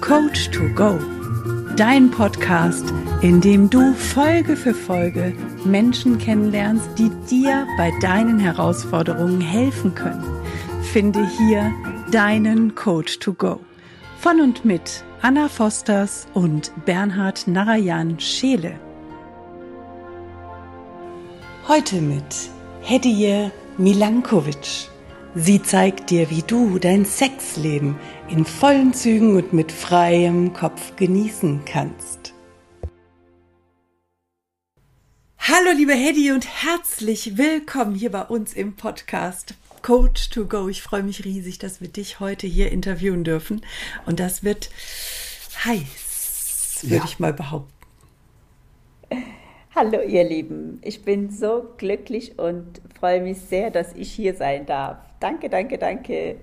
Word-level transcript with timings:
Coach 0.00 0.50
to 0.50 0.68
Go, 0.74 0.98
dein 1.76 2.10
Podcast, 2.10 2.84
in 3.22 3.40
dem 3.40 3.70
du 3.70 3.92
Folge 3.94 4.54
für 4.54 4.74
Folge 4.74 5.32
Menschen 5.64 6.18
kennenlernst, 6.18 6.90
die 6.98 7.10
dir 7.28 7.66
bei 7.76 7.92
deinen 8.00 8.38
Herausforderungen 8.38 9.40
helfen 9.40 9.94
können. 9.94 10.22
Finde 10.92 11.26
hier 11.38 11.72
deinen 12.12 12.74
Coach 12.74 13.18
to 13.18 13.32
Go. 13.32 13.60
Von 14.18 14.40
und 14.40 14.64
mit 14.64 15.02
Anna 15.22 15.48
Fosters 15.48 16.26
und 16.34 16.72
Bernhard 16.84 17.48
Narayan 17.48 18.20
Scheele. 18.20 18.78
Heute 21.66 22.00
mit 22.00 22.50
Hediye 22.82 23.50
Milankovic. 23.78 24.88
Sie 25.38 25.62
zeigt 25.62 26.08
dir, 26.08 26.30
wie 26.30 26.40
du 26.40 26.78
dein 26.78 27.04
Sexleben 27.04 27.98
in 28.30 28.46
vollen 28.46 28.94
Zügen 28.94 29.36
und 29.36 29.52
mit 29.52 29.70
freiem 29.70 30.54
Kopf 30.54 30.96
genießen 30.96 31.60
kannst. 31.66 32.32
Hallo 35.38 35.76
liebe 35.76 35.92
Hedy 35.92 36.32
und 36.32 36.46
herzlich 36.64 37.36
willkommen 37.36 37.94
hier 37.94 38.12
bei 38.12 38.22
uns 38.22 38.54
im 38.54 38.76
Podcast 38.76 39.52
Coach 39.82 40.30
to 40.30 40.46
Go. 40.46 40.68
Ich 40.68 40.80
freue 40.80 41.02
mich 41.02 41.26
riesig, 41.26 41.58
dass 41.58 41.82
wir 41.82 41.88
dich 41.88 42.18
heute 42.18 42.46
hier 42.46 42.72
interviewen 42.72 43.22
dürfen 43.22 43.60
und 44.06 44.20
das 44.20 44.42
wird 44.42 44.70
heiß, 45.66 46.78
würde 46.80 46.96
ja. 46.96 47.04
ich 47.04 47.18
mal 47.18 47.34
behaupten. 47.34 47.74
Hallo 49.74 50.00
ihr 50.00 50.24
Lieben, 50.24 50.80
ich 50.80 51.02
bin 51.02 51.30
so 51.30 51.74
glücklich 51.76 52.38
und 52.38 52.80
freue 52.98 53.20
mich 53.20 53.36
sehr, 53.36 53.70
dass 53.70 53.92
ich 53.92 54.10
hier 54.10 54.34
sein 54.34 54.64
darf. 54.64 55.05
Danke, 55.20 55.48
danke, 55.48 55.78
danke. 55.78 56.36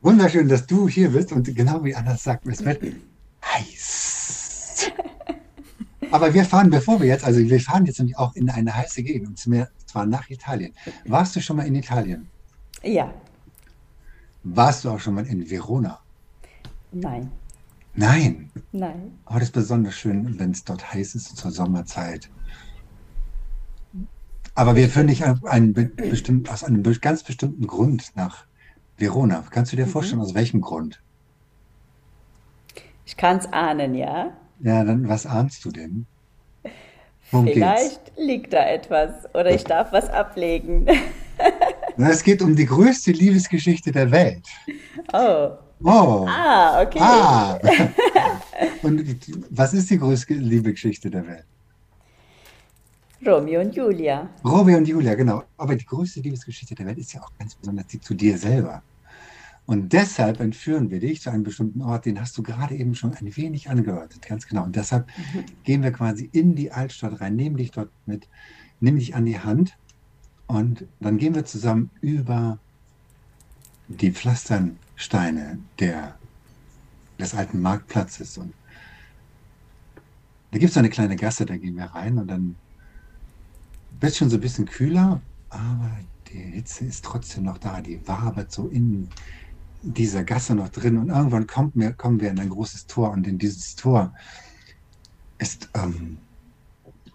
Wunderschön, 0.00 0.48
dass 0.48 0.66
du 0.66 0.88
hier 0.88 1.10
bist 1.10 1.32
und 1.32 1.54
genau 1.54 1.84
wie 1.84 1.94
Anna 1.94 2.16
sagt, 2.16 2.46
es 2.46 2.64
wird 2.64 2.82
heiß. 3.44 4.90
Aber 6.10 6.32
wir 6.32 6.44
fahren, 6.44 6.70
bevor 6.70 7.00
wir 7.00 7.08
jetzt, 7.08 7.24
also 7.24 7.38
wir 7.40 7.60
fahren 7.60 7.84
jetzt 7.86 7.98
nämlich 7.98 8.16
auch 8.16 8.34
in 8.34 8.48
eine 8.48 8.74
heiße 8.74 9.02
Gegend, 9.02 9.28
und 9.28 9.68
zwar 9.86 10.06
nach 10.06 10.28
Italien. 10.30 10.72
Warst 11.04 11.36
du 11.36 11.40
schon 11.40 11.56
mal 11.56 11.66
in 11.66 11.74
Italien? 11.74 12.28
Ja. 12.82 13.12
Warst 14.42 14.84
du 14.84 14.90
auch 14.90 14.98
schon 14.98 15.14
mal 15.14 15.26
in 15.26 15.48
Verona? 15.48 16.00
Nein. 16.92 17.30
Nein? 17.94 18.50
Nein. 18.72 19.18
Aber 19.26 19.40
das 19.40 19.48
ist 19.48 19.54
besonders 19.54 19.94
schön, 19.94 20.38
wenn 20.38 20.52
es 20.52 20.64
dort 20.64 20.92
heiß 20.92 21.14
ist 21.14 21.36
zur 21.36 21.50
Sommerzeit. 21.50 22.30
Aber 24.54 24.76
wir 24.76 24.88
führen 24.88 25.06
dich 25.06 25.24
einen 25.24 25.74
bestimmt, 25.96 26.50
aus 26.50 26.64
einem 26.64 26.82
ganz 27.00 27.22
bestimmten 27.22 27.66
Grund 27.66 28.12
nach 28.14 28.44
Verona. 28.96 29.44
Kannst 29.50 29.72
du 29.72 29.76
dir 29.76 29.86
mhm. 29.86 29.90
vorstellen, 29.90 30.20
aus 30.20 30.34
welchem 30.34 30.60
Grund? 30.60 31.00
Ich 33.06 33.16
kann 33.16 33.38
es 33.38 33.52
ahnen, 33.52 33.94
ja. 33.94 34.32
Ja, 34.60 34.84
dann 34.84 35.08
was 35.08 35.26
ahnst 35.26 35.64
du 35.64 35.70
denn? 35.70 36.06
Worum 37.30 37.46
Vielleicht 37.46 38.04
geht's? 38.04 38.18
liegt 38.18 38.52
da 38.52 38.66
etwas 38.66 39.32
oder 39.34 39.54
ich 39.54 39.64
darf 39.64 39.92
was 39.92 40.08
ablegen. 40.10 40.86
es 41.96 42.22
geht 42.22 42.42
um 42.42 42.56
die 42.56 42.66
größte 42.66 43.12
Liebesgeschichte 43.12 43.92
der 43.92 44.10
Welt. 44.10 44.46
Oh. 45.12 45.50
Oh. 45.82 46.26
Ah, 46.28 46.82
okay. 46.82 46.98
Ah. 47.00 47.58
Und 48.82 49.04
was 49.50 49.72
ist 49.72 49.90
die 49.90 49.98
größte 49.98 50.34
Liebesgeschichte 50.34 51.10
der 51.10 51.26
Welt? 51.26 51.46
Romeo 53.26 53.60
und 53.60 53.74
Julia. 53.74 54.28
Romeo 54.44 54.78
und 54.78 54.88
Julia, 54.88 55.14
genau. 55.14 55.44
Aber 55.58 55.76
die 55.76 55.84
größte 55.84 56.20
Liebesgeschichte 56.20 56.74
der 56.74 56.86
Welt 56.86 56.98
ist 56.98 57.12
ja 57.12 57.22
auch 57.22 57.30
ganz 57.38 57.54
besonders 57.54 57.86
die 57.88 58.00
zu 58.00 58.14
dir 58.14 58.38
selber. 58.38 58.82
Und 59.66 59.92
deshalb 59.92 60.40
entführen 60.40 60.90
wir 60.90 61.00
dich 61.00 61.20
zu 61.20 61.30
einem 61.30 61.44
bestimmten 61.44 61.82
Ort, 61.82 62.06
den 62.06 62.20
hast 62.20 62.36
du 62.36 62.42
gerade 62.42 62.74
eben 62.74 62.94
schon 62.94 63.14
ein 63.14 63.36
wenig 63.36 63.70
angehört, 63.70 64.20
ganz 64.22 64.48
genau. 64.48 64.64
Und 64.64 64.74
deshalb 64.74 65.06
mhm. 65.06 65.44
gehen 65.64 65.82
wir 65.82 65.92
quasi 65.92 66.28
in 66.32 66.56
die 66.56 66.72
Altstadt 66.72 67.20
rein, 67.20 67.36
nehmen 67.36 67.56
dich 67.56 67.70
dort 67.70 67.90
mit, 68.06 68.26
nimm 68.80 68.98
dich 68.98 69.14
an 69.14 69.26
die 69.26 69.38
Hand 69.38 69.76
und 70.46 70.86
dann 70.98 71.18
gehen 71.18 71.34
wir 71.34 71.44
zusammen 71.44 71.90
über 72.00 72.58
die 73.86 74.10
Pflasternsteine 74.10 75.58
der, 75.78 76.16
des 77.20 77.34
alten 77.34 77.60
Marktplatzes. 77.60 78.38
Und 78.38 78.54
da 80.50 80.58
gibt 80.58 80.72
es 80.72 80.76
eine 80.76 80.90
kleine 80.90 81.16
Gasse, 81.16 81.46
da 81.46 81.56
gehen 81.56 81.76
wir 81.76 81.84
rein 81.84 82.18
und 82.18 82.26
dann 82.26 82.56
wird 84.00 84.16
schon 84.16 84.30
so 84.30 84.36
ein 84.36 84.40
bisschen 84.40 84.66
kühler, 84.66 85.20
aber 85.50 85.90
die 86.28 86.38
Hitze 86.38 86.84
ist 86.84 87.04
trotzdem 87.04 87.44
noch 87.44 87.58
da. 87.58 87.80
Die 87.80 88.00
wabert 88.06 88.50
so 88.52 88.68
in 88.68 89.08
dieser 89.82 90.24
Gasse 90.24 90.54
noch 90.54 90.68
drin 90.68 90.98
und 90.98 91.08
irgendwann 91.08 91.46
kommt 91.46 91.76
mir, 91.76 91.92
kommen 91.92 92.20
wir 92.20 92.30
in 92.30 92.38
ein 92.38 92.50
großes 92.50 92.86
Tor 92.86 93.10
und 93.10 93.26
in 93.26 93.38
dieses 93.38 93.76
Tor 93.76 94.12
ist 95.38 95.70
ähm, 95.74 96.18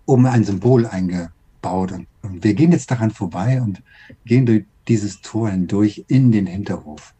oben 0.05 0.25
ein 0.25 0.43
Symbol 0.43 0.85
eingebaut 0.85 1.91
und, 1.91 2.07
und 2.23 2.43
wir 2.43 2.53
gehen 2.53 2.71
jetzt 2.71 2.89
daran 2.89 3.11
vorbei 3.11 3.61
und 3.61 3.83
gehen 4.25 4.45
durch 4.45 4.65
dieses 4.87 5.21
Tor 5.21 5.49
hindurch 5.49 6.05
in 6.07 6.31
den 6.31 6.47
Hinterhof. 6.47 7.13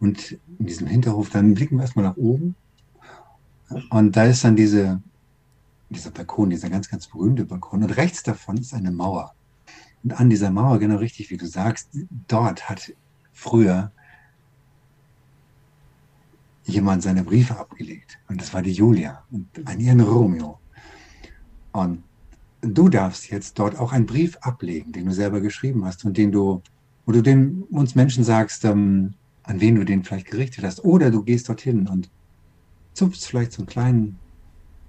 Und 0.00 0.38
in 0.58 0.66
diesem 0.66 0.86
Hinterhof, 0.86 1.30
dann 1.30 1.54
blicken 1.54 1.76
wir 1.76 1.82
erstmal 1.82 2.04
nach 2.04 2.16
oben 2.16 2.54
und 3.90 4.16
da 4.16 4.24
ist 4.24 4.44
dann 4.44 4.56
diese 4.56 5.02
dieser 5.90 6.10
Balkon, 6.10 6.50
dieser 6.50 6.70
ganz, 6.70 6.88
ganz 6.88 7.06
berühmte 7.06 7.44
Balkon. 7.44 7.82
Und 7.82 7.96
rechts 7.96 8.22
davon 8.22 8.56
ist 8.56 8.74
eine 8.74 8.90
Mauer. 8.90 9.34
Und 10.02 10.12
an 10.12 10.30
dieser 10.30 10.50
Mauer, 10.50 10.78
genau 10.78 10.96
richtig, 10.96 11.30
wie 11.30 11.36
du 11.36 11.46
sagst, 11.46 11.88
dort 12.28 12.68
hat 12.68 12.92
früher 13.32 13.90
jemand 16.64 17.02
seine 17.02 17.24
Briefe 17.24 17.56
abgelegt. 17.56 18.18
Und 18.28 18.40
das 18.40 18.52
war 18.52 18.62
die 18.62 18.72
Julia 18.72 19.24
und 19.30 19.48
an 19.64 19.80
ihren 19.80 20.00
Romeo. 20.00 20.58
Und 21.72 22.02
du 22.60 22.88
darfst 22.88 23.30
jetzt 23.30 23.58
dort 23.58 23.78
auch 23.78 23.92
einen 23.92 24.06
Brief 24.06 24.36
ablegen, 24.38 24.92
den 24.92 25.06
du 25.06 25.12
selber 25.12 25.40
geschrieben 25.40 25.84
hast 25.84 26.04
und 26.04 26.16
den 26.16 26.30
du, 26.30 26.62
wo 27.06 27.12
du 27.12 27.22
den, 27.22 27.62
uns 27.70 27.94
Menschen 27.94 28.24
sagst, 28.24 28.64
ähm, 28.64 29.14
an 29.44 29.60
wen 29.60 29.76
du 29.76 29.84
den 29.84 30.04
vielleicht 30.04 30.30
gerichtet 30.30 30.64
hast. 30.64 30.84
Oder 30.84 31.10
du 31.10 31.22
gehst 31.22 31.48
dorthin 31.48 31.88
und 31.88 32.10
zupfst 32.92 33.26
vielleicht 33.26 33.52
so 33.52 33.62
einen 33.62 33.68
kleinen 33.68 34.18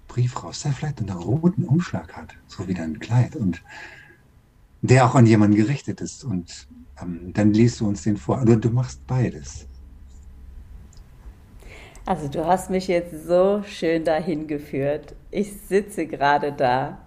Brief 0.10 0.44
raus, 0.44 0.64
der 0.64 0.74
vielleicht 0.74 1.00
einen 1.00 1.10
roten 1.10 1.64
Umschlag 1.64 2.12
hat, 2.18 2.36
so 2.48 2.68
wie 2.68 2.74
dein 2.74 3.00
Kleid 3.00 3.38
und 3.38 3.64
der 4.82 5.06
auch 5.06 5.16
an 5.16 5.26
jemanden 5.26 5.56
gerichtet 5.56 6.02
ist. 6.02 6.26
Und 6.26 6.68
ähm, 7.02 7.32
dann 7.34 7.54
liest 7.54 7.80
du 7.80 7.88
uns 7.88 8.04
den 8.04 8.18
vor. 8.18 8.42
Oder 8.42 8.58
du 8.58 8.70
machst 8.70 9.06
beides. 9.08 9.66
Also 12.06 12.28
du 12.28 12.46
hast 12.46 12.70
mich 12.70 12.88
jetzt 12.88 13.28
so 13.28 13.62
schön 13.64 14.04
dahin 14.04 14.48
geführt. 14.48 15.16
Ich 15.32 15.54
sitze 15.62 16.08
gerade 16.08 16.52
da 16.52 16.98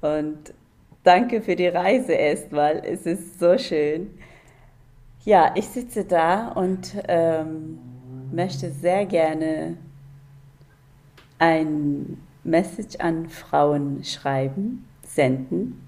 und 0.00 0.54
danke 1.02 1.42
für 1.42 1.56
die 1.56 1.66
Reise 1.66 2.12
erstmal. 2.12 2.82
Es 2.84 3.04
ist 3.04 3.40
so 3.40 3.58
schön. 3.58 4.10
Ja, 5.24 5.52
ich 5.56 5.66
sitze 5.66 6.04
da 6.04 6.50
und 6.52 6.94
ähm, 7.08 7.78
möchte 8.30 8.70
sehr 8.70 9.06
gerne 9.06 9.76
ein 11.38 12.18
Message 12.44 12.96
an 13.00 13.28
Frauen 13.28 14.04
schreiben, 14.04 14.86
senden. 15.02 15.82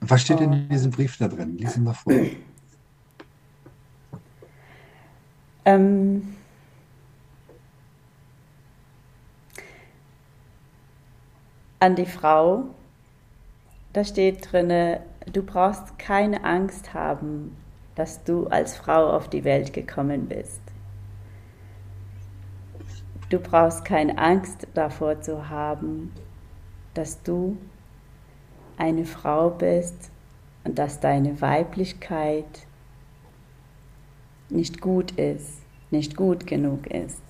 Was 0.00 0.22
steht 0.22 0.40
denn 0.40 0.52
in 0.52 0.68
diesem 0.68 0.90
Brief 0.90 1.16
da 1.18 1.28
drin? 1.28 1.58
Lies 1.58 1.76
ihn 1.76 1.84
mal 1.84 1.94
vor. 1.94 2.12
Ähm, 5.64 6.36
an 11.80 11.96
die 11.96 12.06
Frau, 12.06 12.64
da 13.92 14.04
steht 14.04 14.50
drin, 14.50 14.98
du 15.32 15.42
brauchst 15.42 15.98
keine 15.98 16.44
Angst 16.44 16.94
haben, 16.94 17.56
dass 17.96 18.24
du 18.24 18.46
als 18.46 18.76
Frau 18.76 19.10
auf 19.10 19.28
die 19.28 19.44
Welt 19.44 19.72
gekommen 19.72 20.26
bist. 20.26 20.60
Du 23.28 23.38
brauchst 23.38 23.84
keine 23.84 24.16
Angst 24.16 24.66
davor 24.72 25.20
zu 25.20 25.50
haben, 25.50 26.12
dass 26.94 27.22
du 27.22 27.58
eine 28.78 29.04
Frau 29.04 29.50
bist 29.50 30.10
und 30.64 30.78
dass 30.78 31.00
deine 31.00 31.40
Weiblichkeit 31.40 32.66
nicht 34.48 34.80
gut 34.80 35.12
ist, 35.12 35.62
nicht 35.90 36.16
gut 36.16 36.46
genug 36.46 36.86
ist. 36.86 37.22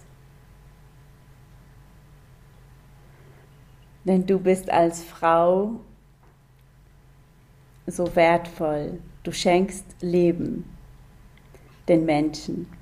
Denn 4.04 4.24
du 4.24 4.38
bist 4.38 4.70
als 4.70 5.02
Frau 5.02 5.80
so 7.86 8.14
wertvoll. 8.14 9.00
Du 9.22 9.32
schenkst 9.32 9.84
Leben 10.00 10.64
den 11.88 12.04
Menschen. 12.04 12.77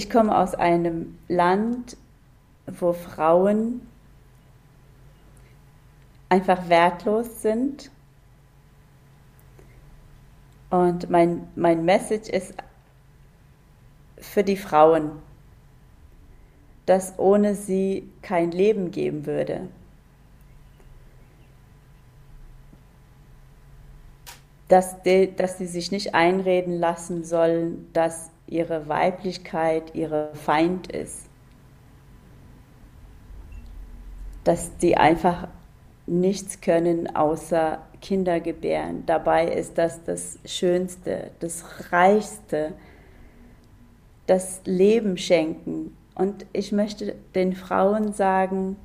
Ich 0.00 0.08
komme 0.08 0.34
aus 0.34 0.54
einem 0.54 1.18
Land, 1.28 1.98
wo 2.66 2.94
Frauen 2.94 3.86
einfach 6.30 6.70
wertlos 6.70 7.42
sind. 7.42 7.90
Und 10.70 11.10
mein, 11.10 11.46
mein 11.54 11.84
Message 11.84 12.30
ist 12.30 12.54
für 14.16 14.42
die 14.42 14.56
Frauen, 14.56 15.10
dass 16.86 17.18
ohne 17.18 17.54
sie 17.54 18.10
kein 18.22 18.52
Leben 18.52 18.92
geben 18.92 19.26
würde. 19.26 19.68
Dass, 24.68 25.02
die, 25.02 25.36
dass 25.36 25.58
sie 25.58 25.66
sich 25.66 25.92
nicht 25.92 26.14
einreden 26.14 26.78
lassen 26.78 27.22
sollen, 27.22 27.92
dass 27.92 28.30
ihre 28.50 28.88
Weiblichkeit 28.88 29.94
ihre 29.94 30.34
Feind 30.34 30.90
ist. 30.92 31.26
Dass 34.44 34.76
die 34.78 34.96
einfach 34.96 35.48
nichts 36.06 36.60
können 36.60 37.14
außer 37.14 37.78
Kinder 38.00 38.40
gebären. 38.40 39.04
Dabei 39.06 39.46
ist 39.46 39.78
das 39.78 40.02
das 40.04 40.38
Schönste, 40.44 41.30
das 41.38 41.92
Reichste, 41.92 42.72
das 44.26 44.62
Leben 44.64 45.16
schenken. 45.16 45.96
Und 46.14 46.46
ich 46.52 46.72
möchte 46.72 47.14
den 47.34 47.54
Frauen 47.54 48.12
sagen, 48.12 48.76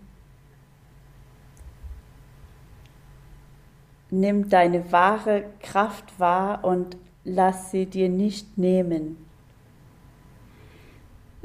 nimm 4.11 4.49
deine 4.49 4.91
wahre 4.91 5.45
Kraft 5.61 6.19
wahr 6.19 6.63
und 6.63 6.97
lass 7.23 7.71
sie 7.71 7.85
dir 7.85 8.09
nicht 8.09 8.57
nehmen. 8.57 9.24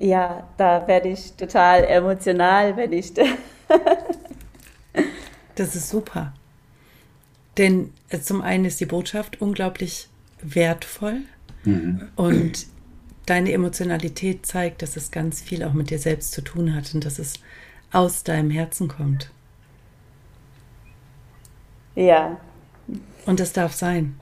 Ja, 0.00 0.48
da 0.56 0.88
werde 0.88 1.10
ich 1.10 1.34
total 1.34 1.84
emotional, 1.84 2.74
wenn 2.78 2.92
ich. 2.94 3.12
das 5.54 5.76
ist 5.76 5.90
super. 5.90 6.32
Denn 7.58 7.92
äh, 8.08 8.18
zum 8.18 8.40
einen 8.40 8.64
ist 8.64 8.80
die 8.80 8.86
Botschaft 8.86 9.42
unglaublich 9.42 10.08
wertvoll 10.40 11.20
mhm. 11.64 12.08
und 12.16 12.66
deine 13.26 13.52
Emotionalität 13.52 14.46
zeigt, 14.46 14.80
dass 14.80 14.96
es 14.96 15.10
ganz 15.10 15.42
viel 15.42 15.62
auch 15.62 15.74
mit 15.74 15.90
dir 15.90 15.98
selbst 15.98 16.32
zu 16.32 16.40
tun 16.40 16.74
hat 16.74 16.94
und 16.94 17.04
dass 17.04 17.18
es 17.18 17.34
aus 17.92 18.24
deinem 18.24 18.48
Herzen 18.48 18.88
kommt. 18.88 19.30
Ja. 21.94 22.40
Und 23.26 23.38
das 23.38 23.52
darf 23.52 23.74
sein. 23.74 24.18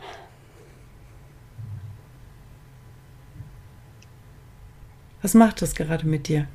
Was 5.28 5.34
macht 5.34 5.60
das 5.60 5.75
gerade 5.75 6.06
mit 6.06 6.28
dir? 6.28 6.46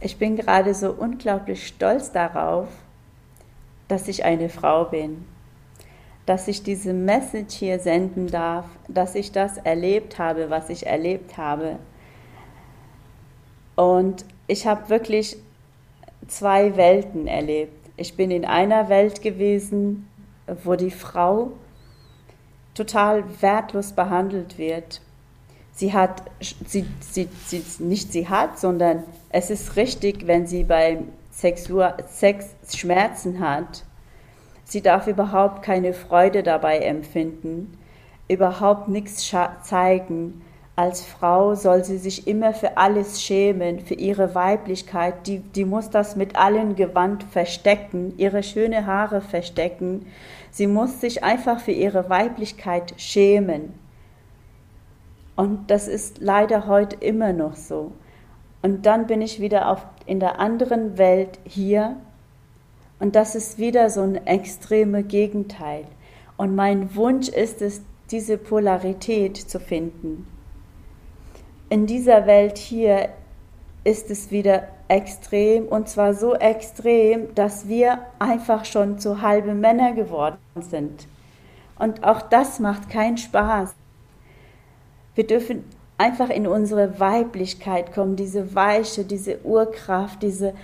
Ich 0.00 0.16
bin 0.16 0.36
gerade 0.36 0.74
so 0.74 0.92
unglaublich 0.92 1.66
stolz 1.66 2.12
darauf, 2.12 2.68
dass 3.88 4.06
ich 4.06 4.24
eine 4.24 4.48
Frau 4.48 4.84
bin, 4.84 5.24
dass 6.24 6.46
ich 6.46 6.62
diese 6.62 6.92
Message 6.92 7.56
hier 7.56 7.80
senden 7.80 8.28
darf, 8.28 8.66
dass 8.86 9.16
ich 9.16 9.32
das 9.32 9.58
erlebt 9.58 10.20
habe, 10.20 10.50
was 10.50 10.70
ich 10.70 10.86
erlebt 10.86 11.36
habe. 11.36 11.80
Und 13.74 14.24
ich 14.46 14.64
habe 14.64 14.88
wirklich 14.88 15.36
zwei 16.28 16.76
Welten 16.76 17.26
erlebt. 17.26 17.90
Ich 17.96 18.16
bin 18.16 18.30
in 18.30 18.44
einer 18.44 18.88
Welt 18.88 19.20
gewesen, 19.20 20.08
wo 20.62 20.76
die 20.76 20.92
Frau 20.92 21.50
total 22.72 23.24
wertlos 23.42 23.94
behandelt 23.94 24.58
wird. 24.58 25.00
Sie 25.76 25.92
hat, 25.92 26.22
sie, 26.40 26.86
sie, 27.00 27.28
sie, 27.46 27.62
nicht 27.80 28.12
sie 28.12 28.28
hat, 28.28 28.58
sondern 28.60 29.02
es 29.30 29.50
ist 29.50 29.74
richtig, 29.74 30.26
wenn 30.28 30.46
sie 30.46 30.62
beim 30.62 31.08
Sexual 31.32 31.96
Sex 32.06 32.54
Schmerzen 32.72 33.40
hat, 33.40 33.82
sie 34.64 34.82
darf 34.82 35.08
überhaupt 35.08 35.62
keine 35.62 35.92
Freude 35.92 36.44
dabei 36.44 36.78
empfinden, 36.78 37.76
überhaupt 38.28 38.88
nichts 38.88 39.34
zeigen. 39.62 40.42
Als 40.76 41.04
Frau 41.04 41.54
soll 41.54 41.84
sie 41.84 41.98
sich 41.98 42.26
immer 42.26 42.52
für 42.52 42.76
alles 42.76 43.22
schämen, 43.22 43.80
für 43.80 43.94
ihre 43.94 44.34
Weiblichkeit. 44.34 45.26
Die, 45.26 45.38
die 45.38 45.64
muss 45.64 45.90
das 45.90 46.16
mit 46.16 46.36
allen 46.36 46.74
Gewand 46.76 47.24
verstecken, 47.24 48.14
ihre 48.16 48.42
schöne 48.42 48.86
Haare 48.86 49.20
verstecken. 49.20 50.06
Sie 50.50 50.66
muss 50.66 51.00
sich 51.00 51.22
einfach 51.22 51.60
für 51.60 51.72
ihre 51.72 52.08
Weiblichkeit 52.08 52.94
schämen. 52.96 53.83
Und 55.36 55.70
das 55.70 55.88
ist 55.88 56.18
leider 56.20 56.66
heute 56.66 56.96
immer 56.96 57.32
noch 57.32 57.56
so. 57.56 57.92
Und 58.62 58.86
dann 58.86 59.06
bin 59.06 59.20
ich 59.20 59.40
wieder 59.40 59.70
auf, 59.70 59.84
in 60.06 60.20
der 60.20 60.38
anderen 60.38 60.96
Welt 60.96 61.38
hier 61.44 61.96
und 62.98 63.16
das 63.16 63.34
ist 63.34 63.58
wieder 63.58 63.90
so 63.90 64.02
ein 64.02 64.26
extreme 64.26 65.02
Gegenteil. 65.02 65.84
Und 66.36 66.54
mein 66.54 66.94
Wunsch 66.94 67.28
ist 67.28 67.60
es, 67.60 67.82
diese 68.10 68.38
Polarität 68.38 69.36
zu 69.36 69.58
finden. 69.58 70.26
In 71.68 71.86
dieser 71.86 72.26
Welt 72.26 72.58
hier 72.58 73.08
ist 73.82 74.10
es 74.10 74.30
wieder 74.30 74.68
extrem 74.88 75.66
und 75.66 75.88
zwar 75.88 76.14
so 76.14 76.34
extrem, 76.34 77.34
dass 77.34 77.68
wir 77.68 77.98
einfach 78.18 78.64
schon 78.64 78.98
zu 78.98 79.22
halbe 79.22 79.54
Männer 79.54 79.92
geworden 79.92 80.38
sind. 80.60 81.06
Und 81.78 82.04
auch 82.04 82.22
das 82.22 82.60
macht 82.60 82.88
keinen 82.88 83.16
Spaß. 83.18 83.74
Wir 85.14 85.26
dürfen 85.26 85.64
einfach 85.98 86.30
in 86.30 86.46
unsere 86.46 86.98
Weiblichkeit 86.98 87.92
kommen, 87.92 88.16
diese 88.16 88.54
Weiche, 88.54 89.04
diese 89.04 89.40
Urkraft, 89.44 90.22
diese, 90.22 90.54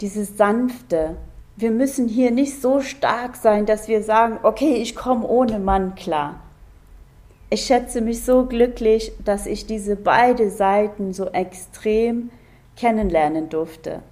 diese 0.00 0.24
Sanfte. 0.24 1.16
Wir 1.56 1.70
müssen 1.70 2.08
hier 2.08 2.30
nicht 2.30 2.60
so 2.60 2.80
stark 2.80 3.36
sein, 3.36 3.66
dass 3.66 3.88
wir 3.88 4.02
sagen, 4.02 4.38
okay, 4.42 4.74
ich 4.74 4.94
komme 4.94 5.26
ohne 5.26 5.58
Mann 5.58 5.94
klar. 5.94 6.40
Ich 7.48 7.62
schätze 7.62 8.00
mich 8.00 8.24
so 8.24 8.44
glücklich, 8.44 9.12
dass 9.24 9.46
ich 9.46 9.66
diese 9.66 9.96
beiden 9.96 10.50
Seiten 10.50 11.12
so 11.12 11.26
extrem 11.26 12.30
kennenlernen 12.76 13.48
durfte. 13.48 14.02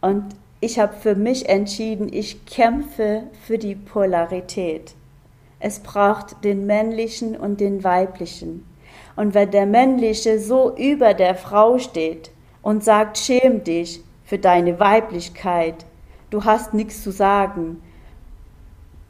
Und 0.00 0.24
ich 0.60 0.78
habe 0.78 0.94
für 0.94 1.14
mich 1.14 1.48
entschieden, 1.48 2.10
ich 2.12 2.46
kämpfe 2.46 3.24
für 3.46 3.58
die 3.58 3.74
Polarität. 3.74 4.94
Es 5.60 5.80
braucht 5.80 6.42
den 6.44 6.66
männlichen 6.66 7.36
und 7.36 7.60
den 7.60 7.84
weiblichen. 7.84 8.64
Und 9.16 9.34
wenn 9.34 9.50
der 9.50 9.66
männliche 9.66 10.38
so 10.38 10.74
über 10.76 11.14
der 11.14 11.34
Frau 11.34 11.78
steht 11.78 12.30
und 12.62 12.82
sagt, 12.82 13.18
schäm 13.18 13.64
dich 13.64 14.02
für 14.24 14.38
deine 14.38 14.80
Weiblichkeit, 14.80 15.84
du 16.30 16.44
hast 16.44 16.74
nichts 16.74 17.02
zu 17.02 17.10
sagen, 17.10 17.82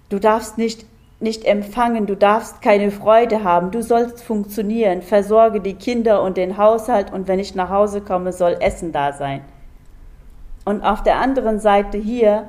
du 0.08 0.18
darfst 0.18 0.58
nicht, 0.58 0.84
nicht 1.20 1.44
empfangen, 1.44 2.06
du 2.06 2.16
darfst 2.16 2.60
keine 2.60 2.90
Freude 2.90 3.44
haben, 3.44 3.70
du 3.70 3.82
sollst 3.82 4.22
funktionieren, 4.22 5.02
versorge 5.02 5.60
die 5.60 5.74
Kinder 5.74 6.22
und 6.22 6.36
den 6.36 6.58
Haushalt 6.58 7.12
und 7.12 7.28
wenn 7.28 7.38
ich 7.38 7.54
nach 7.54 7.70
Hause 7.70 8.00
komme, 8.00 8.32
soll 8.32 8.56
Essen 8.60 8.92
da 8.92 9.12
sein. 9.12 9.42
Und 10.64 10.82
auf 10.82 11.02
der 11.02 11.16
anderen 11.16 11.60
Seite 11.60 11.98
hier, 11.98 12.48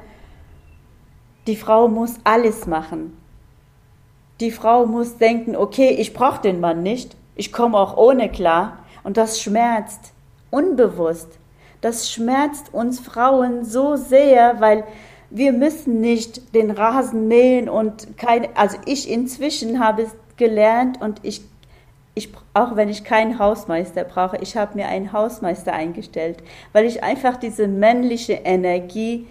die 1.48 1.56
Frau 1.56 1.88
muss 1.88 2.16
alles 2.24 2.66
machen. 2.66 3.18
Die 4.40 4.52
Frau 4.52 4.86
muss 4.86 5.18
denken, 5.18 5.56
okay, 5.56 5.90
ich 5.90 6.14
brauche 6.14 6.42
den 6.42 6.60
Mann 6.60 6.84
nicht, 6.84 7.16
ich 7.36 7.52
komme 7.52 7.78
auch 7.78 7.98
ohne 7.98 8.30
klar. 8.30 8.80
Und 9.04 9.18
das 9.18 9.42
schmerzt, 9.42 10.14
unbewusst. 10.50 11.28
Das 11.82 12.12
schmerzt 12.12 12.74
uns 12.74 13.00
Frauen 13.00 13.66
so 13.66 13.96
sehr, 13.96 14.60
weil 14.60 14.86
wir 15.30 15.52
müssen 15.52 16.02
nicht 16.02 16.56
den 16.56 16.72
Rasen 16.72 17.28
mähen 17.28 17.70
und 17.70 18.18
keine, 18.18 18.56
also 18.56 18.78
ich 18.86 19.10
inzwischen 19.10 19.80
habe 19.80 20.04
es 20.04 20.12
gelernt 20.38 21.02
und 21.02 21.20
ich, 21.24 21.42
ich, 22.14 22.30
auch 22.54 22.76
wenn 22.76 22.90
ich 22.90 23.04
keinen 23.04 23.38
Hausmeister 23.38 24.04
brauche, 24.04 24.38
ich 24.38 24.56
habe 24.56 24.76
mir 24.76 24.88
einen 24.88 25.12
Hausmeister 25.12 25.74
eingestellt, 25.74 26.38
weil 26.74 26.86
ich 26.86 27.04
einfach 27.04 27.38
diese 27.38 27.68
männliche 27.68 28.34
Energie 28.34 29.28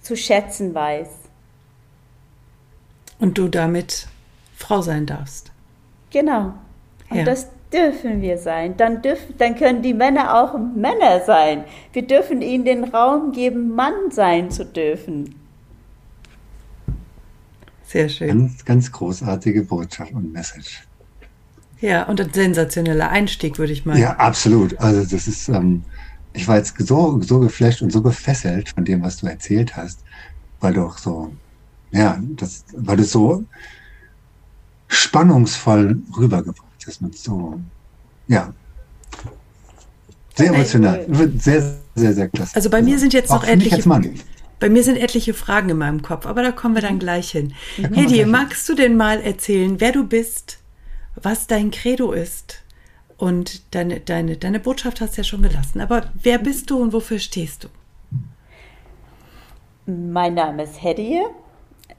zu 0.00 0.16
schätzen 0.16 0.74
weiß. 0.74 1.08
Und 3.18 3.38
du 3.38 3.48
damit 3.48 4.08
Frau 4.56 4.82
sein 4.82 5.06
darfst. 5.06 5.50
Genau. 6.10 6.54
Und 7.10 7.18
ja. 7.18 7.24
das 7.24 7.48
dürfen 7.72 8.22
wir 8.22 8.38
sein. 8.38 8.76
Dann, 8.76 9.02
dürfen, 9.02 9.34
dann 9.38 9.56
können 9.56 9.82
die 9.82 9.94
Männer 9.94 10.34
auch 10.34 10.58
Männer 10.58 11.20
sein. 11.26 11.64
Wir 11.92 12.06
dürfen 12.06 12.40
ihnen 12.40 12.64
den 12.64 12.84
Raum 12.84 13.32
geben, 13.32 13.74
Mann 13.74 14.10
sein 14.10 14.50
zu 14.50 14.64
dürfen. 14.64 15.34
Sehr 17.84 18.08
schön. 18.08 18.28
Ganz, 18.28 18.64
ganz 18.64 18.92
großartige 18.92 19.64
Botschaft 19.64 20.12
und 20.12 20.32
Message. 20.32 20.82
Ja, 21.80 22.04
und 22.04 22.20
ein 22.20 22.32
sensationeller 22.32 23.10
Einstieg, 23.10 23.58
würde 23.58 23.72
ich 23.72 23.84
meinen. 23.84 24.00
Ja, 24.00 24.16
absolut. 24.16 24.78
Also 24.80 25.04
das 25.04 25.28
ist, 25.28 25.48
ähm, 25.48 25.84
ich 26.32 26.48
war 26.48 26.56
jetzt 26.56 26.74
so, 26.78 27.20
so 27.20 27.40
geflasht 27.40 27.82
und 27.82 27.92
so 27.92 28.00
gefesselt 28.02 28.70
von 28.70 28.84
dem, 28.84 29.02
was 29.02 29.18
du 29.18 29.26
erzählt 29.26 29.76
hast, 29.76 30.00
weil 30.60 30.72
du 30.72 30.82
auch 30.86 30.98
so, 30.98 31.32
ja, 31.90 32.18
das, 32.36 32.64
weil 32.74 32.96
du 32.96 33.04
so 33.04 33.44
spannungsvoll 34.88 36.00
rübergebracht 36.16 36.63
dass 36.86 37.00
man 37.00 37.12
so, 37.12 37.60
ja, 38.28 38.52
sehr 40.36 40.48
emotional. 40.48 41.06
Sehr, 41.38 41.76
sehr, 41.94 42.12
sehr 42.12 42.28
klasse. 42.28 42.56
Also 42.56 42.70
bei 42.70 42.82
mir 42.82 42.98
sind 42.98 43.12
jetzt 43.12 43.30
noch 43.30 43.44
etliche. 43.46 43.82
Bei 44.60 44.68
mir 44.68 44.82
sind 44.82 44.96
etliche 44.96 45.34
Fragen 45.34 45.68
in 45.68 45.78
meinem 45.78 46.02
Kopf, 46.02 46.26
aber 46.26 46.42
da 46.42 46.50
kommen 46.52 46.74
wir 46.74 46.82
dann 46.82 46.98
gleich 46.98 47.30
hin. 47.30 47.52
Hedi, 47.76 48.24
magst 48.24 48.68
du 48.68 48.74
denn 48.74 48.96
mal 48.96 49.20
erzählen, 49.20 49.80
wer 49.80 49.92
du 49.92 50.06
bist, 50.06 50.58
was 51.16 51.46
dein 51.46 51.70
Credo 51.70 52.12
ist 52.12 52.62
Und 53.16 53.74
deine, 53.74 54.00
deine, 54.00 54.36
deine 54.36 54.60
Botschaft 54.60 55.00
hast 55.00 55.16
du 55.16 55.20
ja 55.20 55.24
schon 55.24 55.42
gelassen. 55.42 55.80
Aber 55.80 56.10
wer 56.22 56.38
bist 56.38 56.70
du 56.70 56.78
und 56.78 56.92
wofür 56.92 57.18
stehst 57.18 57.64
du? 57.64 57.68
Mein 59.86 60.34
Name 60.34 60.64
ist 60.64 60.82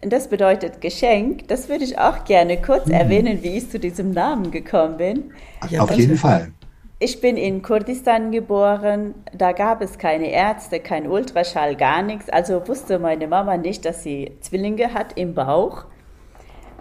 Hedie. 0.06 0.10
Das 0.10 0.28
bedeutet 0.28 0.82
Geschenk. 0.82 1.48
Das 1.48 1.70
würde 1.70 1.84
ich 1.84 1.98
auch 1.98 2.24
gerne 2.24 2.62
kurz 2.62 2.86
mhm. 2.88 2.94
erwähnen, 2.94 3.44
wie 3.44 3.58
ich 3.58 3.70
zu 3.70 3.80
diesem 3.80 4.12
Namen 4.12 4.52
gekommen 4.52 4.98
bin. 4.98 5.32
Ja, 5.70 5.82
Auf 5.82 5.92
jeden 5.96 6.18
Fall. 6.18 6.52
Ich 7.00 7.20
bin 7.20 7.36
in 7.36 7.62
Kurdistan 7.62 8.32
geboren. 8.32 9.16
Da 9.38 9.52
gab 9.52 9.82
es 9.82 9.98
keine 9.98 10.32
Ärzte, 10.32 10.80
kein 10.80 11.08
Ultraschall, 11.08 11.76
gar 11.76 12.02
nichts. 12.02 12.30
Also 12.30 12.66
wusste 12.68 13.00
meine 13.00 13.28
Mama 13.28 13.58
nicht, 13.58 13.84
dass 13.84 14.02
sie 14.04 14.32
Zwillinge 14.40 14.94
hat 14.94 15.18
im 15.18 15.34
Bauch. 15.34 15.86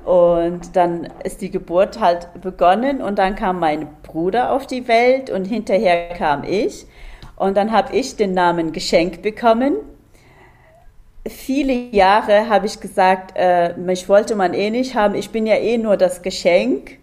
Und 0.04 0.76
dann 0.76 1.08
ist 1.24 1.40
die 1.40 1.50
Geburt 1.50 1.98
halt 1.98 2.28
begonnen 2.42 3.00
und 3.00 3.18
dann 3.18 3.36
kam 3.36 3.58
mein 3.58 3.88
Bruder 4.02 4.52
auf 4.52 4.66
die 4.66 4.86
Welt 4.86 5.30
und 5.30 5.46
hinterher 5.46 6.10
kam 6.10 6.44
ich. 6.44 6.86
Und 7.36 7.56
dann 7.56 7.72
habe 7.72 7.96
ich 7.96 8.14
den 8.14 8.32
Namen 8.34 8.72
Geschenk 8.72 9.22
bekommen. 9.22 9.76
Viele 11.26 11.72
Jahre 11.72 12.48
habe 12.48 12.66
ich 12.66 12.80
gesagt, 12.80 13.32
äh, 13.34 13.74
mich 13.76 14.08
wollte 14.08 14.34
man 14.34 14.52
eh 14.52 14.70
nicht 14.70 14.94
haben, 14.94 15.14
ich 15.14 15.30
bin 15.30 15.46
ja 15.46 15.56
eh 15.56 15.78
nur 15.78 15.96
das 15.96 16.20
Geschenk 16.20 16.98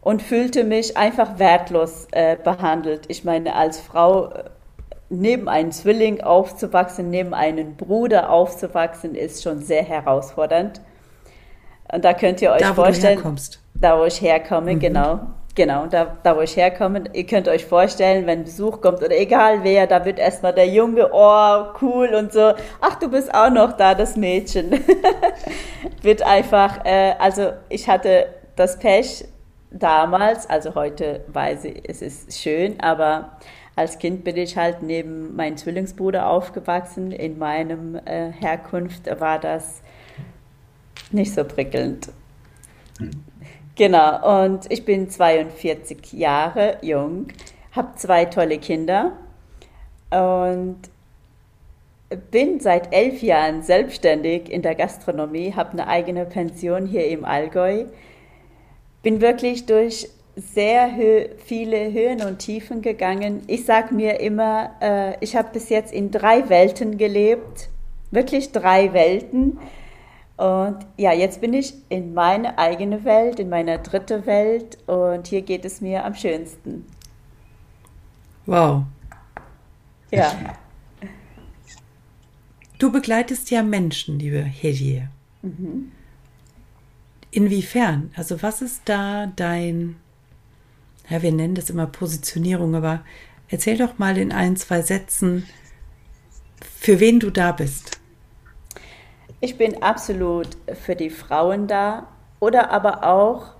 und 0.00 0.22
fühlte 0.22 0.64
mich 0.64 0.96
einfach 0.96 1.38
wertlos 1.38 2.08
äh, 2.12 2.36
behandelt. 2.42 3.02
Ich 3.08 3.24
meine, 3.24 3.54
als 3.54 3.78
Frau 3.78 4.30
äh, 4.30 4.44
neben 5.10 5.48
einem 5.48 5.72
Zwilling 5.72 6.22
aufzuwachsen, 6.22 7.10
neben 7.10 7.34
einem 7.34 7.76
Bruder 7.76 8.30
aufzuwachsen, 8.30 9.14
ist 9.14 9.42
schon 9.42 9.60
sehr 9.60 9.82
herausfordernd. 9.82 10.80
Und 11.92 12.04
da 12.04 12.14
könnt 12.14 12.40
ihr 12.40 12.52
euch 12.52 12.60
da, 12.60 12.72
vorstellen, 12.72 13.22
wo 13.22 13.34
da 13.74 13.98
wo 13.98 14.04
ich 14.04 14.20
herkomme, 14.22 14.74
mhm. 14.74 14.78
genau. 14.78 15.20
Genau, 15.56 15.86
da, 15.86 16.16
da 16.22 16.36
wo 16.36 16.42
ich 16.42 16.56
herkomme, 16.56 17.04
ihr 17.12 17.26
könnt 17.26 17.48
euch 17.48 17.66
vorstellen, 17.66 18.24
wenn 18.26 18.44
Besuch 18.44 18.80
kommt 18.80 19.02
oder 19.02 19.18
egal 19.18 19.64
wer, 19.64 19.88
da 19.88 20.04
wird 20.04 20.20
erstmal 20.20 20.54
der 20.54 20.68
Junge, 20.68 21.10
oh, 21.12 21.64
cool 21.82 22.14
und 22.14 22.32
so, 22.32 22.52
ach, 22.80 22.94
du 23.00 23.10
bist 23.10 23.34
auch 23.34 23.50
noch 23.50 23.72
da, 23.72 23.94
das 23.94 24.16
Mädchen. 24.16 24.70
wird 26.02 26.22
einfach, 26.22 26.84
äh, 26.84 27.14
also 27.18 27.52
ich 27.68 27.88
hatte 27.88 28.26
das 28.54 28.78
Pech 28.78 29.24
damals, 29.72 30.48
also 30.48 30.74
heute 30.76 31.24
weiß 31.28 31.64
ich, 31.64 31.82
es 31.88 32.00
ist 32.00 32.40
schön, 32.40 32.78
aber 32.80 33.32
als 33.74 33.98
Kind 33.98 34.24
bin 34.24 34.36
ich 34.36 34.56
halt 34.56 34.82
neben 34.82 35.34
meinem 35.34 35.56
Zwillingsbruder 35.56 36.28
aufgewachsen. 36.28 37.12
In 37.12 37.38
meinem 37.38 37.96
äh, 38.04 38.30
Herkunft 38.30 39.08
war 39.20 39.38
das 39.38 39.82
nicht 41.10 41.34
so 41.34 41.44
prickelnd. 41.44 42.10
Genau, 43.80 44.42
und 44.42 44.70
ich 44.70 44.84
bin 44.84 45.08
42 45.08 46.12
Jahre 46.12 46.76
jung, 46.82 47.28
habe 47.72 47.96
zwei 47.96 48.26
tolle 48.26 48.58
Kinder 48.58 49.12
und 50.10 50.76
bin 52.30 52.60
seit 52.60 52.92
elf 52.92 53.22
Jahren 53.22 53.62
selbstständig 53.62 54.50
in 54.52 54.60
der 54.60 54.74
Gastronomie, 54.74 55.54
habe 55.54 55.70
eine 55.72 55.86
eigene 55.86 56.26
Pension 56.26 56.84
hier 56.84 57.08
im 57.08 57.24
Allgäu, 57.24 57.86
bin 59.02 59.22
wirklich 59.22 59.64
durch 59.64 60.10
sehr 60.36 60.94
hö 60.94 61.28
viele 61.42 61.90
Höhen 61.90 62.20
und 62.20 62.38
Tiefen 62.40 62.82
gegangen. 62.82 63.44
Ich 63.46 63.64
sage 63.64 63.94
mir 63.94 64.20
immer, 64.20 64.72
äh, 64.82 65.14
ich 65.24 65.36
habe 65.36 65.48
bis 65.54 65.70
jetzt 65.70 65.94
in 65.94 66.10
drei 66.10 66.50
Welten 66.50 66.98
gelebt, 66.98 67.70
wirklich 68.10 68.52
drei 68.52 68.92
Welten. 68.92 69.58
Und 70.40 70.86
ja, 70.96 71.12
jetzt 71.12 71.42
bin 71.42 71.52
ich 71.52 71.74
in 71.90 72.14
meine 72.14 72.56
eigene 72.56 73.04
Welt, 73.04 73.38
in 73.38 73.50
meiner 73.50 73.76
dritte 73.76 74.24
Welt 74.24 74.78
und 74.86 75.26
hier 75.26 75.42
geht 75.42 75.66
es 75.66 75.82
mir 75.82 76.02
am 76.02 76.14
schönsten. 76.14 76.86
Wow. 78.46 78.84
Ja. 80.10 80.32
Du 82.78 82.90
begleitest 82.90 83.50
ja 83.50 83.62
Menschen, 83.62 84.18
liebe 84.18 84.40
Hedie. 84.40 85.02
Mhm. 85.42 85.92
Inwiefern? 87.30 88.10
Also 88.16 88.40
was 88.42 88.62
ist 88.62 88.80
da 88.86 89.26
dein, 89.36 89.96
ja, 91.10 91.20
wir 91.20 91.32
nennen 91.32 91.54
das 91.54 91.68
immer 91.68 91.86
Positionierung, 91.86 92.74
aber 92.74 93.04
erzähl 93.48 93.76
doch 93.76 93.98
mal 93.98 94.16
in 94.16 94.32
ein, 94.32 94.56
zwei 94.56 94.80
Sätzen, 94.80 95.46
für 96.78 96.98
wen 96.98 97.20
du 97.20 97.28
da 97.28 97.52
bist. 97.52 97.89
Ich 99.42 99.56
bin 99.56 99.82
absolut 99.82 100.48
für 100.74 100.94
die 100.94 101.08
Frauen 101.08 101.66
da 101.66 102.08
oder 102.40 102.70
aber 102.70 103.04
auch, 103.04 103.54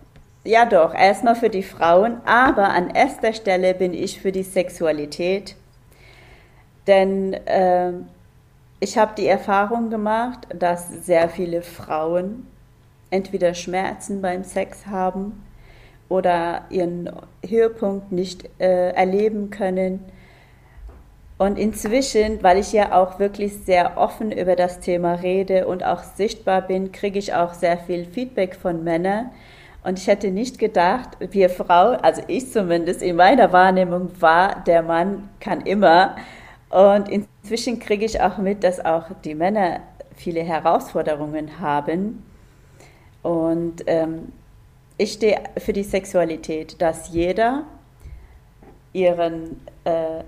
ja 0.45 0.67
doch, 0.67 0.95
erstmal 0.95 1.35
für 1.35 1.49
die 1.49 1.63
Frauen, 1.63 2.21
aber 2.27 2.69
an 2.69 2.91
erster 2.91 3.33
Stelle 3.33 3.73
bin 3.73 3.95
ich 3.95 4.21
für 4.21 4.31
die 4.31 4.43
Sexualität. 4.43 5.57
Denn 6.87 7.33
äh, 7.33 7.93
ich 8.79 8.99
habe 8.99 9.13
die 9.17 9.27
Erfahrung 9.27 9.89
gemacht, 9.89 10.47
dass 10.55 11.07
sehr 11.07 11.31
viele 11.31 11.63
Frauen 11.63 12.47
entweder 13.11 13.55
Schmerzen 13.55 14.21
beim 14.21 14.45
Sex 14.45 14.87
haben 14.87 15.43
oder 16.11 16.67
ihren 16.69 17.11
Höhepunkt 17.47 18.13
nicht 18.13 18.49
äh, 18.61 18.91
erleben 18.91 19.49
können 19.49 20.05
und 21.41 21.59
inzwischen, 21.59 22.43
weil 22.43 22.59
ich 22.59 22.71
ja 22.75 22.93
auch 22.93 23.19
wirklich 23.19 23.65
sehr 23.65 23.97
offen 23.97 24.31
über 24.31 24.57
das 24.57 24.81
Thema 24.81 25.15
rede 25.15 25.67
und 25.67 25.83
auch 25.83 26.03
sichtbar 26.03 26.61
bin, 26.61 26.93
kriege 26.93 27.19
ich 27.19 27.33
auch 27.33 27.55
sehr 27.55 27.79
viel 27.79 28.05
Feedback 28.05 28.55
von 28.55 28.85
Männern. 28.85 29.31
Und 29.83 29.99
ich 29.99 30.07
hätte 30.07 30.31
nicht 30.31 30.59
gedacht, 30.59 31.17
wir 31.19 31.49
Frau, 31.49 31.93
also 31.93 32.21
ich 32.27 32.53
zumindest 32.53 33.01
in 33.01 33.17
meiner 33.17 33.55
Wahrnehmung 33.55 34.11
war, 34.21 34.63
der 34.67 34.83
Mann 34.83 35.31
kann 35.41 35.63
immer. 35.63 36.15
Und 36.69 37.09
inzwischen 37.09 37.79
kriege 37.79 38.05
ich 38.05 38.21
auch 38.21 38.37
mit, 38.37 38.63
dass 38.63 38.85
auch 38.85 39.07
die 39.25 39.35
Männer 39.35 39.81
viele 40.17 40.43
Herausforderungen 40.43 41.59
haben. 41.59 42.23
Und 43.23 43.83
ähm, 43.87 44.31
ich 44.99 45.15
stehe 45.15 45.41
für 45.57 45.73
die 45.73 45.85
Sexualität, 45.85 46.83
dass 46.83 47.09
jeder 47.09 47.65
ihren 48.93 49.65
äh, 49.85 50.23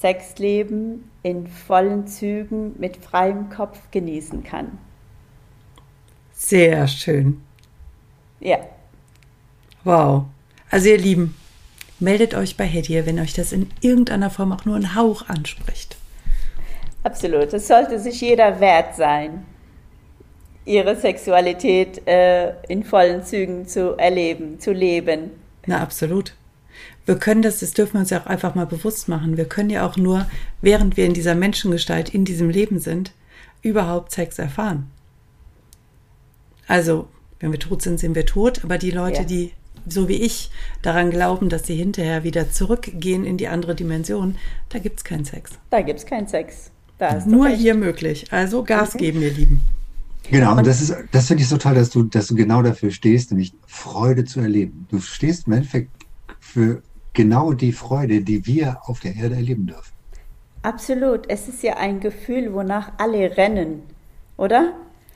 Sexleben 0.00 1.10
in 1.22 1.46
vollen 1.46 2.06
Zügen 2.06 2.74
mit 2.78 2.96
freiem 2.96 3.50
Kopf 3.50 3.78
genießen 3.90 4.42
kann. 4.42 4.78
Sehr 6.32 6.88
schön. 6.88 7.42
Ja. 8.40 8.58
Wow. 9.84 10.24
Also 10.70 10.88
ihr 10.88 10.98
Lieben, 10.98 11.36
meldet 11.98 12.34
euch 12.34 12.56
bei 12.56 12.64
Hedie, 12.64 13.04
wenn 13.04 13.20
euch 13.20 13.34
das 13.34 13.52
in 13.52 13.68
irgendeiner 13.82 14.30
Form 14.30 14.52
auch 14.52 14.64
nur 14.64 14.76
ein 14.76 14.94
Hauch 14.94 15.28
anspricht. 15.28 15.98
Absolut. 17.02 17.52
Es 17.52 17.68
sollte 17.68 17.98
sich 17.98 18.22
jeder 18.22 18.60
wert 18.60 18.96
sein, 18.96 19.44
ihre 20.64 20.96
Sexualität 20.96 22.06
äh, 22.06 22.54
in 22.68 22.84
vollen 22.84 23.22
Zügen 23.22 23.66
zu 23.66 23.98
erleben, 23.98 24.58
zu 24.60 24.72
leben. 24.72 25.30
Na, 25.66 25.82
absolut 25.82 26.34
wir 27.10 27.18
können 27.18 27.42
das, 27.42 27.58
das 27.58 27.72
dürfen 27.72 27.94
wir 27.94 28.00
uns 28.02 28.10
ja 28.10 28.20
auch 28.20 28.26
einfach 28.26 28.54
mal 28.54 28.66
bewusst 28.66 29.08
machen. 29.08 29.36
Wir 29.36 29.44
können 29.44 29.68
ja 29.68 29.84
auch 29.84 29.96
nur, 29.96 30.26
während 30.62 30.96
wir 30.96 31.06
in 31.06 31.12
dieser 31.12 31.34
Menschengestalt, 31.34 32.14
in 32.14 32.24
diesem 32.24 32.48
Leben 32.48 32.78
sind, 32.78 33.10
überhaupt 33.62 34.12
Sex 34.12 34.38
erfahren. 34.38 34.88
Also, 36.68 37.08
wenn 37.40 37.50
wir 37.50 37.58
tot 37.58 37.82
sind, 37.82 37.98
sind 37.98 38.14
wir 38.14 38.26
tot, 38.26 38.62
aber 38.62 38.78
die 38.78 38.92
Leute, 38.92 39.22
ja. 39.22 39.24
die 39.24 39.52
so 39.88 40.08
wie 40.08 40.22
ich 40.22 40.52
daran 40.82 41.10
glauben, 41.10 41.48
dass 41.48 41.66
sie 41.66 41.74
hinterher 41.74 42.22
wieder 42.22 42.52
zurückgehen 42.52 43.24
in 43.24 43.38
die 43.38 43.48
andere 43.48 43.74
Dimension, 43.74 44.36
da 44.68 44.78
gibt 44.78 44.98
es 44.98 45.04
keinen 45.04 45.24
Sex. 45.24 45.50
Da 45.70 45.80
gibt 45.80 45.98
es 45.98 46.06
keinen 46.06 46.28
Sex. 46.28 46.70
Nur 47.26 47.48
hier 47.48 47.74
möglich. 47.74 48.26
Also 48.30 48.62
Gas 48.62 48.94
okay. 48.94 49.06
geben, 49.06 49.22
ihr 49.22 49.32
Lieben. 49.32 49.62
Genau, 50.30 50.56
und 50.56 50.64
das 50.64 50.80
ist, 50.80 50.94
das 51.10 51.26
finde 51.26 51.42
ich 51.42 51.48
so 51.48 51.56
toll, 51.56 51.74
dass 51.74 51.90
du, 51.90 52.04
dass 52.04 52.28
du 52.28 52.36
genau 52.36 52.62
dafür 52.62 52.92
stehst, 52.92 53.32
nämlich 53.32 53.52
Freude 53.66 54.24
zu 54.26 54.38
erleben. 54.38 54.86
Du 54.90 55.00
stehst 55.00 55.48
im 55.48 55.54
Endeffekt 55.54 55.90
für 56.38 56.82
genau 57.12 57.52
die 57.52 57.72
Freude, 57.72 58.20
die 58.20 58.46
wir 58.46 58.78
auf 58.86 59.00
der 59.00 59.16
Erde 59.16 59.36
erleben 59.36 59.66
dürfen. 59.66 59.92
Absolut. 60.62 61.22
Es 61.28 61.48
ist 61.48 61.62
ja 61.62 61.76
ein 61.76 62.00
Gefühl, 62.00 62.52
wonach 62.52 62.92
alle 62.98 63.36
rennen, 63.36 63.82
oder? 64.36 64.72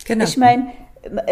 Genau. 0.07 0.25
Ich 0.25 0.37
meine, 0.37 0.73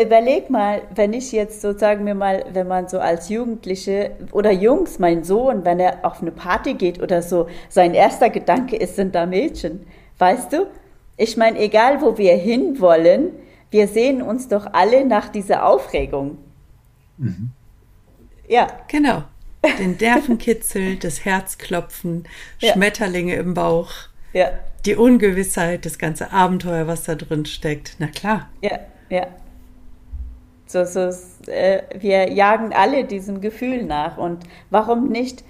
überleg 0.00 0.50
mal, 0.50 0.82
wenn 0.94 1.14
ich 1.14 1.32
jetzt 1.32 1.62
so, 1.62 1.76
sagen 1.76 2.04
wir 2.04 2.14
mal, 2.14 2.44
wenn 2.52 2.68
man 2.68 2.88
so 2.88 2.98
als 2.98 3.28
Jugendliche 3.30 4.12
oder 4.32 4.52
Jungs, 4.52 4.98
mein 4.98 5.24
Sohn, 5.24 5.64
wenn 5.64 5.80
er 5.80 6.04
auf 6.04 6.20
eine 6.20 6.30
Party 6.30 6.74
geht 6.74 7.02
oder 7.02 7.22
so, 7.22 7.48
sein 7.68 7.94
erster 7.94 8.28
Gedanke 8.28 8.76
ist, 8.76 8.96
sind 8.96 9.14
da 9.14 9.24
Mädchen. 9.24 9.86
Weißt 10.18 10.52
du? 10.52 10.66
Ich 11.16 11.36
meine, 11.36 11.58
egal 11.58 12.02
wo 12.02 12.18
wir 12.18 12.36
hinwollen, 12.36 13.30
wir 13.70 13.88
sehen 13.88 14.20
uns 14.20 14.48
doch 14.48 14.66
alle 14.74 15.06
nach 15.06 15.28
dieser 15.28 15.66
Aufregung. 15.66 16.36
Mhm. 17.16 17.50
Ja. 18.46 18.66
Genau 18.88 19.22
den 19.78 19.96
Nervenkitzel, 19.96 20.96
das 20.96 21.24
Herzklopfen, 21.24 22.24
ja. 22.58 22.72
Schmetterlinge 22.72 23.36
im 23.36 23.54
Bauch, 23.54 23.92
ja. 24.32 24.50
die 24.84 24.96
Ungewissheit, 24.96 25.86
das 25.86 25.98
ganze 25.98 26.32
Abenteuer, 26.32 26.86
was 26.86 27.04
da 27.04 27.14
drin 27.14 27.46
steckt. 27.46 27.96
Na 27.98 28.08
klar. 28.08 28.48
Ja, 28.60 28.80
ja. 29.08 29.26
So, 30.66 30.84
so, 30.84 31.10
äh, 31.50 31.82
wir 31.98 32.32
jagen 32.32 32.72
alle 32.72 33.04
diesem 33.04 33.40
Gefühl 33.40 33.84
nach. 33.84 34.16
Und 34.16 34.44
warum 34.70 35.08
nicht 35.08 35.44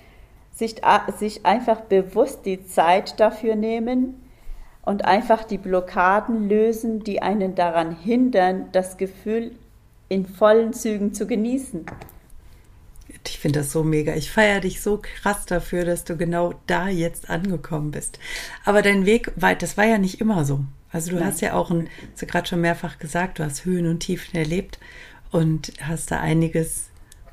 sich, 0.52 0.76
sich 1.16 1.46
einfach 1.46 1.82
bewusst 1.82 2.44
die 2.44 2.64
Zeit 2.66 3.20
dafür 3.20 3.54
nehmen 3.54 4.20
und 4.84 5.04
einfach 5.04 5.44
die 5.44 5.58
Blockaden 5.58 6.48
lösen, 6.48 7.04
die 7.04 7.22
einen 7.22 7.54
daran 7.54 7.96
hindern, 7.96 8.68
das 8.72 8.96
Gefühl 8.96 9.52
in 10.08 10.26
vollen 10.26 10.72
Zügen 10.72 11.14
zu 11.14 11.26
genießen. 11.26 11.86
Ich 13.26 13.38
finde 13.38 13.60
das 13.60 13.72
so 13.72 13.84
mega. 13.84 14.14
Ich 14.14 14.30
feiere 14.30 14.60
dich 14.60 14.80
so 14.80 15.00
krass 15.00 15.46
dafür, 15.46 15.84
dass 15.84 16.04
du 16.04 16.16
genau 16.16 16.54
da 16.66 16.88
jetzt 16.88 17.30
angekommen 17.30 17.90
bist. 17.90 18.18
Aber 18.64 18.82
dein 18.82 19.06
Weg 19.06 19.32
weit, 19.36 19.62
das 19.62 19.76
war 19.76 19.84
ja 19.84 19.98
nicht 19.98 20.20
immer 20.20 20.44
so. 20.44 20.64
Also 20.90 21.10
du 21.10 21.16
Nein. 21.16 21.26
hast 21.26 21.40
ja 21.40 21.54
auch, 21.54 21.70
ein, 21.70 21.88
hast 22.12 22.22
du 22.22 22.26
gerade 22.26 22.48
schon 22.48 22.60
mehrfach 22.60 22.98
gesagt, 22.98 23.38
du 23.38 23.44
hast 23.44 23.64
Höhen 23.64 23.86
und 23.86 24.00
Tiefen 24.00 24.36
erlebt 24.36 24.78
und 25.30 25.72
hast 25.80 26.10
da 26.10 26.20
einiges 26.20 26.90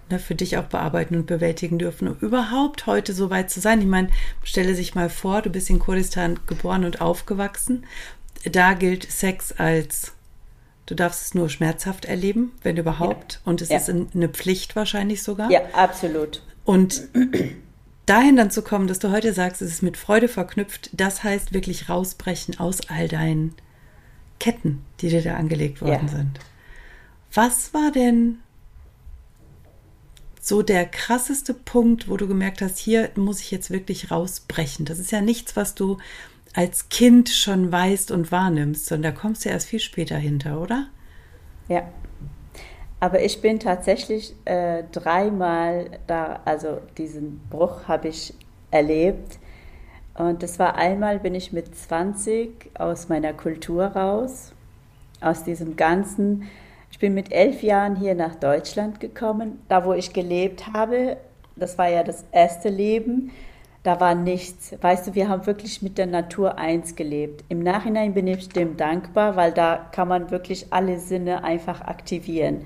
ne, 0.10 0.20
für 0.20 0.36
dich 0.36 0.58
auch 0.58 0.66
bearbeiten 0.66 1.16
und 1.16 1.26
bewältigen 1.26 1.78
dürfen, 1.78 2.08
um 2.08 2.18
überhaupt 2.20 2.86
heute 2.86 3.14
so 3.14 3.30
weit 3.30 3.50
zu 3.50 3.60
sein. 3.60 3.82
Ich 3.82 3.88
meine, 3.88 4.10
stelle 4.44 4.76
sich 4.76 4.96
mal 4.96 5.10
vor, 5.10 5.42
du 5.42 5.50
bist 5.50 5.70
in 5.70 5.80
Kurdistan 5.80 6.40
geboren 6.48 6.86
und 6.86 7.02
aufgewachsen. 7.02 7.86
Da 8.50 8.74
gilt 8.74 9.12
Sex 9.12 9.52
als 9.52 10.14
Du 10.90 10.96
darfst 10.96 11.22
es 11.22 11.34
nur 11.36 11.50
schmerzhaft 11.50 12.06
erleben, 12.06 12.52
wenn 12.64 12.76
überhaupt. 12.76 13.34
Ja. 13.34 13.40
Und 13.52 13.62
es 13.62 13.70
ja. 13.70 13.78
ist 13.78 13.92
eine 13.92 14.28
Pflicht 14.28 14.76
wahrscheinlich 14.76 15.22
sogar. 15.22 15.52
Ja, 15.52 15.62
absolut. 15.74 16.42
Und 16.66 17.04
dahin 18.08 18.36
dann 18.36 18.50
zu 18.50 18.64
kommen, 18.64 18.88
dass 18.88 18.98
du 18.98 19.12
heute 19.12 19.32
sagst, 19.32 19.62
es 19.62 19.72
ist 19.72 19.84
mit 19.84 19.98
Freude 19.98 20.28
verknüpft, 20.28 20.90
das 20.94 21.24
heißt 21.24 21.54
wirklich 21.54 21.90
rausbrechen 21.90 22.60
aus 22.60 22.90
all 22.90 23.08
deinen 23.08 23.54
Ketten, 24.40 24.84
die 25.00 25.10
dir 25.10 25.22
da 25.22 25.36
angelegt 25.36 25.80
worden 25.84 26.08
ja. 26.08 26.18
sind. 26.18 26.40
Was 27.36 27.72
war 27.76 27.92
denn 27.92 28.40
so 30.42 30.64
der 30.64 30.88
krasseste 30.88 31.54
Punkt, 31.54 32.10
wo 32.10 32.18
du 32.18 32.28
gemerkt 32.28 32.64
hast, 32.64 32.80
hier 32.80 33.12
muss 33.14 33.42
ich 33.42 33.52
jetzt 33.52 33.70
wirklich 33.70 34.10
rausbrechen? 34.10 34.86
Das 34.86 34.98
ist 34.98 35.12
ja 35.12 35.22
nichts, 35.22 35.56
was 35.56 35.76
du 35.76 36.00
als 36.54 36.90
Kind 36.90 37.30
schon 37.30 37.72
weißt 37.72 38.12
und 38.12 38.32
wahrnimmst, 38.32 38.88
sondern 38.88 39.14
da 39.14 39.20
kommst 39.20 39.46
du 39.46 39.50
erst 39.50 39.68
viel 39.68 39.80
später 39.80 40.18
hinter, 40.18 40.62
oder? 40.62 40.88
Ja. 41.68 41.84
Aber 43.00 43.22
ich 43.22 43.42
bin 43.42 43.60
tatsächlich 43.60 44.36
äh, 44.46 44.84
dreimal 44.92 45.92
da, 46.08 46.42
also 46.44 46.80
diesen 46.98 47.40
Bruch 47.50 47.88
habe 47.88 48.10
ich 48.10 48.34
erlebt. 48.72 49.40
Und 50.16 50.44
das 50.44 50.60
war 50.60 50.76
einmal, 50.76 51.20
bin 51.20 51.34
ich 51.34 51.54
mit 51.54 51.74
20 51.74 52.72
aus 52.78 53.08
meiner 53.08 53.32
Kultur 53.32 53.86
raus, 53.86 54.52
aus 55.22 55.46
diesem 55.46 55.78
ganzen. 55.78 56.50
Ich 56.92 57.00
bin 57.00 57.14
mit 57.14 57.32
elf 57.32 57.64
Jahren 57.64 57.96
hier 57.96 58.16
nach 58.16 58.36
Deutschland 58.36 59.00
gekommen, 59.00 59.62
da 59.70 59.86
wo 59.86 59.94
ich 59.94 60.12
gelebt 60.12 60.74
habe. 60.74 61.18
Das 61.56 61.78
war 61.78 61.88
ja 61.88 62.04
das 62.04 62.26
erste 62.34 62.68
Leben 62.68 63.32
da 63.84 64.00
war 64.00 64.16
nichts. 64.16 64.76
Weißt 64.82 65.08
du, 65.08 65.16
wir 65.16 65.30
haben 65.30 65.46
wirklich 65.46 65.82
mit 65.82 65.98
der 65.98 66.08
Natur 66.08 66.58
eins 66.58 66.96
gelebt. 66.96 67.44
Im 67.50 67.60
Nachhinein 67.60 68.14
bin 68.14 68.28
ich 68.28 68.50
dem 68.50 68.76
dankbar, 68.76 69.36
weil 69.36 69.52
da 69.52 69.78
kann 69.92 70.08
man 70.08 70.32
wirklich 70.32 70.68
alle 70.72 71.00
Sinne 71.00 71.44
einfach 71.44 71.82
aktivieren. 71.82 72.66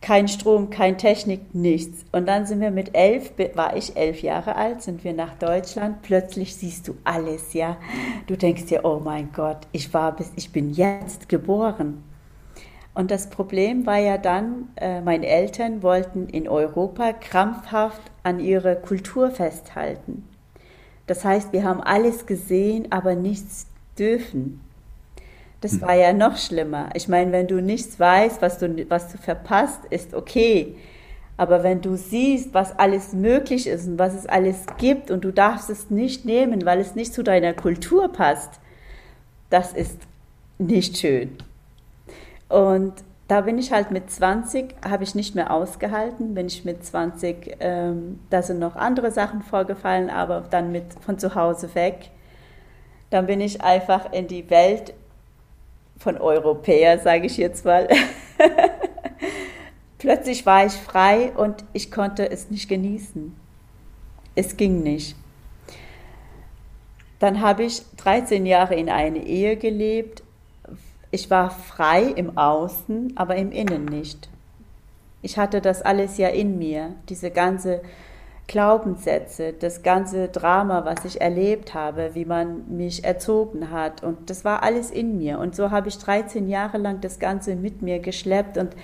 Kein 0.00 0.28
Strom, 0.28 0.70
kein 0.70 0.98
Technik, 0.98 1.54
nichts. 1.54 2.04
Und 2.12 2.26
dann 2.26 2.46
sind 2.46 2.60
wir 2.60 2.70
mit 2.70 2.94
elf, 2.94 3.32
war 3.54 3.76
ich 3.76 3.96
elf 3.96 4.22
Jahre 4.22 4.56
alt, 4.56 4.82
sind 4.82 5.04
wir 5.04 5.12
nach 5.12 5.34
Deutschland. 5.34 6.02
Plötzlich 6.02 6.54
siehst 6.54 6.86
du 6.86 6.96
alles, 7.02 7.54
ja. 7.54 7.76
Du 8.26 8.36
denkst 8.36 8.66
dir, 8.66 8.84
oh 8.84 9.00
mein 9.02 9.30
Gott, 9.32 9.66
ich 9.72 9.92
war 9.94 10.14
bis, 10.14 10.32
ich 10.36 10.52
bin 10.52 10.72
jetzt 10.72 11.28
geboren. 11.28 12.04
Und 12.96 13.10
das 13.10 13.28
Problem 13.28 13.84
war 13.84 13.98
ja 13.98 14.16
dann, 14.16 14.70
äh, 14.76 15.02
meine 15.02 15.26
Eltern 15.26 15.82
wollten 15.82 16.30
in 16.30 16.48
Europa 16.48 17.12
krampfhaft 17.12 18.00
an 18.22 18.40
ihrer 18.40 18.74
Kultur 18.74 19.30
festhalten. 19.30 20.26
Das 21.06 21.22
heißt, 21.22 21.52
wir 21.52 21.62
haben 21.62 21.82
alles 21.82 22.24
gesehen, 22.24 22.90
aber 22.90 23.14
nichts 23.14 23.66
dürfen. 23.98 24.62
Das 25.60 25.72
hm. 25.72 25.82
war 25.82 25.94
ja 25.94 26.14
noch 26.14 26.38
schlimmer. 26.38 26.88
Ich 26.94 27.06
meine, 27.06 27.32
wenn 27.32 27.46
du 27.46 27.60
nichts 27.60 28.00
weißt, 28.00 28.40
was 28.40 28.56
du, 28.56 28.88
was 28.88 29.12
du 29.12 29.18
verpasst, 29.18 29.80
ist 29.90 30.14
okay. 30.14 30.74
Aber 31.36 31.62
wenn 31.62 31.82
du 31.82 31.96
siehst, 31.96 32.54
was 32.54 32.78
alles 32.78 33.12
möglich 33.12 33.66
ist 33.66 33.86
und 33.86 33.98
was 33.98 34.14
es 34.14 34.24
alles 34.24 34.64
gibt 34.78 35.10
und 35.10 35.22
du 35.22 35.32
darfst 35.32 35.68
es 35.68 35.90
nicht 35.90 36.24
nehmen, 36.24 36.64
weil 36.64 36.80
es 36.80 36.94
nicht 36.94 37.12
zu 37.12 37.22
deiner 37.22 37.52
Kultur 37.52 38.10
passt, 38.10 38.58
das 39.50 39.74
ist 39.74 39.98
nicht 40.56 40.96
schön. 40.96 41.36
Und 42.48 42.94
da 43.28 43.40
bin 43.40 43.58
ich 43.58 43.72
halt 43.72 43.90
mit 43.90 44.10
20, 44.10 44.76
habe 44.88 45.02
ich 45.02 45.14
nicht 45.14 45.34
mehr 45.34 45.50
ausgehalten, 45.50 46.34
bin 46.34 46.46
ich 46.46 46.64
mit 46.64 46.84
20, 46.84 47.56
ähm, 47.58 48.20
da 48.30 48.42
sind 48.42 48.60
noch 48.60 48.76
andere 48.76 49.10
Sachen 49.10 49.42
vorgefallen, 49.42 50.10
aber 50.10 50.44
dann 50.48 50.70
mit 50.70 50.84
von 51.04 51.18
zu 51.18 51.34
Hause 51.34 51.74
weg. 51.74 52.10
Dann 53.10 53.26
bin 53.26 53.40
ich 53.40 53.62
einfach 53.62 54.12
in 54.12 54.28
die 54.28 54.48
Welt 54.50 54.94
von 55.98 56.18
Europäer, 56.18 56.98
sage 56.98 57.26
ich 57.26 57.36
jetzt 57.36 57.64
mal. 57.64 57.88
Plötzlich 59.98 60.46
war 60.46 60.66
ich 60.66 60.74
frei 60.74 61.32
und 61.36 61.64
ich 61.72 61.90
konnte 61.90 62.30
es 62.30 62.50
nicht 62.50 62.68
genießen. 62.68 63.34
Es 64.34 64.56
ging 64.56 64.82
nicht. 64.82 65.16
Dann 67.18 67.40
habe 67.40 67.64
ich 67.64 67.82
13 67.96 68.44
Jahre 68.44 68.74
in 68.74 68.90
einer 68.90 69.16
Ehe 69.16 69.56
gelebt, 69.56 70.22
ich 71.16 71.30
war 71.30 71.48
frei 71.48 72.02
im 72.02 72.36
Außen, 72.36 73.14
aber 73.16 73.36
im 73.36 73.50
Innen 73.50 73.86
nicht. 73.86 74.28
Ich 75.22 75.38
hatte 75.38 75.62
das 75.62 75.80
alles 75.80 76.18
ja 76.18 76.28
in 76.28 76.58
mir, 76.58 76.92
diese 77.08 77.30
ganze 77.30 77.80
Glaubenssätze, 78.48 79.54
das 79.54 79.82
ganze 79.82 80.28
Drama, 80.28 80.84
was 80.84 81.06
ich 81.06 81.22
erlebt 81.22 81.72
habe, 81.72 82.10
wie 82.12 82.26
man 82.26 82.76
mich 82.76 83.02
erzogen 83.02 83.70
hat. 83.70 84.02
Und 84.02 84.28
das 84.28 84.44
war 84.44 84.62
alles 84.62 84.90
in 84.90 85.16
mir. 85.16 85.38
Und 85.38 85.56
so 85.56 85.70
habe 85.70 85.88
ich 85.88 85.96
13 85.96 86.50
Jahre 86.50 86.76
lang 86.76 87.00
das 87.00 87.18
Ganze 87.18 87.56
mit 87.56 87.80
mir 87.80 87.98
geschleppt. 87.98 88.58
Und 88.58 88.76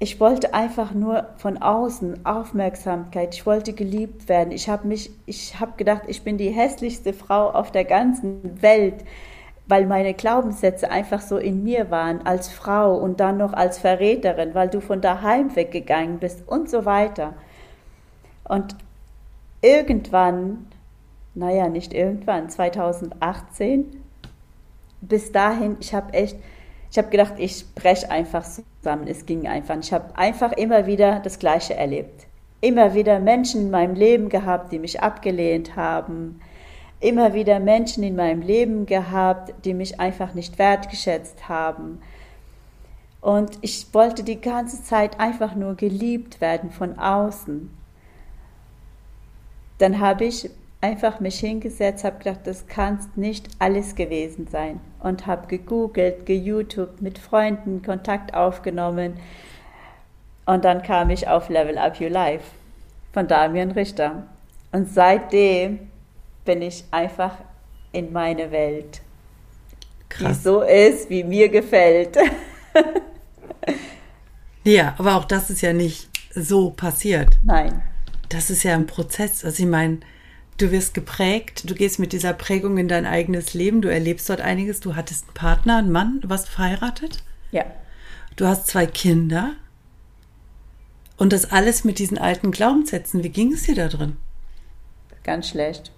ich 0.00 0.18
wollte 0.18 0.54
einfach 0.54 0.92
nur 0.92 1.28
von 1.36 1.58
außen 1.58 2.26
Aufmerksamkeit. 2.26 3.32
Ich 3.32 3.46
wollte 3.46 3.74
geliebt 3.74 4.28
werden. 4.28 4.50
Ich 4.50 4.68
habe 4.68 4.88
mich, 4.88 5.12
ich 5.24 5.60
habe 5.60 5.74
gedacht, 5.76 6.02
ich 6.08 6.22
bin 6.22 6.36
die 6.36 6.50
hässlichste 6.50 7.12
Frau 7.12 7.48
auf 7.50 7.70
der 7.70 7.84
ganzen 7.84 8.60
Welt 8.60 9.04
weil 9.68 9.86
meine 9.86 10.14
Glaubenssätze 10.14 10.90
einfach 10.90 11.20
so 11.20 11.36
in 11.36 11.62
mir 11.62 11.90
waren 11.90 12.26
als 12.26 12.48
Frau 12.48 12.96
und 12.96 13.20
dann 13.20 13.36
noch 13.36 13.52
als 13.52 13.78
Verräterin, 13.78 14.54
weil 14.54 14.68
du 14.68 14.80
von 14.80 15.02
daheim 15.02 15.54
weggegangen 15.54 16.18
bist 16.18 16.48
und 16.48 16.70
so 16.70 16.86
weiter. 16.86 17.34
Und 18.44 18.74
irgendwann, 19.60 20.66
naja, 21.34 21.68
nicht 21.68 21.92
irgendwann, 21.92 22.48
2018, 22.48 24.02
bis 25.02 25.32
dahin, 25.32 25.76
ich 25.80 25.94
habe 25.94 26.14
echt, 26.14 26.38
ich 26.90 26.96
habe 26.96 27.10
gedacht, 27.10 27.34
ich 27.36 27.66
breche 27.74 28.10
einfach 28.10 28.44
zusammen. 28.44 29.06
Es 29.06 29.26
ging 29.26 29.46
einfach. 29.46 29.76
Ich 29.78 29.92
habe 29.92 30.16
einfach 30.16 30.52
immer 30.52 30.86
wieder 30.86 31.20
das 31.20 31.38
Gleiche 31.38 31.74
erlebt. 31.74 32.26
Immer 32.62 32.94
wieder 32.94 33.20
Menschen 33.20 33.60
in 33.62 33.70
meinem 33.70 33.94
Leben 33.94 34.30
gehabt, 34.30 34.72
die 34.72 34.78
mich 34.78 35.00
abgelehnt 35.02 35.76
haben, 35.76 36.40
immer 37.00 37.34
wieder 37.34 37.60
Menschen 37.60 38.02
in 38.02 38.16
meinem 38.16 38.42
Leben 38.42 38.86
gehabt, 38.86 39.54
die 39.64 39.74
mich 39.74 40.00
einfach 40.00 40.34
nicht 40.34 40.58
wertgeschätzt 40.58 41.48
haben. 41.48 42.00
Und 43.20 43.58
ich 43.62 43.86
wollte 43.92 44.24
die 44.24 44.40
ganze 44.40 44.82
Zeit 44.82 45.18
einfach 45.20 45.54
nur 45.54 45.74
geliebt 45.74 46.40
werden 46.40 46.70
von 46.70 46.98
außen. 46.98 47.70
Dann 49.78 50.00
habe 50.00 50.24
ich 50.24 50.50
einfach 50.80 51.20
mich 51.20 51.38
hingesetzt, 51.40 52.04
habe 52.04 52.18
gedacht, 52.18 52.40
das 52.44 52.66
kann 52.66 52.98
nicht 53.16 53.48
alles 53.58 53.94
gewesen 53.94 54.46
sein 54.50 54.80
und 55.00 55.26
habe 55.26 55.48
gegoogelt, 55.48 56.26
geYouTube, 56.26 57.00
mit 57.00 57.18
Freunden 57.18 57.82
Kontakt 57.82 58.34
aufgenommen 58.34 59.14
und 60.48 60.64
dann 60.64 60.82
kam 60.82 61.10
ich 61.10 61.28
auf 61.28 61.50
Level 61.50 61.76
Up 61.76 62.00
Your 62.00 62.08
Life 62.08 62.44
von 63.12 63.28
Damian 63.28 63.72
Richter. 63.72 64.22
Und 64.72 64.88
seitdem 64.88 65.90
bin 66.48 66.62
ich 66.62 66.84
einfach 66.92 67.36
in 67.92 68.10
meine 68.10 68.50
Welt, 68.50 69.02
Krass. 70.08 70.38
die 70.38 70.42
so 70.44 70.62
ist, 70.62 71.10
wie 71.10 71.22
mir 71.22 71.50
gefällt. 71.50 72.16
ja, 74.64 74.94
aber 74.96 75.16
auch 75.16 75.26
das 75.26 75.50
ist 75.50 75.60
ja 75.60 75.74
nicht 75.74 76.08
so 76.34 76.70
passiert. 76.70 77.36
Nein. 77.42 77.82
Das 78.30 78.48
ist 78.48 78.62
ja 78.62 78.74
ein 78.74 78.86
Prozess. 78.86 79.44
Also 79.44 79.62
ich 79.62 79.68
meine, 79.68 79.98
du 80.56 80.70
wirst 80.70 80.94
geprägt, 80.94 81.68
du 81.68 81.74
gehst 81.74 81.98
mit 81.98 82.14
dieser 82.14 82.32
Prägung 82.32 82.78
in 82.78 82.88
dein 82.88 83.04
eigenes 83.04 83.52
Leben, 83.52 83.82
du 83.82 83.92
erlebst 83.92 84.30
dort 84.30 84.40
einiges, 84.40 84.80
du 84.80 84.96
hattest 84.96 85.26
einen 85.26 85.34
Partner, 85.34 85.76
einen 85.76 85.92
Mann, 85.92 86.22
du 86.22 86.30
warst 86.30 86.48
verheiratet. 86.48 87.24
Ja. 87.50 87.66
Du 88.36 88.46
hast 88.46 88.68
zwei 88.68 88.86
Kinder. 88.86 89.52
Und 91.18 91.34
das 91.34 91.52
alles 91.52 91.84
mit 91.84 91.98
diesen 91.98 92.16
alten 92.16 92.52
Glaubenssätzen. 92.52 93.22
Wie 93.22 93.28
ging 93.28 93.52
es 93.52 93.64
dir 93.64 93.74
da 93.74 93.88
drin? 93.88 94.16
Ganz 95.24 95.50
schlecht. 95.50 95.92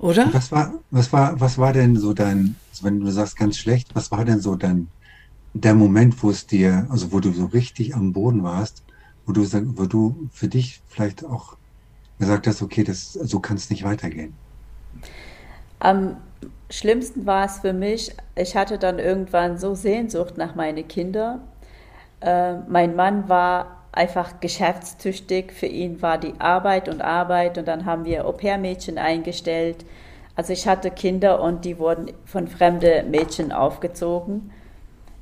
Oder? 0.00 0.32
Was 0.32 0.50
war, 0.50 0.72
was 0.90 1.12
war, 1.12 1.38
was 1.40 1.58
war 1.58 1.72
denn 1.74 1.96
so 1.96 2.14
dein, 2.14 2.56
also 2.70 2.84
wenn 2.84 3.00
du 3.00 3.10
sagst 3.10 3.36
ganz 3.36 3.58
schlecht, 3.58 3.94
was 3.94 4.10
war 4.10 4.24
denn 4.24 4.40
so 4.40 4.56
dein, 4.56 4.88
der 5.52 5.74
Moment, 5.74 6.22
wo 6.22 6.30
es 6.30 6.46
dir, 6.46 6.86
also 6.88 7.12
wo 7.12 7.20
du 7.20 7.32
so 7.32 7.46
richtig 7.46 7.94
am 7.94 8.12
Boden 8.12 8.42
warst, 8.42 8.82
wo 9.26 9.32
du, 9.32 9.42
wo 9.76 9.84
du 9.84 10.28
für 10.32 10.48
dich 10.48 10.80
vielleicht 10.88 11.24
auch 11.24 11.56
gesagt 12.18 12.46
hast, 12.46 12.62
okay, 12.62 12.82
das, 12.82 13.12
so 13.12 13.40
kann 13.40 13.58
es 13.58 13.68
nicht 13.68 13.84
weitergehen? 13.84 14.32
Am 15.80 16.16
schlimmsten 16.70 17.26
war 17.26 17.44
es 17.44 17.58
für 17.58 17.74
mich, 17.74 18.14
ich 18.36 18.56
hatte 18.56 18.78
dann 18.78 18.98
irgendwann 18.98 19.58
so 19.58 19.74
Sehnsucht 19.74 20.38
nach 20.38 20.54
meinen 20.54 20.88
Kindern. 20.88 21.40
Äh, 22.20 22.54
mein 22.68 22.96
Mann 22.96 23.28
war 23.28 23.79
einfach 23.92 24.40
geschäftstüchtig. 24.40 25.52
Für 25.52 25.66
ihn 25.66 26.00
war 26.02 26.18
die 26.18 26.34
Arbeit 26.38 26.88
und 26.88 27.02
Arbeit 27.02 27.58
und 27.58 27.66
dann 27.66 27.84
haben 27.84 28.04
wir 28.04 28.26
Au-pair-Mädchen 28.26 28.98
eingestellt. 28.98 29.84
Also 30.36 30.52
ich 30.52 30.66
hatte 30.66 30.90
Kinder 30.90 31.42
und 31.42 31.64
die 31.64 31.78
wurden 31.78 32.12
von 32.24 32.48
fremden 32.48 33.10
Mädchen 33.10 33.52
aufgezogen. 33.52 34.52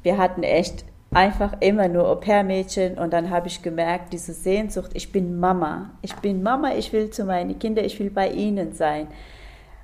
Wir 0.02 0.18
hatten 0.18 0.42
echt 0.42 0.84
einfach 1.10 1.54
immer 1.60 1.88
nur 1.88 2.08
Au-pair-Mädchen 2.08 2.98
und 2.98 3.12
dann 3.12 3.30
habe 3.30 3.48
ich 3.48 3.62
gemerkt, 3.62 4.12
diese 4.12 4.34
Sehnsucht, 4.34 4.90
ich 4.94 5.10
bin 5.10 5.40
Mama, 5.40 5.90
ich 6.02 6.14
bin 6.16 6.42
Mama, 6.42 6.74
ich 6.74 6.92
will 6.92 7.10
zu 7.10 7.24
meinen 7.24 7.58
Kindern, 7.58 7.84
ich 7.84 7.98
will 7.98 8.10
bei 8.10 8.30
ihnen 8.30 8.74
sein. 8.74 9.08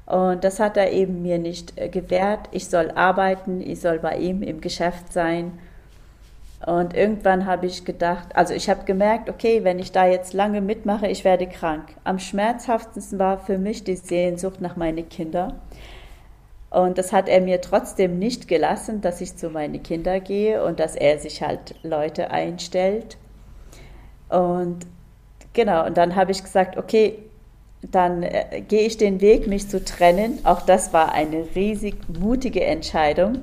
Und 0.06 0.44
das 0.44 0.60
hat 0.60 0.76
er 0.76 0.92
eben 0.92 1.22
mir 1.22 1.38
nicht 1.38 1.78
äh, 1.78 1.88
gewährt. 1.88 2.48
Ich 2.52 2.68
soll 2.68 2.90
arbeiten, 2.90 3.60
ich 3.60 3.80
soll 3.80 3.98
bei 3.98 4.18
ihm 4.18 4.42
im 4.42 4.60
Geschäft 4.60 5.12
sein. 5.12 5.58
Und 6.66 6.94
irgendwann 6.94 7.44
habe 7.44 7.66
ich 7.66 7.84
gedacht, 7.84 8.34
also 8.34 8.54
ich 8.54 8.70
habe 8.70 8.84
gemerkt, 8.84 9.28
okay, 9.28 9.64
wenn 9.64 9.78
ich 9.78 9.92
da 9.92 10.06
jetzt 10.06 10.32
lange 10.32 10.62
mitmache, 10.62 11.06
ich 11.08 11.24
werde 11.24 11.46
krank. 11.46 11.94
Am 12.04 12.18
schmerzhaftesten 12.18 13.18
war 13.18 13.38
für 13.38 13.58
mich 13.58 13.84
die 13.84 13.96
Sehnsucht 13.96 14.62
nach 14.62 14.76
meinen 14.76 15.08
Kindern. 15.08 15.60
Und 16.70 16.96
das 16.96 17.12
hat 17.12 17.28
er 17.28 17.40
mir 17.40 17.60
trotzdem 17.60 18.18
nicht 18.18 18.48
gelassen, 18.48 19.00
dass 19.02 19.20
ich 19.20 19.36
zu 19.36 19.50
meinen 19.50 19.82
Kindern 19.82 20.24
gehe 20.24 20.64
und 20.64 20.80
dass 20.80 20.96
er 20.96 21.18
sich 21.18 21.42
halt 21.42 21.74
Leute 21.82 22.30
einstellt. 22.30 23.18
Und 24.30 24.78
genau, 25.52 25.86
und 25.86 25.96
dann 25.98 26.16
habe 26.16 26.32
ich 26.32 26.42
gesagt, 26.42 26.78
okay, 26.78 27.18
dann 27.82 28.22
äh, 28.22 28.62
gehe 28.66 28.86
ich 28.86 28.96
den 28.96 29.20
Weg, 29.20 29.46
mich 29.46 29.68
zu 29.68 29.84
trennen. 29.84 30.38
Auch 30.44 30.62
das 30.62 30.92
war 30.92 31.12
eine 31.12 31.44
riesig 31.54 31.96
mutige 32.08 32.64
Entscheidung. 32.64 33.42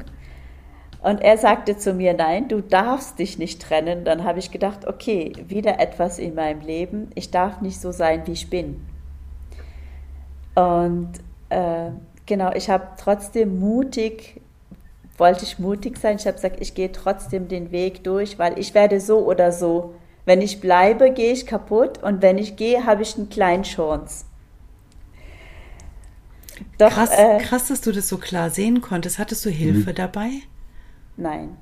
Und 1.01 1.21
er 1.21 1.37
sagte 1.37 1.77
zu 1.77 1.93
mir, 1.93 2.13
nein, 2.13 2.47
du 2.47 2.61
darfst 2.61 3.17
dich 3.17 3.39
nicht 3.39 3.61
trennen. 3.61 4.05
Dann 4.05 4.23
habe 4.23 4.37
ich 4.37 4.51
gedacht, 4.51 4.87
okay, 4.87 5.33
wieder 5.47 5.79
etwas 5.79 6.19
in 6.19 6.35
meinem 6.35 6.61
Leben. 6.61 7.09
Ich 7.15 7.31
darf 7.31 7.61
nicht 7.61 7.81
so 7.81 7.91
sein, 7.91 8.27
wie 8.27 8.33
ich 8.33 8.51
bin. 8.51 8.85
Und 10.53 11.11
äh, 11.49 11.89
genau, 12.27 12.51
ich 12.53 12.69
habe 12.69 12.87
trotzdem 12.97 13.59
mutig, 13.59 14.41
wollte 15.17 15.43
ich 15.43 15.57
mutig 15.57 15.97
sein. 15.97 16.17
Ich 16.17 16.27
habe 16.27 16.35
gesagt, 16.35 16.61
ich 16.61 16.75
gehe 16.75 16.91
trotzdem 16.91 17.47
den 17.47 17.71
Weg 17.71 18.03
durch, 18.03 18.37
weil 18.37 18.59
ich 18.59 18.75
werde 18.75 18.99
so 18.99 19.25
oder 19.25 19.51
so. 19.51 19.95
Wenn 20.25 20.39
ich 20.39 20.61
bleibe, 20.61 21.11
gehe 21.11 21.33
ich 21.33 21.47
kaputt 21.47 22.03
und 22.03 22.21
wenn 22.21 22.37
ich 22.37 22.57
gehe, 22.57 22.85
habe 22.85 23.01
ich 23.01 23.17
einen 23.17 23.29
kleinen 23.29 23.63
Chance. 23.63 24.25
Doch, 26.77 26.91
krass, 26.91 27.09
äh, 27.11 27.39
krass, 27.39 27.69
dass 27.69 27.81
du 27.81 27.91
das 27.91 28.07
so 28.07 28.17
klar 28.17 28.51
sehen 28.51 28.81
konntest. 28.81 29.17
Hattest 29.17 29.43
du 29.45 29.49
Hilfe 29.49 29.89
mhm. 29.91 29.95
dabei? 29.95 30.29
Nein. 31.21 31.57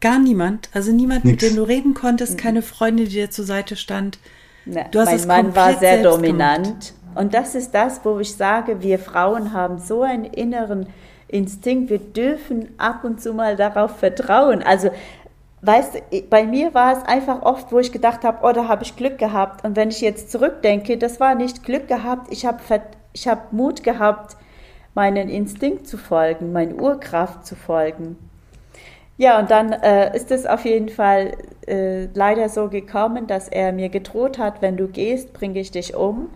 Gar 0.00 0.18
niemand? 0.18 0.68
Also 0.72 0.90
niemand, 0.90 1.24
Nix. 1.24 1.42
mit 1.42 1.50
dem 1.50 1.56
du 1.56 1.62
reden 1.62 1.94
konntest, 1.94 2.38
keine 2.38 2.62
Freundin, 2.62 3.06
die 3.06 3.12
dir 3.12 3.30
zur 3.30 3.44
Seite 3.44 3.76
stand? 3.76 4.18
Na, 4.64 4.86
mein 4.92 5.26
Mann 5.26 5.54
war 5.54 5.78
sehr 5.78 6.02
dominant. 6.02 6.66
Gemacht. 6.66 6.94
Und 7.14 7.34
das 7.34 7.54
ist 7.54 7.72
das, 7.72 8.00
wo 8.04 8.18
ich 8.18 8.34
sage, 8.34 8.82
wir 8.82 8.98
Frauen 8.98 9.52
haben 9.52 9.78
so 9.78 10.02
einen 10.02 10.24
inneren 10.24 10.86
Instinkt, 11.28 11.90
wir 11.90 11.98
dürfen 11.98 12.68
ab 12.78 13.04
und 13.04 13.20
zu 13.20 13.32
mal 13.32 13.56
darauf 13.56 13.98
vertrauen. 13.98 14.62
Also, 14.62 14.90
weißt 15.60 15.94
du, 15.94 16.22
bei 16.22 16.44
mir 16.44 16.74
war 16.74 16.96
es 16.96 17.04
einfach 17.04 17.42
oft, 17.42 17.70
wo 17.70 17.78
ich 17.78 17.92
gedacht 17.92 18.24
habe, 18.24 18.38
oh, 18.42 18.52
da 18.52 18.66
habe 18.66 18.82
ich 18.82 18.96
Glück 18.96 19.18
gehabt. 19.18 19.64
Und 19.64 19.76
wenn 19.76 19.90
ich 19.90 20.00
jetzt 20.00 20.30
zurückdenke, 20.30 20.96
das 20.96 21.20
war 21.20 21.34
nicht 21.34 21.64
Glück 21.64 21.86
gehabt, 21.86 22.32
ich 22.32 22.46
habe 22.46 22.58
ich 23.12 23.28
hab 23.28 23.52
Mut 23.52 23.82
gehabt, 23.82 24.36
meinen 24.94 25.28
Instinkt 25.28 25.86
zu 25.86 25.96
folgen, 25.98 26.52
meine 26.52 26.74
Urkraft 26.74 27.46
zu 27.46 27.56
folgen. 27.56 28.16
Ja, 29.22 29.38
und 29.38 29.52
dann 29.52 29.70
äh, 29.72 30.16
ist 30.16 30.32
es 30.32 30.46
auf 30.46 30.64
jeden 30.64 30.88
Fall 30.88 31.36
äh, 31.68 32.06
leider 32.06 32.48
so 32.48 32.68
gekommen, 32.68 33.28
dass 33.28 33.46
er 33.46 33.72
mir 33.72 33.88
gedroht 33.88 34.36
hat, 34.36 34.62
wenn 34.62 34.76
du 34.76 34.88
gehst, 34.88 35.32
bringe 35.32 35.60
ich 35.60 35.70
dich 35.70 35.94
um. 35.94 36.30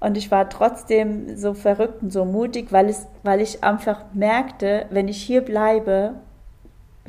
Und 0.00 0.16
ich 0.16 0.28
war 0.32 0.50
trotzdem 0.50 1.36
so 1.36 1.54
verrückt 1.54 2.02
und 2.02 2.12
so 2.12 2.24
mutig, 2.24 2.72
weil, 2.72 2.88
es, 2.88 3.06
weil 3.22 3.40
ich 3.40 3.62
einfach 3.62 4.06
merkte, 4.12 4.86
wenn 4.90 5.06
ich 5.06 5.22
hier 5.22 5.40
bleibe, 5.40 6.14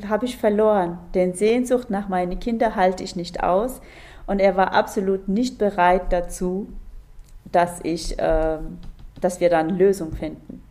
habe 0.08 0.24
ich 0.24 0.36
verloren. 0.36 1.00
Den 1.16 1.34
Sehnsucht 1.34 1.90
nach 1.90 2.08
meinen 2.08 2.38
Kindern 2.38 2.76
halte 2.76 3.02
ich 3.02 3.16
nicht 3.16 3.42
aus. 3.42 3.80
Und 4.28 4.38
er 4.38 4.56
war 4.56 4.72
absolut 4.72 5.26
nicht 5.26 5.58
bereit 5.58 6.12
dazu, 6.12 6.68
dass, 7.50 7.80
ich, 7.82 8.20
äh, 8.20 8.58
dass 9.20 9.40
wir 9.40 9.50
dann 9.50 9.70
Lösung 9.70 10.12
finden. 10.12 10.62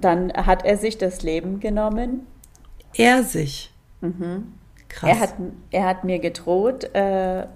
Dann 0.00 0.32
hat 0.32 0.64
er 0.64 0.76
sich 0.76 0.98
das 0.98 1.22
Leben 1.22 1.60
genommen. 1.60 2.26
Er 2.96 3.22
sich? 3.22 3.72
Mhm. 4.00 4.52
Krass. 4.88 5.10
Er 5.10 5.20
hat, 5.20 5.34
er 5.70 5.84
hat 5.86 6.04
mir 6.04 6.18
gedroht, 6.18 6.94
äh, 6.94 7.46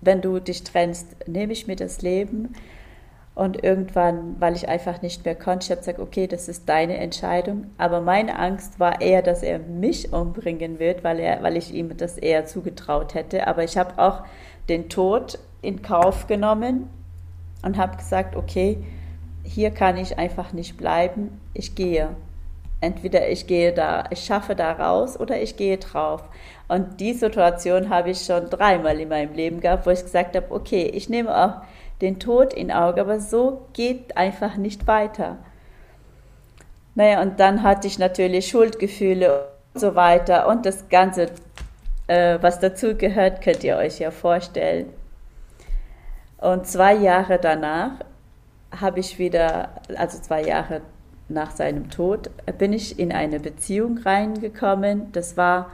wenn 0.00 0.20
du 0.20 0.38
dich 0.38 0.62
trennst, 0.64 1.28
nehme 1.28 1.52
ich 1.52 1.66
mir 1.66 1.76
das 1.76 2.02
Leben. 2.02 2.54
Und 3.34 3.64
irgendwann, 3.64 4.36
weil 4.38 4.54
ich 4.54 4.68
einfach 4.68 5.02
nicht 5.02 5.24
mehr 5.24 5.34
konnte, 5.34 5.64
ich 5.64 5.70
habe 5.72 5.80
gesagt, 5.80 5.98
okay, 5.98 6.28
das 6.28 6.46
ist 6.48 6.68
deine 6.68 6.98
Entscheidung. 6.98 7.66
Aber 7.78 8.00
meine 8.00 8.38
Angst 8.38 8.78
war 8.78 9.00
eher, 9.00 9.22
dass 9.22 9.42
er 9.42 9.58
mich 9.58 10.12
umbringen 10.12 10.78
wird, 10.78 11.02
weil, 11.02 11.18
er, 11.18 11.42
weil 11.42 11.56
ich 11.56 11.74
ihm 11.74 11.96
das 11.96 12.16
eher 12.16 12.46
zugetraut 12.46 13.14
hätte. 13.14 13.48
Aber 13.48 13.64
ich 13.64 13.76
habe 13.76 13.98
auch 14.00 14.22
den 14.68 14.88
Tod 14.88 15.40
in 15.62 15.82
Kauf 15.82 16.28
genommen 16.28 16.88
und 17.62 17.76
habe 17.76 17.96
gesagt, 17.96 18.36
okay, 18.36 18.84
hier 19.44 19.70
kann 19.70 19.96
ich 19.96 20.18
einfach 20.18 20.52
nicht 20.52 20.76
bleiben, 20.76 21.40
ich 21.52 21.74
gehe. 21.74 22.08
Entweder 22.80 23.28
ich 23.28 23.46
gehe 23.46 23.72
da, 23.72 24.04
ich 24.10 24.24
schaffe 24.24 24.54
da 24.54 24.72
raus 24.72 25.18
oder 25.18 25.40
ich 25.40 25.56
gehe 25.56 25.78
drauf. 25.78 26.24
Und 26.68 27.00
die 27.00 27.12
Situation 27.12 27.88
habe 27.88 28.10
ich 28.10 28.24
schon 28.24 28.50
dreimal 28.50 28.98
in 29.00 29.08
meinem 29.08 29.34
Leben 29.34 29.60
gehabt, 29.60 29.86
wo 29.86 29.90
ich 29.90 30.02
gesagt 30.02 30.34
habe, 30.34 30.50
okay, 30.50 30.90
ich 30.92 31.08
nehme 31.08 31.34
auch 31.34 31.62
den 32.00 32.18
Tod 32.18 32.52
in 32.52 32.72
Auge, 32.72 33.02
aber 33.02 33.20
so 33.20 33.66
geht 33.72 34.16
einfach 34.16 34.56
nicht 34.56 34.86
weiter. 34.86 35.38
Naja, 36.94 37.22
und 37.22 37.40
dann 37.40 37.62
hatte 37.62 37.86
ich 37.86 37.98
natürlich 37.98 38.48
Schuldgefühle 38.48 39.46
und 39.72 39.80
so 39.80 39.94
weiter 39.94 40.46
und 40.48 40.66
das 40.66 40.88
Ganze, 40.88 41.30
äh, 42.06 42.38
was 42.40 42.60
dazu 42.60 42.96
gehört, 42.96 43.42
könnt 43.42 43.64
ihr 43.64 43.76
euch 43.76 43.98
ja 43.98 44.10
vorstellen. 44.10 44.92
Und 46.38 46.66
zwei 46.66 46.94
Jahre 46.94 47.38
danach 47.38 47.92
habe 48.80 49.00
ich 49.00 49.18
wieder, 49.18 49.80
also 49.96 50.18
zwei 50.20 50.42
Jahre 50.42 50.82
nach 51.28 51.50
seinem 51.50 51.90
Tod, 51.90 52.30
bin 52.58 52.72
ich 52.72 52.98
in 52.98 53.12
eine 53.12 53.40
Beziehung 53.40 53.98
reingekommen. 53.98 55.12
Das 55.12 55.36
war, 55.36 55.70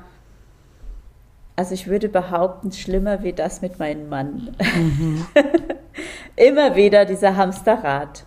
also 1.56 1.74
ich 1.74 1.86
würde 1.86 2.08
behaupten, 2.08 2.72
schlimmer 2.72 3.22
wie 3.22 3.32
das 3.32 3.62
mit 3.62 3.78
meinem 3.78 4.08
Mann. 4.08 4.56
Mhm. 4.76 5.26
Immer 6.36 6.76
wieder 6.76 7.04
dieser 7.04 7.36
Hamsterrad. 7.36 8.24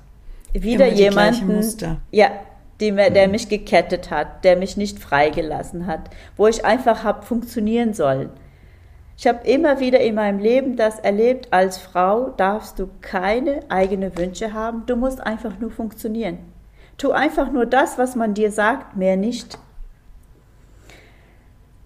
Wieder 0.54 0.88
Immer 0.88 0.96
jemanden, 0.96 1.64
ja, 2.12 2.30
die, 2.80 2.92
der 2.92 3.28
mich 3.28 3.50
gekettet 3.50 4.12
hat, 4.12 4.44
der 4.44 4.58
mich 4.58 4.78
nicht 4.78 5.00
freigelassen 5.00 5.88
hat, 5.88 6.10
wo 6.36 6.48
ich 6.48 6.66
einfach 6.66 7.04
habe 7.04 7.26
funktionieren 7.26 7.94
sollen. 7.94 8.30
Ich 9.24 9.28
habe 9.30 9.48
immer 9.48 9.80
wieder 9.80 10.02
in 10.02 10.16
meinem 10.16 10.40
Leben 10.40 10.76
das 10.76 11.00
erlebt, 11.00 11.48
als 11.52 11.78
Frau 11.78 12.32
darfst 12.32 12.78
du 12.78 12.90
keine 13.00 13.62
eigenen 13.70 14.18
Wünsche 14.18 14.52
haben, 14.52 14.86
du 14.86 14.98
musst 14.98 15.22
einfach 15.22 15.60
nur 15.60 15.72
funktionieren. 15.72 16.40
Tu 16.98 17.10
einfach 17.10 17.50
nur 17.50 17.66
das, 17.66 17.98
was 17.98 18.18
man 18.18 18.34
dir 18.34 18.52
sagt, 18.52 18.98
mehr 18.98 19.16
nicht. 19.16 19.58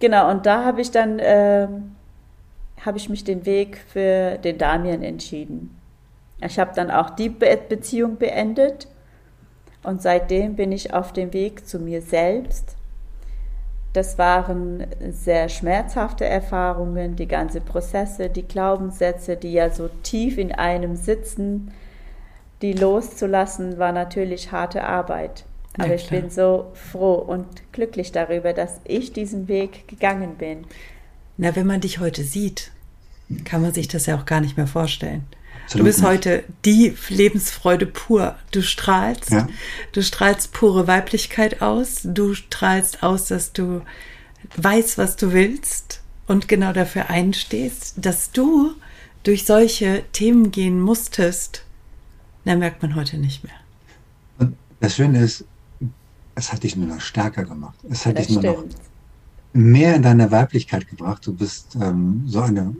Genau, 0.00 0.28
und 0.32 0.46
da 0.46 0.64
habe 0.64 0.80
ich 0.80 0.90
dann, 0.90 1.20
äh, 1.20 1.68
habe 2.84 2.98
ich 2.98 3.08
mich 3.08 3.22
den 3.22 3.46
Weg 3.46 3.84
für 3.86 4.38
den 4.38 4.58
Damian 4.58 5.04
entschieden. 5.04 5.78
Ich 6.44 6.58
habe 6.58 6.72
dann 6.74 6.90
auch 6.90 7.10
die 7.10 7.28
Be 7.28 7.56
Beziehung 7.68 8.16
beendet 8.16 8.88
und 9.84 10.02
seitdem 10.02 10.56
bin 10.56 10.72
ich 10.72 10.92
auf 10.92 11.12
dem 11.12 11.32
Weg 11.32 11.68
zu 11.68 11.78
mir 11.78 12.02
selbst 12.02 12.77
das 13.92 14.18
waren 14.18 14.86
sehr 15.10 15.48
schmerzhafte 15.48 16.24
Erfahrungen, 16.24 17.16
die 17.16 17.26
ganzen 17.26 17.62
Prozesse, 17.62 18.28
die 18.28 18.46
Glaubenssätze, 18.46 19.36
die 19.36 19.52
ja 19.52 19.70
so 19.70 19.88
tief 20.02 20.38
in 20.38 20.52
einem 20.52 20.96
sitzen, 20.96 21.72
die 22.60 22.72
loszulassen, 22.72 23.78
war 23.78 23.92
natürlich 23.92 24.52
harte 24.52 24.84
Arbeit. 24.84 25.44
Aber 25.78 25.88
ja, 25.88 25.94
ich 25.94 26.08
bin 26.08 26.28
so 26.28 26.72
froh 26.74 27.14
und 27.14 27.46
glücklich 27.72 28.12
darüber, 28.12 28.52
dass 28.52 28.80
ich 28.84 29.12
diesen 29.12 29.48
Weg 29.48 29.86
gegangen 29.88 30.34
bin. 30.34 30.64
Na, 31.36 31.54
wenn 31.54 31.66
man 31.66 31.80
dich 31.80 32.00
heute 32.00 32.24
sieht, 32.24 32.72
kann 33.44 33.62
man 33.62 33.72
sich 33.72 33.88
das 33.88 34.06
ja 34.06 34.18
auch 34.18 34.26
gar 34.26 34.40
nicht 34.40 34.56
mehr 34.56 34.66
vorstellen. 34.66 35.24
Absolut 35.68 35.80
du 35.82 35.88
bist 35.88 35.98
nicht. 36.00 36.08
heute 36.08 36.44
die 36.64 36.94
Lebensfreude 37.10 37.84
pur. 37.84 38.36
Du 38.52 38.62
strahlst, 38.62 39.30
ja. 39.30 39.46
du 39.92 40.02
strahlst 40.02 40.52
pure 40.52 40.86
Weiblichkeit 40.86 41.60
aus. 41.60 42.00
Du 42.04 42.32
strahlst 42.34 43.02
aus, 43.02 43.26
dass 43.26 43.52
du 43.52 43.82
weißt, 44.56 44.96
was 44.96 45.16
du 45.16 45.32
willst 45.32 46.00
und 46.26 46.48
genau 46.48 46.72
dafür 46.72 47.10
einstehst, 47.10 47.94
dass 47.96 48.30
du 48.30 48.72
durch 49.24 49.44
solche 49.44 50.04
Themen 50.12 50.50
gehen 50.52 50.80
musstest, 50.80 51.64
dann 52.46 52.60
merkt 52.60 52.80
man 52.80 52.94
heute 52.94 53.18
nicht 53.18 53.44
mehr. 53.44 53.52
Und 54.38 54.56
das 54.80 54.96
Schöne 54.96 55.20
ist, 55.22 55.44
es 56.34 56.50
hat 56.50 56.62
dich 56.62 56.76
nur 56.76 56.86
noch 56.86 57.00
stärker 57.02 57.44
gemacht. 57.44 57.76
Es 57.90 58.06
hat 58.06 58.16
Das 58.16 58.26
dich 58.28 58.36
nur 58.36 58.44
noch 58.44 58.58
stimmt. 58.60 58.76
mehr 59.52 59.96
in 59.96 60.02
deine 60.02 60.30
Weiblichkeit 60.30 60.88
gebracht. 60.88 61.26
Du 61.26 61.34
bist 61.34 61.76
ähm, 61.78 62.22
so 62.26 62.40
eine 62.40 62.74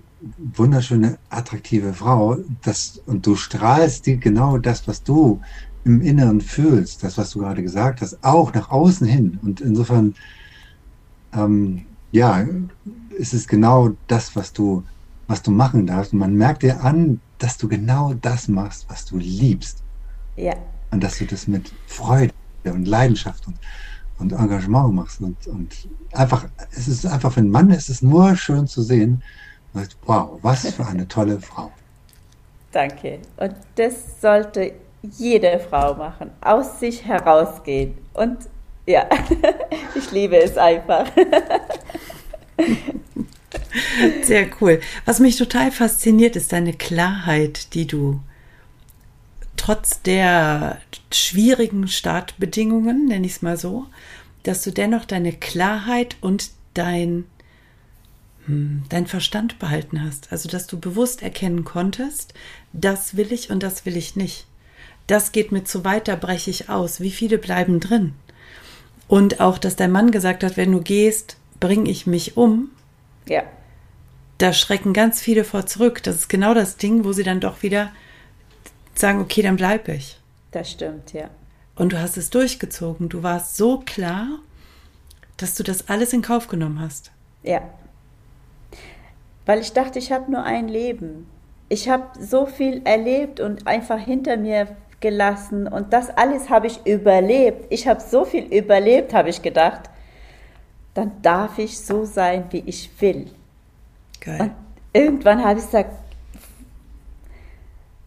wunderschöne, 0.56 1.18
attraktive 1.30 1.92
Frau. 1.92 2.38
Das, 2.62 3.00
und 3.06 3.26
du 3.26 3.36
strahlst 3.36 4.06
die 4.06 4.18
genau 4.18 4.58
das, 4.58 4.86
was 4.88 5.02
du 5.02 5.40
im 5.84 6.00
Inneren 6.00 6.40
fühlst, 6.40 7.02
das, 7.02 7.18
was 7.18 7.30
du 7.30 7.40
gerade 7.40 7.62
gesagt 7.62 8.00
hast, 8.00 8.22
auch 8.22 8.52
nach 8.52 8.70
außen 8.70 9.06
hin. 9.06 9.38
Und 9.42 9.60
insofern, 9.60 10.14
ähm, 11.32 11.86
ja, 12.12 12.44
ist 13.16 13.34
es 13.34 13.48
genau 13.48 13.96
das, 14.06 14.34
was 14.36 14.52
du, 14.52 14.84
was 15.26 15.42
du 15.42 15.50
machen 15.50 15.86
darfst. 15.86 16.12
Und 16.12 16.18
man 16.18 16.34
merkt 16.34 16.62
dir 16.62 16.82
an, 16.82 17.20
dass 17.38 17.56
du 17.56 17.68
genau 17.68 18.14
das 18.14 18.48
machst, 18.48 18.86
was 18.88 19.04
du 19.04 19.18
liebst. 19.18 19.82
Ja, 20.36 20.54
Und 20.90 21.02
dass 21.02 21.18
du 21.18 21.26
das 21.26 21.46
mit 21.46 21.72
Freude 21.86 22.32
und 22.64 22.86
Leidenschaft 22.86 23.46
und, 23.46 23.58
und 24.18 24.32
Engagement 24.32 24.94
machst. 24.94 25.20
Und, 25.20 25.46
und 25.46 25.88
einfach, 26.12 26.48
es 26.70 26.88
ist 26.88 27.06
einfach 27.06 27.32
für 27.32 27.40
einen 27.40 27.50
Mann, 27.50 27.70
es 27.70 27.88
ist 27.88 28.02
nur 28.02 28.36
schön 28.36 28.66
zu 28.66 28.82
sehen. 28.82 29.22
Man 29.72 29.84
sagt, 29.84 29.96
Wow, 30.06 30.38
was 30.42 30.74
für 30.74 30.86
eine 30.86 31.06
tolle 31.08 31.40
Frau. 31.40 31.70
danke. 32.72 33.18
Und 33.36 33.54
das 33.76 34.20
sollte 34.20 34.72
jede 35.02 35.58
Frau 35.60 35.94
machen, 35.94 36.30
aus 36.40 36.80
sich 36.80 37.04
herausgehen. 37.04 37.96
Und 38.14 38.38
ja, 38.86 39.06
ich 39.94 40.10
liebe 40.10 40.36
es 40.36 40.56
einfach. 40.56 41.06
Sehr 44.22 44.48
cool. 44.60 44.80
Was 45.04 45.20
mich 45.20 45.36
total 45.36 45.70
fasziniert, 45.70 46.36
ist 46.36 46.52
deine 46.52 46.72
Klarheit, 46.72 47.74
die 47.74 47.86
du 47.86 48.20
trotz 49.56 50.02
der 50.02 50.78
schwierigen 51.12 51.88
Startbedingungen, 51.88 53.06
nenne 53.06 53.26
ich 53.26 53.32
es 53.32 53.42
mal 53.42 53.56
so, 53.56 53.86
dass 54.42 54.62
du 54.62 54.70
dennoch 54.70 55.04
deine 55.04 55.32
Klarheit 55.32 56.16
und 56.20 56.50
dein, 56.74 57.24
hm, 58.48 58.82
dein 58.88 59.06
Verstand 59.06 59.58
behalten 59.58 60.02
hast. 60.02 60.32
Also, 60.32 60.48
dass 60.48 60.66
du 60.66 60.78
bewusst 60.78 61.22
erkennen 61.22 61.64
konntest, 61.64 62.34
das 62.72 63.16
will 63.16 63.32
ich 63.32 63.50
und 63.50 63.62
das 63.62 63.86
will 63.86 63.96
ich 63.96 64.16
nicht. 64.16 64.46
Das 65.06 65.32
geht 65.32 65.52
mir 65.52 65.64
zu 65.64 65.84
weit, 65.84 66.08
da 66.08 66.16
breche 66.16 66.50
ich 66.50 66.68
aus. 66.68 67.00
Wie 67.00 67.10
viele 67.10 67.38
bleiben 67.38 67.80
drin? 67.80 68.14
Und 69.06 69.40
auch, 69.40 69.56
dass 69.56 69.76
dein 69.76 69.92
Mann 69.92 70.10
gesagt 70.10 70.44
hat, 70.44 70.56
wenn 70.56 70.72
du 70.72 70.80
gehst, 70.80 71.36
bringe 71.60 71.88
ich 71.90 72.06
mich 72.06 72.36
um 72.36 72.70
Ja, 73.26 73.44
da 74.38 74.52
schrecken 74.52 74.92
ganz 74.92 75.20
viele 75.20 75.44
vor 75.44 75.66
zurück. 75.66 76.02
Das 76.02 76.14
ist 76.16 76.28
genau 76.28 76.54
das 76.54 76.76
Ding, 76.76 77.04
wo 77.04 77.12
sie 77.12 77.24
dann 77.24 77.40
doch 77.40 77.62
wieder 77.62 77.90
sagen, 78.94 79.20
okay, 79.20 79.42
dann 79.42 79.56
bleibe 79.56 79.92
ich. 79.92 80.18
das 80.52 80.70
stimmt, 80.70 81.12
ja. 81.12 81.28
Und 81.74 81.92
du 81.92 82.00
hast 82.00 82.16
es 82.16 82.30
durchgezogen. 82.30 83.08
Du 83.08 83.22
warst 83.22 83.56
so 83.56 83.78
klar, 83.78 84.26
dass 85.36 85.54
du 85.54 85.62
das 85.62 85.88
alles 85.88 86.12
in 86.12 86.22
Kauf 86.22 86.48
genommen 86.48 86.80
hast. 86.80 87.12
Ja. 87.42 87.62
Weil 89.48 89.60
ich 89.60 89.72
dachte, 89.72 89.98
ich 89.98 90.12
habe 90.12 90.30
nur 90.30 90.42
ein 90.42 90.68
Leben. 90.68 91.26
Ich 91.70 91.88
habe 91.88 92.04
so 92.20 92.44
viel 92.44 92.82
erlebt 92.84 93.40
und 93.40 93.66
einfach 93.66 93.98
hinter 93.98 94.36
mir 94.36 94.76
gelassen 95.00 95.66
und 95.66 95.94
das 95.94 96.10
alles 96.10 96.50
habe 96.50 96.66
ich 96.66 96.84
überlebt. 96.84 97.64
Ich 97.70 97.88
habe 97.88 97.98
so 97.98 98.26
viel 98.26 98.44
überlebt, 98.44 99.14
habe 99.14 99.30
ich 99.30 99.40
gedacht. 99.40 99.88
Dann 100.92 101.12
darf 101.22 101.58
ich 101.58 101.80
so 101.80 102.04
sein, 102.04 102.44
wie 102.50 102.62
ich 102.66 102.90
will. 103.00 103.30
Geil. 104.20 104.38
Und 104.38 104.52
irgendwann 104.92 105.42
habe 105.42 105.60
ich 105.60 105.64
gesagt, 105.64 105.92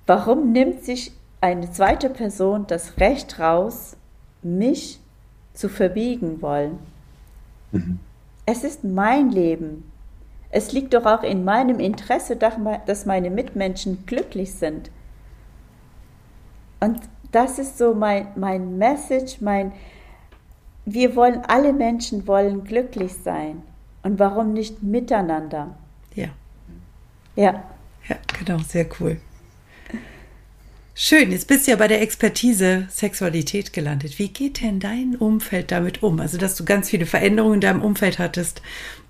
warum 0.06 0.52
nimmt 0.52 0.84
sich 0.84 1.12
eine 1.40 1.72
zweite 1.72 2.12
Person 2.12 2.68
das 2.68 3.00
Recht 3.00 3.40
raus, 3.40 3.98
mich 4.44 5.00
zu 5.56 5.70
verbiegen 5.70 6.40
wollen? 6.44 6.78
Es 8.46 8.64
ist 8.64 8.84
mein 8.84 9.32
Leben. 9.32 9.91
Es 10.52 10.74
liegt 10.74 10.94
doch 10.94 11.06
auch 11.06 11.24
in 11.24 11.46
meinem 11.46 11.80
Interesse, 11.80 12.36
dass 12.36 13.06
meine 13.06 13.30
Mitmenschen 13.30 14.06
glücklich 14.06 14.54
sind. 14.54 14.92
Und 16.82 17.00
das 17.32 17.58
ist 17.58 17.78
so 17.78 17.94
mein, 17.94 18.28
mein 18.36 18.78
Message, 18.78 19.40
mein, 19.40 19.72
wir 20.86 21.16
wollen, 21.16 21.42
alle 21.48 21.72
Menschen 21.72 22.28
wollen 22.28 22.66
glücklich 22.66 23.14
sein. 23.14 23.62
Und 24.04 24.20
warum 24.20 24.52
nicht 24.52 24.84
miteinander? 24.84 25.76
Ja, 26.16 26.30
Ja, 27.36 27.64
ja, 28.10 28.16
genau, 28.38 28.60
sehr 28.60 28.88
cool. 29.00 29.22
Schön, 30.94 31.32
jetzt 31.32 31.48
bist 31.48 31.66
du 31.66 31.72
ja 31.72 31.78
bei 31.78 31.88
der 31.88 32.02
Expertise 32.02 32.88
Sexualität 32.90 33.72
gelandet. 33.72 34.20
Wie 34.20 34.28
geht 34.28 34.62
denn 34.62 34.80
dein 34.80 35.16
Umfeld 35.16 35.72
damit 35.72 36.04
um? 36.04 36.20
Also, 36.20 36.38
dass 36.38 36.56
du 36.56 36.66
ganz 36.66 36.90
viele 36.90 37.06
Veränderungen 37.06 37.56
in 37.56 37.62
deinem 37.62 37.82
Umfeld 37.82 38.20
hattest, 38.20 38.62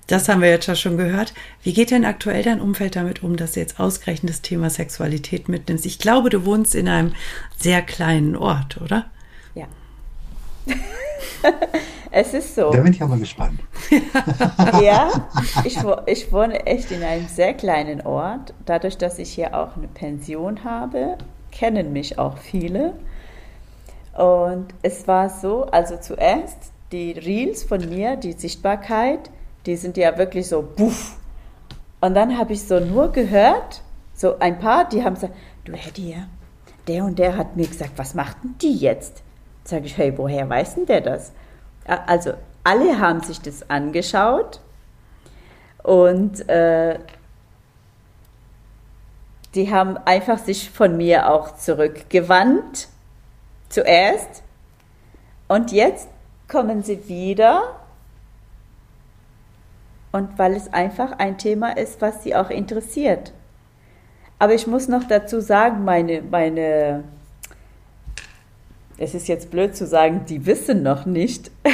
das 0.07 0.27
haben 0.27 0.41
wir 0.41 0.49
jetzt 0.49 0.67
ja 0.67 0.75
schon 0.75 0.97
gehört. 0.97 1.33
Wie 1.63 1.73
geht 1.73 1.91
denn 1.91 2.05
aktuell 2.05 2.43
dein 2.43 2.59
Umfeld 2.59 2.95
damit 2.95 3.23
um, 3.23 3.37
dass 3.37 3.53
du 3.53 3.59
jetzt 3.59 3.79
ausgerechnet 3.79 4.29
das 4.29 4.41
Thema 4.41 4.69
Sexualität 4.69 5.47
mitnimmst? 5.47 5.85
Ich 5.85 5.99
glaube, 5.99 6.29
du 6.29 6.45
wohnst 6.45 6.75
in 6.75 6.87
einem 6.87 7.13
sehr 7.57 7.81
kleinen 7.81 8.35
Ort, 8.35 8.81
oder? 8.81 9.05
ja. 9.55 9.65
es 12.11 12.33
ist 12.33 12.55
so. 12.55 12.71
Da 12.71 12.81
bin 12.81 12.93
ich 12.93 13.01
aber 13.01 13.17
gespannt. 13.17 13.59
Ja, 14.81 15.29
ich, 15.63 15.77
ich 16.05 16.31
wohne 16.31 16.65
echt 16.65 16.91
in 16.91 17.03
einem 17.03 17.27
sehr 17.27 17.53
kleinen 17.53 18.01
Ort. 18.01 18.53
Dadurch, 18.65 18.97
dass 18.97 19.19
ich 19.19 19.31
hier 19.31 19.55
auch 19.55 19.75
eine 19.75 19.87
Pension 19.87 20.63
habe, 20.63 21.17
kennen 21.51 21.93
mich 21.93 22.17
auch 22.17 22.37
viele. 22.37 22.93
Und 24.17 24.67
es 24.81 25.07
war 25.07 25.29
so, 25.29 25.65
also 25.65 25.97
zuerst 25.97 26.71
die 26.91 27.11
Reels 27.11 27.63
von 27.63 27.87
mir, 27.87 28.15
die 28.15 28.33
Sichtbarkeit, 28.33 29.29
die 29.65 29.75
sind 29.75 29.97
ja 29.97 30.17
wirklich 30.17 30.47
so 30.47 30.61
buff. 30.61 31.17
Und 31.99 32.15
dann 32.15 32.37
habe 32.37 32.53
ich 32.53 32.63
so 32.67 32.79
nur 32.79 33.11
gehört, 33.11 33.81
so 34.15 34.39
ein 34.39 34.59
paar, 34.59 34.87
die 34.87 35.03
haben 35.03 35.15
gesagt, 35.15 35.35
du 35.65 35.73
Hedy, 35.73 36.15
der 36.87 37.03
und 37.03 37.19
der 37.19 37.37
hat 37.37 37.55
mir 37.55 37.67
gesagt, 37.67 37.91
was 37.95 38.13
macht 38.15 38.43
denn 38.43 38.55
die 38.61 38.77
jetzt? 38.77 39.21
Sage 39.63 39.85
ich, 39.85 39.97
hey, 39.97 40.17
woher 40.17 40.49
weiß 40.49 40.75
denn 40.75 40.85
der 40.87 41.01
das? 41.01 41.31
Also 41.85 42.33
alle 42.63 42.99
haben 42.99 43.21
sich 43.21 43.41
das 43.41 43.69
angeschaut 43.69 44.59
und 45.83 46.47
äh, 46.49 46.99
die 49.55 49.71
haben 49.71 49.97
einfach 49.97 50.37
sich 50.37 50.69
von 50.69 50.95
mir 50.97 51.29
auch 51.29 51.55
zurückgewandt, 51.55 52.87
zuerst. 53.69 54.43
Und 55.47 55.71
jetzt 55.71 56.07
kommen 56.47 56.83
sie 56.83 57.07
wieder. 57.07 57.80
Und 60.11 60.37
weil 60.37 60.55
es 60.55 60.73
einfach 60.73 61.13
ein 61.19 61.37
Thema 61.37 61.77
ist, 61.77 62.01
was 62.01 62.23
sie 62.23 62.35
auch 62.35 62.49
interessiert. 62.49 63.31
Aber 64.39 64.53
ich 64.53 64.67
muss 64.67 64.87
noch 64.87 65.03
dazu 65.03 65.39
sagen, 65.39 65.85
meine, 65.85 66.21
meine, 66.23 67.03
es 68.97 69.13
ist 69.13 69.27
jetzt 69.27 69.51
blöd 69.51 69.75
zu 69.75 69.85
sagen, 69.85 70.25
die 70.27 70.45
wissen 70.45 70.83
noch 70.83 71.05
nicht. 71.05 71.51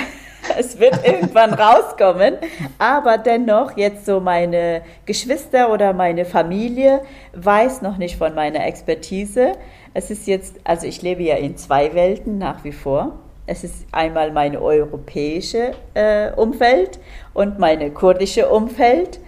Es 0.60 0.80
wird 0.80 1.06
irgendwann 1.06 1.54
rauskommen, 1.54 2.36
aber 2.80 3.20
dennoch 3.20 3.78
jetzt 3.78 4.08
so 4.08 4.20
meine 4.20 4.82
Geschwister 5.06 5.72
oder 5.72 5.94
meine 5.94 6.26
Familie 6.26 7.02
weiß 7.34 7.84
noch 7.84 7.98
nicht 7.98 8.18
von 8.18 8.34
meiner 8.34 8.66
Expertise. 8.66 9.52
Es 9.94 10.10
ist 10.10 10.26
jetzt, 10.26 10.56
also 10.64 10.88
ich 10.88 11.04
lebe 11.04 11.22
ja 11.22 11.36
in 11.36 11.58
zwei 11.58 11.94
Welten 11.94 12.40
nach 12.40 12.64
wie 12.64 12.72
vor. 12.72 13.20
Es 13.48 13.64
ist 13.64 13.86
einmal 13.94 14.32
meine 14.32 14.62
europäische 14.62 15.72
äh, 15.94 16.32
Umfeld 16.34 17.00
und 17.34 17.58
meine 17.60 17.92
kurdische 17.92 18.50
Umfeld. 18.50 19.20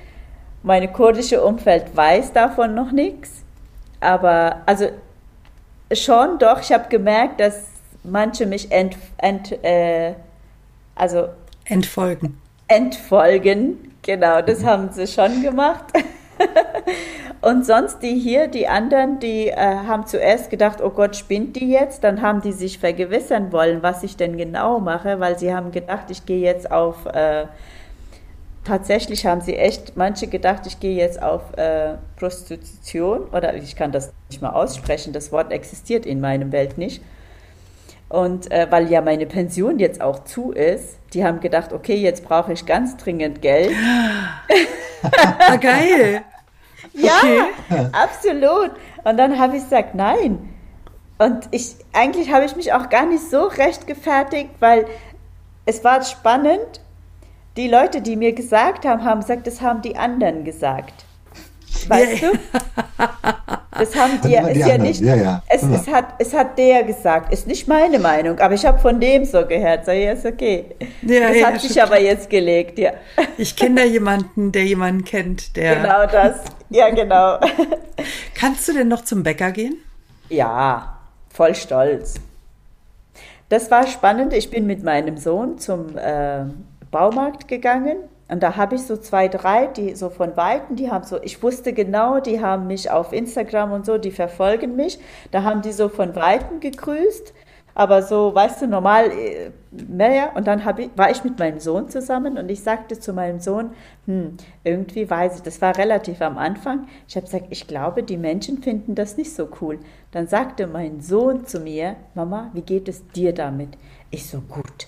Meine 0.62 0.90
kurdische 0.90 1.42
Umfeld 1.42 1.96
weiß 1.96 2.34
davon 2.34 2.76
noch 2.76 2.92
nichts, 2.92 3.44
aber 4.02 4.62
also 4.66 4.90
schon 5.94 6.38
doch, 6.38 6.60
ich 6.62 6.74
habe 6.74 6.90
gemerkt, 6.90 7.40
dass 7.40 7.64
manche 8.04 8.46
mich 8.46 8.70
ent, 8.70 8.98
ent, 9.18 9.52
äh, 9.64 10.16
also 10.96 11.30
Entfolgen. 11.66 12.38
entfolgen. 12.68 13.94
Genau, 14.02 14.42
das 14.42 14.64
haben 14.66 14.92
sie 14.92 15.08
schon 15.08 15.42
gemacht. 15.42 15.86
Und 17.41 17.65
sonst 17.65 17.99
die 17.99 18.19
hier, 18.19 18.47
die 18.47 18.67
anderen, 18.67 19.19
die 19.19 19.47
äh, 19.47 19.56
haben 19.56 20.06
zuerst 20.06 20.49
gedacht, 20.49 20.82
oh 20.82 20.89
Gott, 20.89 21.15
spinnt 21.15 21.56
die 21.56 21.71
jetzt? 21.71 22.04
Dann 22.04 22.21
haben 22.21 22.41
die 22.41 22.52
sich 22.52 22.80
vergewissern 22.80 23.54
wollen, 23.54 23.82
was 23.82 24.04
ich 24.04 24.17
denn 24.17 24.38
genau 24.38 24.80
mache, 24.80 25.19
weil 25.21 25.39
sie 25.39 25.54
haben 25.54 25.71
gedacht, 25.71 26.10
ich 26.10 26.25
gehe 26.25 26.41
jetzt 26.41 26.69
auf, 26.69 27.06
äh, 27.06 27.45
tatsächlich 28.65 29.25
haben 29.25 29.39
sie 29.39 29.56
echt, 29.56 29.95
manche 29.95 30.28
gedacht, 30.28 30.67
ich 30.67 30.82
gehe 30.82 30.97
jetzt 30.97 31.21
auf 31.21 31.58
äh, 31.58 31.93
Prostitution 32.17 33.21
oder 33.32 33.56
ich 33.56 33.78
kann 33.78 33.93
das 33.93 34.12
nicht 34.30 34.41
mal 34.41 34.52
aussprechen, 34.52 35.13
das 35.13 35.32
Wort 35.32 35.54
existiert 35.54 36.06
in 36.06 36.19
meinem 36.19 36.52
Welt 36.52 36.78
nicht. 36.78 37.02
Und 38.10 38.52
äh, 38.52 38.67
weil 38.69 38.91
ja 38.91 39.02
meine 39.02 39.28
Pension 39.28 39.80
jetzt 39.80 40.02
auch 40.02 40.25
zu 40.25 40.52
ist, 40.52 40.97
die 41.13 41.23
haben 41.23 41.39
gedacht, 41.39 41.71
okay, 41.71 41.95
jetzt 41.95 42.25
brauche 42.25 42.52
ich 42.52 42.65
ganz 42.65 42.97
dringend 42.97 43.41
Geld. 43.41 43.71
Ah, 45.39 45.56
geil. 45.56 46.23
Ja, 47.02 47.48
okay. 47.70 47.90
absolut. 47.92 48.72
Und 49.04 49.18
dann 49.18 49.40
habe 49.40 49.58
ich 49.58 49.64
gesagt, 49.64 49.96
nein. 49.96 50.54
Und 51.18 51.48
ich, 51.52 51.76
eigentlich 51.94 52.32
habe 52.32 52.46
ich 52.46 52.56
mich 52.56 52.74
auch 52.74 52.90
gar 52.90 53.06
nicht 53.06 53.30
so 53.30 53.44
recht 53.48 53.88
gefertigt, 53.88 54.52
weil 54.60 54.86
es 55.66 55.84
war 55.84 56.02
spannend. 56.04 56.82
Die 57.58 57.68
Leute, 57.68 58.02
die 58.02 58.16
mir 58.16 58.34
gesagt 58.34 58.86
haben, 58.86 59.04
haben 59.04 59.22
gesagt, 59.22 59.46
das 59.46 59.62
haben 59.62 59.82
die 59.82 59.98
anderen 59.98 60.46
gesagt. 60.46 61.06
Weißt 61.88 62.24
du? 62.24 62.28
Das 63.80 63.96
haben 63.96 64.20
die, 64.24 64.34
ist 64.34 64.68
ja 64.68 64.78
nicht, 64.78 65.02
ja, 65.02 65.16
ja. 65.16 65.44
Es, 65.48 65.64
es, 65.64 65.88
hat, 65.88 66.16
es 66.20 66.34
hat 66.34 66.58
der 66.58 66.84
gesagt, 66.84 67.32
ist 67.32 67.48
nicht 67.48 67.68
meine 67.68 67.98
Meinung, 67.98 68.38
aber 68.40 68.54
ich 68.54 68.66
habe 68.66 68.78
von 68.80 69.00
dem 69.00 69.24
so 69.24 69.46
gehört, 69.46 69.86
so, 69.86 69.92
ja, 69.92 70.12
ist 70.12 70.26
okay. 70.26 70.66
Ja, 71.02 71.30
das 71.30 71.38
ja, 71.38 71.48
hat 71.48 71.62
sich 71.62 71.82
aber 71.82 72.00
jetzt 72.00 72.30
gelegt, 72.30 72.78
ja. 72.78 72.92
Ich 73.38 73.56
kenne 73.56 73.82
da 73.82 73.88
jemanden, 73.88 74.52
der 74.52 74.66
jemanden 74.66 75.06
kennt, 75.06 75.56
der. 75.56 75.78
Genau 75.78 76.06
das, 76.08 76.42
ja, 76.70 76.90
genau. 76.90 77.40
Kannst 78.36 78.68
du 78.68 78.74
denn 78.74 78.90
noch 78.90 79.04
zum 79.04 79.24
Bäcker 79.24 79.52
gehen? 79.52 79.78
Ja, 80.30 80.98
voll 81.30 81.56
stolz. 81.56 82.16
Das 83.48 83.72
war 83.72 83.88
spannend. 83.88 84.34
Ich 84.34 84.52
bin 84.52 84.68
mit 84.68 84.84
meinem 84.84 85.18
Sohn 85.18 85.58
zum 85.58 85.98
äh, 85.98 86.44
Baumarkt 86.92 87.48
gegangen 87.48 87.98
und 88.30 88.44
da 88.44 88.56
habe 88.56 88.76
ich 88.76 88.84
so 88.84 88.96
zwei, 88.96 89.28
drei, 89.28 89.65
die 89.65 89.96
so 89.96 90.10
von 90.10 90.38
Weitem, 90.38 90.76
die 90.76 90.92
haben 90.92 91.04
so, 91.04 91.22
ich 91.22 91.42
wusste 91.42 91.74
genau, 91.74 92.20
die 92.20 92.39
haben 92.42 92.68
mich 92.68 92.92
auf 92.92 93.12
Instagram 93.12 93.72
und 93.72 93.86
so, 93.88 93.98
die 93.98 94.12
verfolgen 94.12 94.76
mich. 94.76 95.00
Da 95.32 95.44
haben 95.44 95.63
die 95.63 95.72
so 95.72 95.89
von 95.89 96.15
Weitem 96.15 96.60
gegrüßt, 96.60 97.34
aber 97.74 98.04
so, 98.04 98.36
weißt 98.36 98.62
du, 98.62 98.68
normal 98.68 99.12
äh, 99.12 99.50
mehr. 99.72 100.36
Und 100.36 100.46
dann 100.46 100.62
ich, 100.78 100.92
war 100.96 101.10
ich 101.10 101.24
mit 101.24 101.39
meinem 101.39 101.60
Sohn 101.60 101.89
zusammen 101.89 102.38
und 102.38 102.52
ich 102.52 102.62
sagte 102.62 103.00
zu 103.00 103.13
meinem 103.13 103.39
Sohn, 103.39 103.72
hm, 104.06 104.38
irgendwie 104.63 105.10
weiß 105.10 105.38
ich, 105.38 105.42
das 105.42 105.60
war 105.60 105.76
relativ 105.76 106.22
am 106.22 106.38
Anfang. 106.38 106.88
Ich 107.08 107.15
habe 107.15 107.26
gesagt, 107.26 107.48
ich 107.50 107.65
glaube, 107.65 108.04
die 108.04 108.18
Menschen 108.18 108.62
finden 108.62 108.94
das 108.94 109.18
nicht 109.18 109.34
so 109.34 109.50
cool. 109.60 109.80
Dann 110.12 110.28
sagte 110.28 110.68
mein 110.68 111.02
Sohn 111.02 111.48
zu 111.48 111.62
mir, 111.62 111.96
Mama, 112.13 112.52
wie 112.54 112.62
geht 112.62 112.88
es 112.88 113.08
dir 113.08 113.34
damit? 113.34 113.70
Ich 114.12 114.30
so, 114.30 114.42
gut 114.42 114.88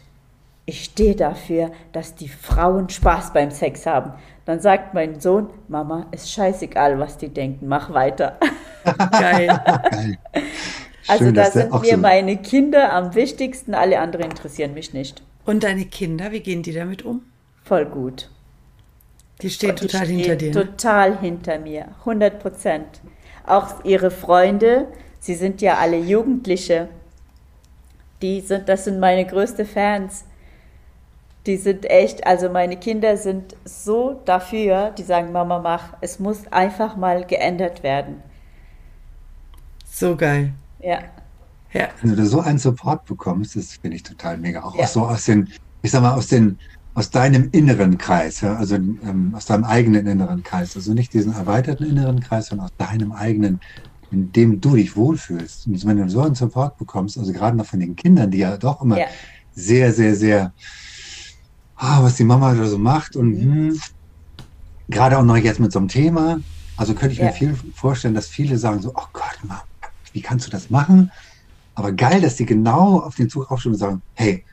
ich 0.65 0.83
stehe 0.83 1.15
dafür, 1.15 1.71
dass 1.91 2.15
die 2.15 2.29
Frauen 2.29 2.89
Spaß 2.89 3.33
beim 3.33 3.51
Sex 3.51 3.85
haben. 3.85 4.13
Dann 4.45 4.59
sagt 4.59 4.93
mein 4.93 5.19
Sohn, 5.19 5.49
Mama, 5.67 6.07
ist 6.11 6.31
scheißegal, 6.31 6.99
was 6.99 7.17
die 7.17 7.29
denken, 7.29 7.67
mach 7.67 7.93
weiter. 7.93 8.37
Geil. 9.11 9.47
Geil. 9.91 10.17
Also 11.07 11.25
Schön, 11.25 11.33
da 11.33 11.45
sind 11.45 11.71
mir 11.81 11.91
so 11.91 11.97
meine 11.97 12.37
Kinder 12.37 12.93
am 12.93 13.15
wichtigsten, 13.15 13.73
alle 13.73 13.99
anderen 13.99 14.25
interessieren 14.25 14.73
mich 14.73 14.93
nicht. 14.93 15.23
Und 15.45 15.63
deine 15.63 15.85
Kinder, 15.85 16.31
wie 16.31 16.41
gehen 16.41 16.63
die 16.63 16.73
damit 16.73 17.03
um? 17.03 17.23
Voll 17.63 17.85
gut. 17.85 18.29
Die 19.41 19.49
stehen 19.49 19.75
die 19.75 19.87
total 19.87 20.07
hinter 20.07 20.35
dir. 20.35 20.53
Ne? 20.53 20.65
Total 20.67 21.19
hinter 21.19 21.59
mir, 21.59 21.87
100 21.99 22.39
Prozent. 22.39 23.01
Auch 23.45 23.83
ihre 23.83 24.11
Freunde, 24.11 24.87
sie 25.19 25.33
sind 25.33 25.61
ja 25.61 25.77
alle 25.77 25.97
Jugendliche, 25.97 26.87
die 28.21 28.41
sind, 28.41 28.69
das 28.69 28.85
sind 28.85 28.99
meine 28.99 29.25
größten 29.25 29.65
Fans 29.65 30.25
die 31.45 31.57
sind 31.57 31.89
echt, 31.89 32.25
also 32.27 32.49
meine 32.49 32.77
Kinder 32.77 33.17
sind 33.17 33.55
so 33.65 34.21
dafür, 34.25 34.91
die 34.91 35.03
sagen, 35.03 35.31
Mama, 35.31 35.59
mach, 35.59 35.93
es 36.01 36.19
muss 36.19 36.47
einfach 36.51 36.95
mal 36.95 37.25
geändert 37.25 37.81
werden. 37.81 38.17
So 39.91 40.15
geil. 40.15 40.53
Ja. 40.79 40.99
ja. 41.73 41.89
Wenn 42.01 42.15
du 42.15 42.25
so 42.25 42.41
einen 42.41 42.59
Support 42.59 43.05
bekommst, 43.05 43.55
das 43.55 43.73
finde 43.73 43.97
ich 43.97 44.03
total 44.03 44.37
mega. 44.37 44.61
Auch, 44.61 44.75
ja. 44.75 44.85
so 44.85 45.01
aus 45.01 45.25
den, 45.25 45.49
ich 45.81 45.91
sag 45.91 46.01
mal, 46.01 46.13
aus 46.13 46.27
den, 46.27 46.59
aus 46.93 47.09
deinem 47.09 47.49
inneren 47.51 47.97
Kreis, 47.97 48.41
ja? 48.41 48.55
also 48.55 48.75
ähm, 48.75 49.33
aus 49.35 49.45
deinem 49.45 49.63
eigenen 49.63 50.05
inneren 50.05 50.43
Kreis. 50.43 50.75
Also 50.75 50.93
nicht 50.93 51.13
diesen 51.13 51.33
erweiterten 51.33 51.85
inneren 51.85 52.19
Kreis, 52.19 52.47
sondern 52.47 52.67
aus 52.67 52.73
deinem 52.77 53.11
eigenen, 53.13 53.59
in 54.11 54.31
dem 54.31 54.61
du 54.61 54.75
dich 54.75 54.95
wohlfühlst. 54.95 55.67
Und 55.67 55.85
wenn 55.85 55.97
du 55.97 56.07
so 56.09 56.21
einen 56.21 56.35
Support 56.35 56.77
bekommst, 56.77 57.17
also 57.17 57.31
gerade 57.33 57.57
noch 57.57 57.65
von 57.65 57.79
den 57.79 57.95
Kindern, 57.95 58.29
die 58.29 58.39
ja 58.39 58.57
doch 58.57 58.81
immer 58.81 58.99
ja. 58.99 59.07
sehr, 59.53 59.91
sehr, 59.91 60.15
sehr 60.15 60.53
ah, 61.81 62.03
was 62.03 62.15
die 62.15 62.23
Mama 62.23 62.53
da 62.53 62.65
so 62.65 62.77
macht 62.77 63.15
und 63.15 63.31
mhm. 63.31 63.69
hm, 63.69 63.81
gerade 64.89 65.17
auch 65.17 65.23
noch 65.23 65.35
jetzt 65.35 65.59
mit 65.59 65.71
so 65.71 65.79
einem 65.79 65.87
Thema. 65.87 66.39
Also 66.77 66.93
könnte 66.93 67.13
ich 67.13 67.19
ja. 67.19 67.25
mir 67.25 67.33
viel 67.33 67.55
vorstellen, 67.75 68.15
dass 68.15 68.27
viele 68.27 68.57
sagen 68.57 68.81
so, 68.81 68.91
oh 68.95 69.07
Gott, 69.11 69.37
Mama, 69.43 69.63
wie 70.13 70.21
kannst 70.21 70.47
du 70.47 70.51
das 70.51 70.69
machen? 70.69 71.11
Aber 71.75 71.91
geil, 71.91 72.21
dass 72.21 72.35
die 72.35 72.45
genau 72.45 72.99
auf 72.99 73.15
den 73.15 73.29
Zug 73.29 73.49
aufstehen 73.49 73.73
und 73.73 73.77
sagen, 73.77 74.01
hey, 74.13 74.43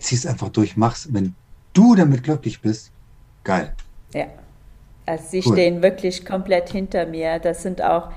zieh 0.00 0.16
es 0.16 0.26
einfach 0.26 0.48
durch, 0.48 0.76
mach's. 0.76 1.08
Wenn 1.12 1.34
du 1.72 1.94
damit 1.94 2.24
glücklich 2.24 2.60
bist, 2.60 2.90
geil. 3.44 3.72
Ja. 4.12 4.26
Also 5.06 5.24
sie 5.30 5.42
cool. 5.46 5.52
stehen 5.52 5.82
wirklich 5.82 6.24
komplett 6.24 6.70
hinter 6.70 7.06
mir. 7.06 7.38
Das 7.38 7.62
sind 7.62 7.80
auch, 7.80 8.10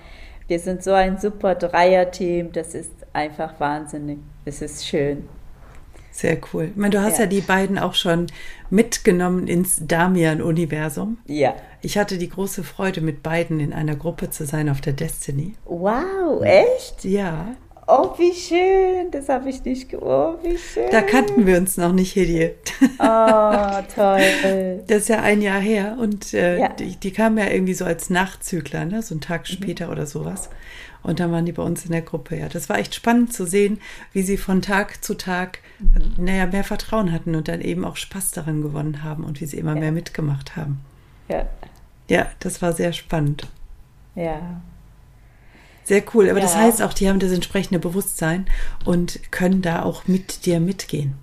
wir 0.47 0.59
sind 0.59 0.83
so 0.83 0.93
ein 0.93 1.19
super 1.19 1.55
Dreier-Team. 1.55 2.51
Das 2.51 2.73
ist 2.73 2.91
einfach 3.13 3.59
wahnsinnig. 3.59 4.17
Es 4.45 4.61
ist 4.61 4.85
schön. 4.85 5.27
Sehr 6.11 6.37
cool. 6.53 6.69
Ich 6.71 6.75
meine, 6.75 6.91
du 6.91 7.01
hast 7.01 7.17
ja. 7.17 7.23
ja 7.23 7.25
die 7.25 7.41
beiden 7.41 7.79
auch 7.79 7.95
schon 7.95 8.27
mitgenommen 8.69 9.47
ins 9.47 9.79
Damian-Universum. 9.85 11.17
Ja. 11.25 11.55
Ich 11.81 11.97
hatte 11.97 12.17
die 12.17 12.29
große 12.29 12.63
Freude, 12.63 13.01
mit 13.01 13.23
beiden 13.23 13.59
in 13.59 13.73
einer 13.73 13.95
Gruppe 13.95 14.29
zu 14.29 14.45
sein 14.45 14.69
auf 14.69 14.81
der 14.81 14.93
Destiny. 14.93 15.53
Wow, 15.65 16.43
echt? 16.43 17.03
Ja. 17.05 17.55
Oh, 17.87 18.13
wie 18.17 18.33
schön. 18.33 19.11
Das 19.11 19.27
habe 19.27 19.49
ich 19.49 19.63
nicht 19.65 19.89
gewusst. 19.89 20.07
Oh, 20.07 20.35
wie 20.43 20.57
schön. 20.57 20.89
Da 20.91 21.01
kannten 21.01 21.45
wir 21.45 21.57
uns 21.57 21.75
noch 21.77 21.91
nicht, 21.91 22.15
Hedi. 22.15 22.51
Oh, 22.99 23.81
toll. 23.93 24.81
Das 24.87 24.99
ist 24.99 25.09
ja 25.09 25.21
ein 25.21 25.41
Jahr 25.41 25.59
her 25.59 25.97
und 25.99 26.33
äh, 26.33 26.59
ja. 26.59 26.69
die, 26.69 26.95
die 26.95 27.11
kamen 27.11 27.37
ja 27.37 27.49
irgendwie 27.49 27.73
so 27.73 27.85
als 27.85 28.09
Nachzügler, 28.09 28.85
ne? 28.85 29.01
so 29.01 29.13
einen 29.13 29.21
Tag 29.21 29.47
später 29.47 29.87
mhm. 29.87 29.91
oder 29.91 30.05
sowas. 30.05 30.49
Und 31.03 31.19
dann 31.19 31.31
waren 31.31 31.45
die 31.45 31.51
bei 31.51 31.63
uns 31.63 31.85
in 31.85 31.91
der 31.91 32.01
Gruppe. 32.01 32.37
Ja, 32.37 32.47
das 32.47 32.69
war 32.69 32.77
echt 32.77 32.93
spannend 32.93 33.33
zu 33.33 33.45
sehen, 33.45 33.79
wie 34.13 34.21
sie 34.21 34.37
von 34.37 34.61
Tag 34.61 35.03
zu 35.03 35.15
Tag, 35.15 35.59
mhm. 35.79 36.25
naja, 36.25 36.45
mehr 36.45 36.63
Vertrauen 36.63 37.11
hatten 37.11 37.35
und 37.35 37.47
dann 37.47 37.61
eben 37.61 37.85
auch 37.85 37.95
Spaß 37.95 38.31
daran 38.31 38.61
gewonnen 38.61 39.03
haben 39.03 39.23
und 39.23 39.41
wie 39.41 39.45
sie 39.45 39.57
immer 39.57 39.73
ja. 39.73 39.79
mehr 39.79 39.91
mitgemacht 39.91 40.55
haben. 40.55 40.81
Ja. 41.27 41.47
Ja, 42.07 42.27
das 42.39 42.61
war 42.61 42.73
sehr 42.73 42.93
spannend. 42.93 43.47
Ja. 44.15 44.61
Sehr 45.83 46.03
cool. 46.13 46.29
Aber 46.29 46.39
ja. 46.39 46.45
das 46.45 46.55
heißt 46.55 46.81
auch, 46.81 46.93
die 46.93 47.09
haben 47.09 47.19
das 47.19 47.31
entsprechende 47.31 47.79
Bewusstsein 47.79 48.45
und 48.85 49.31
können 49.31 49.61
da 49.61 49.83
auch 49.83 50.07
mit 50.07 50.45
dir 50.45 50.59
mitgehen. 50.59 51.15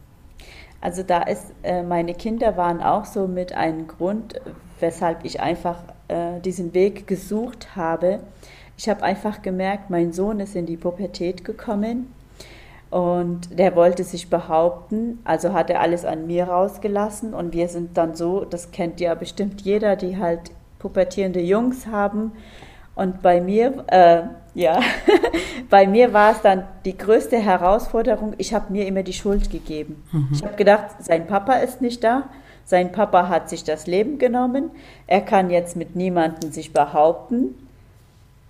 Also 0.81 1.03
da 1.03 1.23
ist, 1.23 1.47
äh, 1.63 1.83
meine 1.83 2.15
Kinder 2.15 2.57
waren 2.57 2.81
auch 2.81 3.05
so 3.05 3.27
mit 3.27 3.53
einem 3.53 3.89
Grund, 3.89 4.41
weshalb 4.81 5.25
ich 5.25 5.41
einfach 5.41 5.79
äh, 6.09 6.41
diesen 6.41 6.73
Weg 6.73 7.07
gesucht 7.07 7.77
habe, 7.77 8.21
ich 8.79 8.89
habe 8.89 9.03
einfach 9.03 9.43
gemerkt, 9.43 9.91
mein 9.91 10.13
Sohn 10.13 10.39
ist 10.39 10.55
in 10.55 10.65
die 10.65 10.77
Pubertät 10.77 11.45
gekommen 11.45 12.15
und 12.91 13.59
der 13.59 13.75
wollte 13.75 14.05
sich 14.05 14.31
behaupten, 14.31 15.19
also 15.25 15.53
hat 15.53 15.69
er 15.69 15.81
alles 15.81 16.05
an 16.05 16.29
mir 16.29 16.45
rausgelassen 16.45 17.35
und 17.35 17.53
wir 17.53 17.69
sind 17.69 17.99
dann 17.99 18.15
so, 18.15 18.45
das 18.45 18.71
kennt 18.71 19.01
ja 19.01 19.15
bestimmt 19.17 19.63
jeder, 19.63 19.97
die 19.97 20.17
halt 20.17 20.53
pubertierende 20.79 21.41
Jungs 21.41 21.89
haben. 21.89 22.33
Und 22.95 23.21
bei 23.21 23.41
mir, 23.41 23.85
äh, 23.89 24.23
ja, 24.55 24.81
bei 25.71 25.87
mir 25.89 26.13
war 26.13 26.33
es 26.33 26.41
dann 26.41 26.65
die 26.85 26.97
größte 26.97 27.37
Herausforderung, 27.37 28.35
ich 28.39 28.55
habe 28.55 28.73
mir 28.73 28.87
immer 28.87 29.03
die 29.03 29.13
Schuld 29.13 29.51
gegeben. 29.51 30.05
Mhm. 30.13 30.29
Ich 30.33 30.45
habe 30.45 30.55
gedacht, 30.55 30.87
sein 31.01 31.27
Papa 31.27 31.55
ist 31.55 31.83
nicht 31.83 32.05
da, 32.05 32.29
sein 32.65 32.93
Papa 32.93 33.29
hat 33.29 33.51
sich 33.51 33.65
das 33.65 33.89
Leben 33.89 34.19
genommen, 34.19 34.71
er 35.09 35.21
kann 35.21 35.51
jetzt 35.51 35.75
mit 35.75 35.97
niemandem 35.97 36.53
sich 36.53 36.73
behaupten 36.73 37.57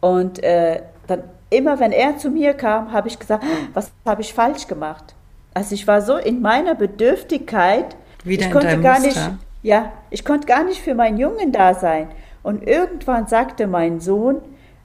und 0.00 0.42
äh, 0.42 0.82
dann 1.06 1.22
immer, 1.50 1.80
wenn 1.80 1.92
er 1.92 2.16
zu 2.18 2.30
mir 2.30 2.54
kam, 2.54 2.92
habe 2.92 3.08
ich 3.08 3.18
gesagt, 3.18 3.44
was 3.74 3.90
habe 4.04 4.22
ich 4.22 4.32
falsch 4.32 4.66
gemacht? 4.66 5.14
Also 5.54 5.74
ich 5.74 5.86
war 5.86 6.02
so 6.02 6.16
in 6.16 6.40
meiner 6.40 6.74
Bedürftigkeit, 6.74 7.96
Wieder 8.24 8.46
ich 8.46 8.52
konnte 8.52 8.80
gar 8.80 9.00
Muster. 9.00 9.06
nicht, 9.30 9.38
ja, 9.62 9.92
ich 10.10 10.24
konnte 10.24 10.46
gar 10.46 10.64
nicht 10.64 10.80
für 10.80 10.94
meinen 10.94 11.18
Jungen 11.18 11.52
da 11.52 11.74
sein. 11.74 12.08
Und 12.42 12.66
irgendwann 12.66 13.26
sagte 13.26 13.66
mein 13.66 14.00
Sohn, 14.00 14.36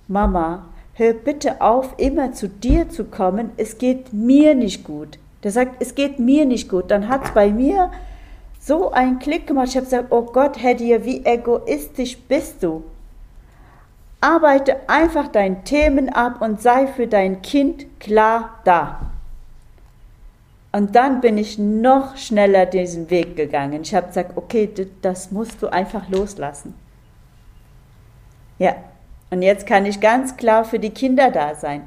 Mama, 0.08 0.66
hör 0.94 1.14
bitte 1.14 1.62
auf, 1.62 1.94
immer 1.98 2.34
zu 2.34 2.48
dir 2.50 2.90
zu 2.90 3.06
kommen. 3.06 3.52
Es 3.58 3.78
geht 3.78 4.14
mir 4.14 4.56
nicht 4.56 4.84
gut. 4.84 5.20
Der 5.44 5.52
sagt, 5.52 5.82
es 5.82 5.96
geht 5.96 6.20
mir 6.20 6.46
nicht 6.46 6.70
gut. 6.70 6.90
Dann 6.90 7.10
hat 7.10 7.26
es 7.26 7.32
bei 7.32 7.50
mir 7.50 7.92
so 8.60 8.92
einen 8.92 9.20
Klick 9.20 9.46
gemacht. 9.46 9.68
Ich 9.70 9.76
habe 9.76 9.86
gesagt, 9.86 10.12
oh 10.12 10.24
Gott, 10.24 10.62
Hedier, 10.62 11.06
wie 11.06 11.26
egoistisch 11.26 12.18
bist 12.18 12.64
du? 12.64 12.84
Arbeite 14.24 14.78
einfach 14.88 15.28
deine 15.28 15.66
Themen 15.66 16.08
ab 16.08 16.42
und 16.42 16.62
sei 16.62 16.88
für 16.88 17.08
dein 17.08 17.42
Kind 17.42 18.00
klar 18.00 18.62
da. 18.64 19.12
Und 20.72 20.96
dann 20.96 21.20
bin 21.20 21.38
ich 21.38 21.60
noch 21.60 22.16
schneller 22.16 22.66
diesen 22.66 23.10
Weg 23.10 23.36
gegangen. 23.36 23.82
Ich 23.84 23.94
habe 23.94 24.08
gesagt, 24.08 24.38
okay, 24.38 24.70
das 25.02 25.32
musst 25.32 25.62
du 25.62 25.68
einfach 25.68 26.08
loslassen. 26.08 26.74
Ja, 28.60 28.76
und 29.30 29.42
jetzt 29.42 29.68
kann 29.68 29.86
ich 29.86 30.00
ganz 30.00 30.38
klar 30.38 30.64
für 30.64 30.80
die 30.80 30.92
Kinder 30.92 31.30
da 31.30 31.56
sein. 31.56 31.84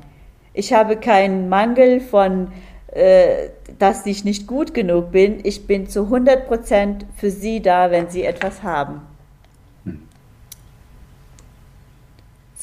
Ich 0.53 0.75
habe 0.75 0.97
keinen 0.99 1.49
Mangel 1.49 2.01
von, 2.01 2.53
äh, 2.93 3.49
dass 3.79 4.05
ich 4.05 4.25
nicht 4.25 4.47
gut 4.47 4.75
genug 4.75 5.11
bin. 5.11 5.41
Ich 5.43 5.67
bin 5.67 5.89
zu 5.89 6.03
100% 6.03 7.07
für 7.17 7.31
sie 7.31 7.63
da, 7.63 7.91
wenn 7.91 8.11
sie 8.11 8.25
etwas 8.25 8.63
haben. 8.63 9.01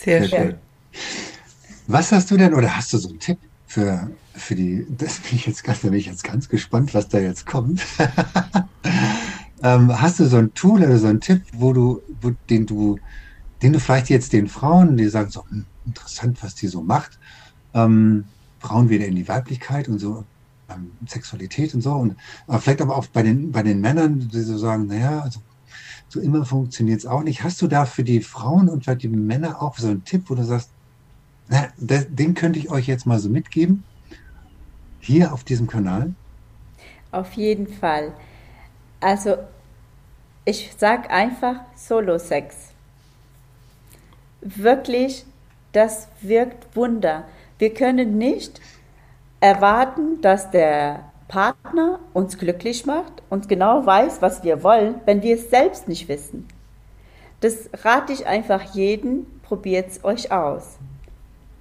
Sehr, 0.04 0.28
Sehr 0.28 0.30
schön. 0.30 0.56
Was 1.88 2.12
hast 2.12 2.30
du 2.30 2.38
denn, 2.38 2.54
oder 2.54 2.76
hast 2.76 2.91
du 2.91 2.97
so 2.97 3.10
einen 3.10 3.20
Tipp 3.20 3.38
für, 3.68 4.10
für 4.34 4.56
die, 4.56 4.86
das 4.89 5.20
bin 5.20 5.36
ich 5.36 5.45
jetzt 5.45 5.64
ganz, 5.64 5.82
da 5.82 5.89
bin 5.89 5.99
ich 5.99 6.08
jetzt 6.08 6.24
ganz 6.24 6.49
gespannt, 6.49 6.93
was 6.93 7.08
da 7.08 7.20
jetzt 7.20 7.45
kommt. 7.45 7.82
ähm, 9.64 10.01
hast 10.01 10.20
du 10.20 10.26
so 10.26 10.38
ein 10.38 10.54
Tool 10.54 10.84
oder 10.84 10.97
so 10.97 11.08
einen 11.08 11.22
Tipp, 11.22 11.43
wo 11.54 11.72
du, 11.72 12.01
wo, 12.22 12.32
den 12.49 12.66
du, 12.66 12.99
den 13.62 13.74
du 13.74 13.80
vielleicht 13.80 14.10
jetzt 14.10 14.34
den 14.34 14.47
Frauen, 14.47 14.97
die 14.97 15.08
sagen 15.08 15.30
so, 15.30 15.45
hm, 15.47 15.66
interessant, 15.86 16.38
was 16.43 16.56
die 16.56 16.68
so 16.68 16.82
macht, 16.82 17.18
ähm, 17.74 18.26
Frauen 18.60 18.89
wieder 18.89 19.06
in 19.06 19.16
die 19.16 19.28
Weiblichkeit 19.28 19.88
und 19.88 19.99
so, 19.99 20.26
ähm, 20.70 20.91
Sexualität 21.08 21.74
und 21.76 21.82
so, 21.82 21.93
und 21.93 22.16
aber 22.47 22.60
vielleicht 22.60 22.82
aber 22.82 22.97
auch 22.97 23.06
bei 23.08 23.24
den, 23.24 23.51
bei 23.51 23.64
den 23.64 23.80
Männern, 23.80 24.20
die 24.20 24.41
so 24.41 24.58
sagen, 24.58 24.88
naja, 24.88 25.22
also 25.22 25.39
so 26.14 26.22
immer 26.22 26.45
funktioniert 26.45 26.99
es 26.99 27.05
auch 27.07 27.24
nicht. 27.24 27.43
Hast 27.43 27.61
du 27.61 27.68
da 27.68 27.86
für 27.86 28.03
die 28.03 28.22
Frauen 28.22 28.70
und 28.70 28.86
für 28.86 28.95
die 28.95 29.07
Männer 29.07 29.61
auch 29.64 29.78
so 29.78 29.88
einen 29.88 30.03
Tipp, 30.05 30.30
wo 30.30 30.36
du 30.36 30.43
sagst, 30.43 30.70
na, 31.49 31.68
den 31.78 32.36
könnte 32.36 32.59
ich 32.59 32.70
euch 32.70 32.88
jetzt 32.88 33.07
mal 33.07 33.20
so 33.20 33.30
mitgeben, 33.30 33.84
hier 34.99 35.34
auf 35.34 35.43
diesem 35.43 35.68
Kanal? 35.68 36.14
Auf 37.11 37.34
jeden 37.34 37.68
Fall. 37.68 38.14
Also 38.99 39.38
ich 40.45 40.72
sage 40.78 41.09
einfach 41.09 41.61
Solo-Sex. 41.76 42.55
Wirklich, 44.41 45.26
das 45.72 46.07
wirkt 46.22 46.76
Wunder. 46.76 47.26
Wir 47.57 47.74
können 47.74 48.20
nicht 48.20 48.61
erwarten, 49.39 50.22
dass 50.22 50.51
der 50.51 51.11
Partner 51.28 52.00
uns 52.14 52.38
glücklich 52.38 52.86
macht 52.86 53.24
und 53.30 53.50
genau 53.50 53.86
weiß, 53.86 54.22
was 54.22 54.44
wir 54.44 54.64
wollen, 54.64 54.96
wenn 55.06 55.22
wir 55.22 55.36
es 55.36 55.50
selbst 55.50 55.88
nicht 55.88 56.08
wissen. 56.08 56.48
Das 57.42 57.70
rate 57.84 58.14
ich 58.14 58.26
einfach 58.26 58.74
jeden, 58.74 59.42
probiert 59.42 59.90
es 59.90 60.04
euch 60.04 60.32
aus. 60.32 60.78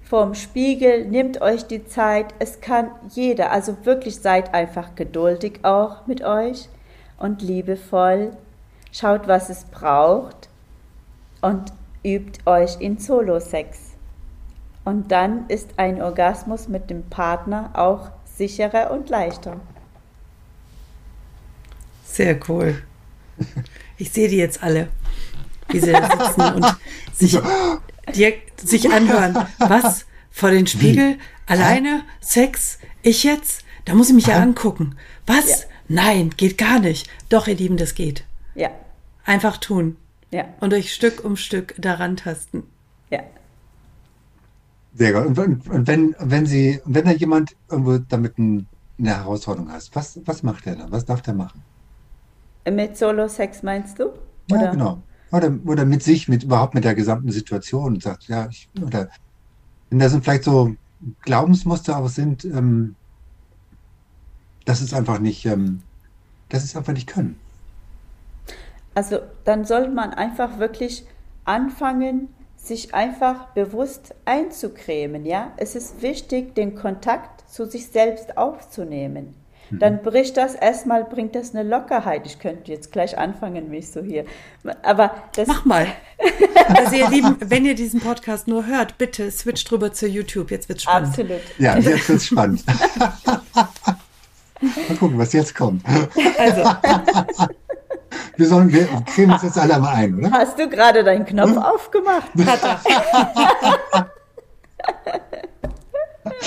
Vorm 0.03 0.35
Spiegel, 0.35 1.05
nehmt 1.05 1.41
euch 1.41 1.65
die 1.65 1.85
Zeit, 1.85 2.33
es 2.39 2.61
kann 2.61 2.91
jeder, 3.09 3.51
also 3.51 3.77
wirklich 3.83 4.19
seid 4.19 4.53
einfach 4.53 4.95
geduldig 4.95 5.59
auch 5.63 6.05
mit 6.07 6.23
euch 6.23 6.69
und 7.17 7.41
liebevoll. 7.41 8.31
Schaut, 8.91 9.27
was 9.27 9.49
es 9.49 9.65
braucht 9.65 10.49
und 11.41 11.73
übt 12.03 12.39
euch 12.45 12.79
in 12.79 12.97
Solo-Sex. 12.97 13.93
Und 14.85 15.11
dann 15.11 15.47
ist 15.47 15.71
ein 15.77 16.01
Orgasmus 16.01 16.67
mit 16.67 16.89
dem 16.89 17.03
Partner 17.09 17.71
auch 17.73 18.11
sicherer 18.37 18.91
und 18.91 19.09
leichter. 19.09 19.59
Sehr 22.05 22.39
cool. 22.47 22.83
Ich 23.97 24.11
sehe 24.11 24.29
die 24.29 24.37
jetzt 24.37 24.61
alle, 24.61 24.89
wie 25.69 25.79
sie 25.79 25.91
da 25.91 26.09
sitzen 26.09 26.41
und 26.41 26.77
sich, 27.13 27.39
die, 28.15 28.33
sich 28.63 28.91
anhören. 28.91 29.47
Was? 29.59 30.05
Vor 30.31 30.51
den 30.51 30.67
Spiegel? 30.67 31.17
Alleine? 31.45 32.03
Sex? 32.21 32.79
Ich 33.01 33.23
jetzt? 33.23 33.63
Da 33.85 33.93
muss 33.93 34.09
ich 34.09 34.15
mich 34.15 34.27
ja 34.27 34.39
angucken. 34.39 34.95
Was? 35.25 35.47
Ja. 35.49 35.55
Nein, 35.87 36.31
geht 36.37 36.57
gar 36.57 36.79
nicht. 36.79 37.09
Doch, 37.29 37.47
ihr 37.47 37.55
Lieben, 37.55 37.77
das 37.77 37.95
geht. 37.95 38.23
Ja. 38.55 38.69
Einfach 39.25 39.57
tun. 39.57 39.97
Ja. 40.31 40.45
Und 40.59 40.73
euch 40.73 40.93
Stück 40.93 41.23
um 41.23 41.37
Stück 41.37 41.75
daran 41.77 42.17
tasten. 42.17 42.63
Sehr 44.95 45.13
gut. 45.13 45.37
Und, 45.37 45.69
und, 45.69 45.87
wenn, 45.87 46.15
wenn 46.19 46.45
Sie, 46.45 46.81
wenn 46.85 47.05
da 47.05 47.11
jemand 47.11 47.55
irgendwo 47.69 47.97
damit 47.97 48.37
ein, 48.37 48.67
eine 48.99 49.17
Herausforderung 49.17 49.71
hat, 49.71 49.89
was, 49.93 50.19
was 50.25 50.43
macht 50.43 50.67
er 50.67 50.75
da? 50.75 50.91
Was 50.91 51.05
darf 51.05 51.21
der 51.21 51.33
machen? 51.33 51.63
Mit 52.69 52.97
Solo-Sex 52.97 53.63
meinst 53.63 53.99
du? 53.99 54.11
Oder? 54.51 54.63
Ja, 54.63 54.71
genau. 54.71 55.01
Oder, 55.31 55.51
oder 55.65 55.85
mit 55.85 56.03
sich, 56.03 56.27
mit 56.27 56.43
überhaupt 56.43 56.75
mit 56.75 56.83
der 56.83 56.93
gesamten 56.93 57.31
Situation 57.31 57.95
und 57.95 58.03
sagt, 58.03 58.27
ja, 58.27 58.47
ich, 58.49 58.69
oder 58.81 59.09
wenn 59.89 59.99
da 59.99 60.09
sind 60.09 60.23
vielleicht 60.23 60.43
so 60.43 60.75
Glaubensmuster 61.23 61.97
auch 61.97 62.07
sind, 62.07 62.45
ähm, 62.45 62.95
dass 64.65 64.81
es 64.81 64.93
einfach 64.93 65.19
nicht, 65.19 65.45
ähm, 65.45 65.81
dass 66.49 66.63
es 66.63 66.75
einfach 66.75 66.93
nicht 66.93 67.07
können. 67.07 67.39
Also 68.95 69.19
dann 69.43 69.65
sollte 69.65 69.89
man 69.89 70.13
einfach 70.13 70.59
wirklich 70.59 71.05
anfangen, 71.45 72.29
sich 72.63 72.93
einfach 72.93 73.47
bewusst 73.47 74.15
einzucremen, 74.23 75.25
ja. 75.25 75.51
Es 75.57 75.75
ist 75.75 76.01
wichtig, 76.01 76.55
den 76.55 76.75
Kontakt 76.75 77.43
zu 77.51 77.65
sich 77.65 77.87
selbst 77.87 78.37
aufzunehmen. 78.37 79.35
Mhm. 79.69 79.79
Dann 79.79 80.01
bricht 80.01 80.37
das 80.37 80.55
erstmal, 80.55 81.03
bringt 81.03 81.35
das 81.35 81.53
eine 81.53 81.67
Lockerheit. 81.67 82.25
Ich 82.25 82.39
könnte 82.39 82.71
jetzt 82.71 82.93
gleich 82.93 83.17
anfangen, 83.17 83.69
mich 83.69 83.91
so 83.91 84.01
hier. 84.01 84.23
Aber 84.81 85.13
das. 85.35 85.47
Mach 85.47 85.65
mal. 85.65 85.87
also 86.69 86.95
ihr 86.95 87.09
Lieben, 87.09 87.35
wenn 87.39 87.65
ihr 87.65 87.75
diesen 87.75 87.99
Podcast 87.99 88.47
nur 88.47 88.65
hört, 88.65 88.97
bitte 88.97 89.29
switcht 89.29 89.69
drüber 89.69 89.91
zu 89.91 90.07
YouTube. 90.07 90.49
Jetzt 90.49 90.69
wird's 90.69 90.83
spannend. 90.83 91.09
Absolut. 91.09 91.41
Ja, 91.57 91.77
jetzt 91.77 92.07
wird's 92.07 92.27
spannend. 92.27 92.63
mal 94.61 94.97
gucken, 94.97 95.17
was 95.17 95.33
jetzt 95.33 95.53
kommt. 95.53 95.83
Also. 96.37 96.63
Wir 98.37 98.47
sollen, 98.47 98.71
wir 98.71 98.87
kriegen 99.05 99.31
uns 99.31 99.43
jetzt 99.43 99.57
alle 99.57 99.79
mal 99.79 99.95
ein, 99.95 100.17
oder? 100.17 100.31
Hast 100.31 100.57
du 100.59 100.67
gerade 100.69 101.03
deinen 101.03 101.25
Knopf 101.25 101.51
hm? 101.51 101.57
aufgemacht? 101.57 102.29
Hat 102.45 102.59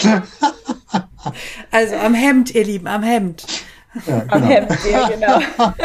er. 0.04 0.22
also 1.70 1.96
am 1.96 2.14
Hemd, 2.14 2.54
ihr 2.54 2.64
Lieben, 2.64 2.86
am 2.86 3.02
Hemd. 3.02 3.46
Ja, 4.06 4.20
genau. 4.20 4.34
Am 4.34 4.42
Hemd, 4.42 4.78
ja, 4.90 5.08
genau. 5.08 5.38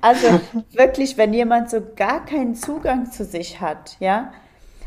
also 0.00 0.40
wirklich, 0.72 1.16
wenn 1.16 1.32
jemand 1.32 1.70
so 1.70 1.82
gar 1.96 2.24
keinen 2.24 2.54
Zugang 2.54 3.10
zu 3.10 3.24
sich 3.24 3.60
hat, 3.60 3.96
ja, 4.00 4.32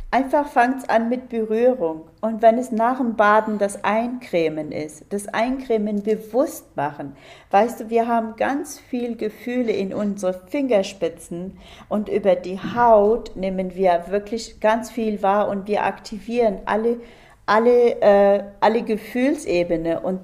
Einfach 0.10 0.47
fangt 0.47 0.84
es 0.84 0.89
an 0.89 1.10
mit 1.10 1.28
Berührung. 1.28 2.03
Und 2.22 2.41
wenn 2.41 2.58
es 2.58 2.72
nach 2.72 2.97
dem 2.97 3.18
Baden 3.18 3.58
das 3.58 3.84
Eincremen 3.84 4.72
ist, 4.72 5.03
das 5.10 5.28
Eincremen 5.28 6.01
bewusst 6.01 6.78
machen. 6.78 7.14
Weißt 7.51 7.82
du, 7.82 7.89
wir 7.89 8.08
haben 8.08 8.38
ganz 8.38 8.80
viel 8.80 9.18
Gefühle 9.18 9.74
in 9.74 9.93
unsere 9.93 10.34
Fingerspitzen 10.47 11.58
und 11.89 12.08
über 12.08 12.36
die 12.36 12.58
Haut 12.58 13.36
nehmen 13.36 13.76
wir 13.76 14.05
wirklich 14.08 14.62
ganz 14.62 14.89
viel 14.89 15.22
wahr 15.22 15.49
und 15.49 15.68
wir 15.68 15.84
aktivieren 15.84 16.60
alle, 16.66 17.01
alle, 17.45 18.01
äh, 18.01 18.43
alle 18.62 18.84
Gefühlsebene 18.84 19.99
und 19.99 20.22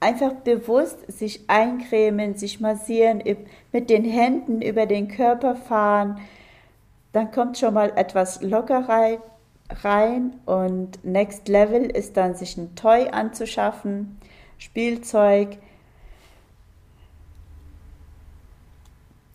einfach 0.00 0.32
bewusst 0.32 0.98
sich 1.06 1.44
eincremen, 1.46 2.34
sich 2.34 2.60
massieren, 2.60 3.22
mit 3.70 3.90
den 3.90 4.04
Händen 4.04 4.60
über 4.60 4.86
den 4.86 5.06
Körper 5.06 5.54
fahren 5.54 6.20
dann 7.12 7.30
kommt 7.30 7.58
schon 7.58 7.74
mal 7.74 7.92
etwas 7.96 8.42
Lockerheit 8.42 9.20
rein 9.82 10.34
und 10.46 11.04
Next 11.04 11.48
Level 11.48 11.84
ist 11.84 12.16
dann, 12.16 12.34
sich 12.34 12.56
ein 12.56 12.74
Toy 12.74 13.08
anzuschaffen, 13.10 14.18
Spielzeug. 14.58 15.58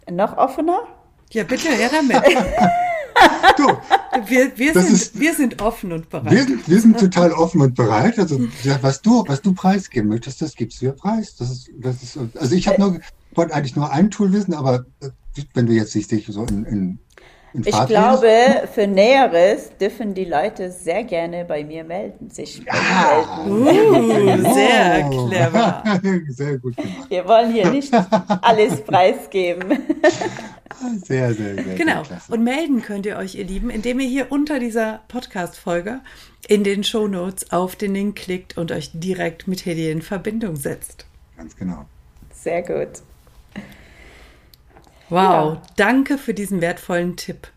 Noch 0.09 0.37
offener? 0.37 0.81
Ja, 1.31 1.43
bitte, 1.43 1.69
her 1.69 1.89
damit. 1.91 2.23
du, 3.57 3.67
wir, 4.27 4.57
wir, 4.57 4.73
sind, 4.73 4.91
ist, 4.91 5.19
wir 5.19 5.33
sind 5.33 5.61
offen 5.61 5.91
und 5.91 6.09
bereit. 6.09 6.31
Wir 6.31 6.43
sind, 6.43 6.69
wir 6.69 6.81
sind 6.81 6.99
total 6.99 7.31
offen 7.31 7.61
und 7.61 7.75
bereit. 7.75 8.19
Also, 8.19 8.39
was 8.81 9.01
du, 9.01 9.23
was 9.27 9.41
du 9.41 9.53
preisgeben 9.53 10.09
möchtest, 10.09 10.41
das 10.41 10.55
gibst 10.55 10.81
du 10.81 10.87
ja 10.87 10.91
preis. 10.91 11.35
Das 11.37 11.49
ist, 11.49 11.71
das 11.79 12.03
ist, 12.03 12.19
also 12.35 12.55
ich 12.55 12.67
habe 12.67 12.79
nur, 12.81 12.99
wollte 13.33 13.53
eigentlich 13.53 13.75
nur 13.75 13.91
ein 13.91 14.11
Tool 14.11 14.31
wissen, 14.33 14.53
aber 14.53 14.85
äh, 15.01 15.09
wenn 15.53 15.65
du 15.65 15.73
jetzt 15.73 15.95
dich 15.95 16.27
so 16.27 16.43
in, 16.45 16.65
in 16.65 16.99
ich 17.53 17.85
glaube, 17.85 18.67
für 18.73 18.87
Näheres 18.87 19.69
dürfen 19.79 20.13
die 20.13 20.25
Leute 20.25 20.71
sehr 20.71 21.03
gerne 21.03 21.45
bei 21.45 21.63
mir 21.63 21.83
melden, 21.83 22.29
sich 22.29 22.63
ja. 22.65 23.43
melden. 23.51 24.47
Uh, 24.47 24.53
sehr 24.53 25.09
clever. 25.09 25.83
Sehr 26.29 26.57
gut 26.57 26.75
gemacht. 26.75 27.09
Wir 27.09 27.27
wollen 27.27 27.51
hier 27.51 27.69
nicht 27.69 27.93
alles 28.41 28.81
preisgeben. 28.81 29.79
Sehr, 31.03 31.33
sehr, 31.33 31.55
sehr. 31.55 31.75
Genau. 31.75 32.01
Klasse. 32.01 32.31
Und 32.31 32.43
melden 32.43 32.81
könnt 32.81 33.05
ihr 33.05 33.17
euch, 33.17 33.35
ihr 33.35 33.45
Lieben, 33.45 33.69
indem 33.69 33.99
ihr 33.99 34.07
hier 34.07 34.31
unter 34.31 34.59
dieser 34.59 35.01
Podcast-Folge 35.07 36.01
in 36.47 36.63
den 36.63 36.83
Show 36.83 37.07
Notes 37.07 37.51
auf 37.51 37.75
den 37.75 37.93
Link 37.93 38.15
klickt 38.15 38.57
und 38.57 38.71
euch 38.71 38.91
direkt 38.93 39.47
mit 39.47 39.65
Hedi 39.65 39.91
in 39.91 40.01
Verbindung 40.01 40.55
setzt. 40.55 41.05
Ganz 41.37 41.55
genau. 41.55 41.85
Sehr 42.31 42.63
gut. 42.63 43.01
Wow, 45.09 45.55
ja. 45.55 45.61
danke 45.75 46.17
für 46.17 46.33
diesen 46.33 46.61
wertvollen 46.61 47.15
Tipp. 47.15 47.47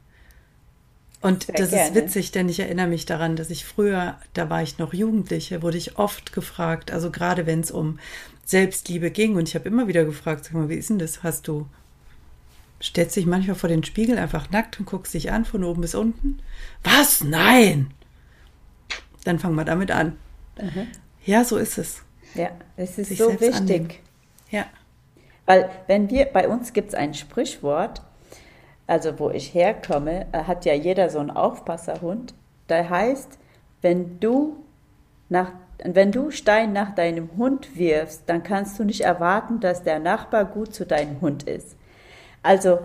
Und 1.23 1.45
Sehr 1.45 1.57
das 1.57 1.71
gerne. 1.71 1.89
ist 1.89 1.95
witzig, 1.95 2.31
denn 2.31 2.49
ich 2.49 2.61
erinnere 2.61 2.87
mich 2.87 3.07
daran, 3.07 3.37
dass 3.37 3.51
ich 3.51 3.65
früher, 3.65 4.19
da 4.35 4.51
war 4.51 4.63
ich 4.63 4.79
noch 4.79 4.93
Jugendliche, 4.93 5.63
wurde 5.63 5.79
ich 5.79 5.99
oft 5.99 6.33
gefragt, 6.33 6.91
also 6.93 7.11
gerade 7.11 7.47
wenn 7.47 7.61
es 7.61 7.71
um 7.71 7.99
Selbstliebe 8.45 9.11
ging, 9.11 9.35
und 9.37 9.49
ich 9.49 9.55
habe 9.55 9.69
immer 9.69 9.89
wieder 9.89 10.05
gefragt, 10.05 10.45
sag 10.45 10.55
mal, 10.55 10.69
wie 10.69 10.77
ist 10.77 10.91
denn 10.91 10.99
das? 10.99 11.23
Hast 11.23 11.49
du, 11.49 11.67
stellst 12.81 13.17
dich 13.17 13.27
manchmal 13.27 13.57
vor 13.57 13.69
den 13.69 13.83
Spiegel 13.83 14.19
einfach 14.19 14.51
nackt 14.51 14.79
und 14.79 14.87
guckst 14.87 15.15
dich 15.15 15.33
an 15.33 15.45
von 15.45 15.65
oben 15.65 15.81
bis 15.81 15.95
unten? 15.95 16.39
Was? 16.85 17.25
Nein! 17.25 17.91
Dann 19.25 19.41
fangen 19.41 19.57
wir 19.57 19.65
damit 19.65 19.91
an. 19.91 20.17
Mhm. 20.61 20.87
Ja, 21.25 21.43
so 21.43 21.57
ist 21.57 21.79
es. 21.79 22.03
Ja, 22.35 22.51
es 22.77 22.99
ist 22.99 23.09
Sich 23.09 23.19
so 23.19 23.33
wichtig. 23.33 23.55
Annehmen. 23.55 23.91
Ja. 24.51 24.67
Weil 25.47 25.71
wenn 25.87 26.11
wir, 26.11 26.27
bei 26.27 26.49
uns 26.49 26.73
gibt 26.73 26.91
es 26.91 26.95
ein 26.95 27.15
Sprichwort, 27.15 28.03
also 28.87 29.19
wo 29.19 29.31
ich 29.31 29.55
herkomme, 29.55 30.27
äh, 30.33 30.45
hat 30.45 30.65
ja 30.65 30.75
jeder 30.75 31.11
so 31.11 31.19
einen 31.19 31.31
Aufpasserhund. 31.31 32.35
Da 32.67 32.89
heißt, 32.89 33.39
wenn 33.81 34.21
du 34.21 34.57
nach 35.29 35.53
wenn 35.85 36.13
du 36.13 36.31
Stein 36.31 36.73
nach 36.73 36.95
deinem 36.95 37.37
Hund 37.37 37.77
wirfst, 37.77 38.23
dann 38.27 38.43
kannst 38.43 38.79
du 38.79 38.85
nicht 38.85 39.03
erwarten, 39.03 39.61
dass 39.61 39.83
der 39.83 39.99
Nachbar 39.99 40.45
gut 40.45 40.75
zu 40.75 40.87
deinem 40.87 41.21
Hund 41.21 41.43
ist. 41.43 41.77
Also, 42.43 42.79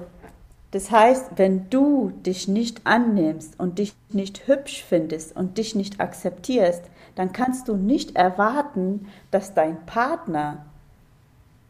das 0.72 0.91
heißt, 0.91 1.32
wenn 1.36 1.70
du 1.70 2.12
dich 2.26 2.47
nicht 2.47 2.82
annimmst 2.86 3.59
und 3.59 3.80
dich 3.80 3.93
nicht 4.09 4.47
hübsch 4.47 4.84
findest 4.84 5.36
und 5.36 5.57
dich 5.57 5.76
nicht 5.76 5.99
akzeptierst, 5.99 6.84
dann 7.16 7.34
kannst 7.34 7.68
du 7.68 7.76
nicht 7.76 8.16
erwarten, 8.16 9.07
dass 9.32 9.53
dein 9.53 9.86
Partner 9.86 10.66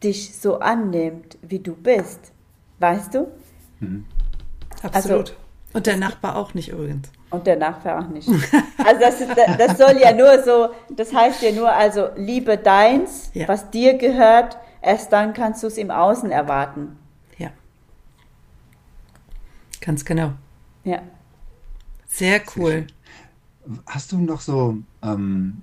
dich 0.04 0.36
so 0.36 0.60
annimmt, 0.60 1.38
wie 1.42 1.60
du 1.60 1.76
bist. 1.76 2.32
Weißt 2.80 3.14
du? 3.14 3.28
Mhm. 3.80 4.06
Absolut. 4.82 5.30
Also, 5.30 5.42
und 5.74 5.88
der 5.88 5.98
Nachbar 5.98 6.36
auch 6.36 6.54
nicht 6.54 6.70
übrigens. 6.70 7.10
Und 7.30 7.48
der 7.48 7.56
Nachbar 7.56 8.04
auch 8.04 8.10
nicht. 8.10 8.28
Also 8.84 9.00
das, 9.00 9.22
ist, 9.22 9.32
das 9.58 9.78
soll 9.78 9.98
ja 10.02 10.12
nur 10.12 10.44
so, 10.44 10.70
das 10.90 11.14
heißt 11.14 11.44
ja 11.44 11.52
nur, 11.52 11.72
also 11.72 12.10
liebe 12.16 12.58
deins, 12.58 13.30
ja. 13.34 13.48
was 13.48 13.70
dir 13.70 13.98
gehört, 13.98 14.58
erst 14.82 15.14
dann 15.14 15.34
kannst 15.34 15.62
du 15.64 15.68
es 15.68 15.78
im 15.78 15.92
Außen 15.92 16.32
erwarten. 16.32 16.98
Ja. 17.38 17.52
Ganz 19.80 20.04
genau. 20.04 20.32
Ja. 20.84 21.04
Sehr 22.08 22.42
cool. 22.56 22.88
Hast 23.86 24.12
du 24.12 24.18
noch 24.18 24.42
so 24.42 24.78
ähm, 25.04 25.62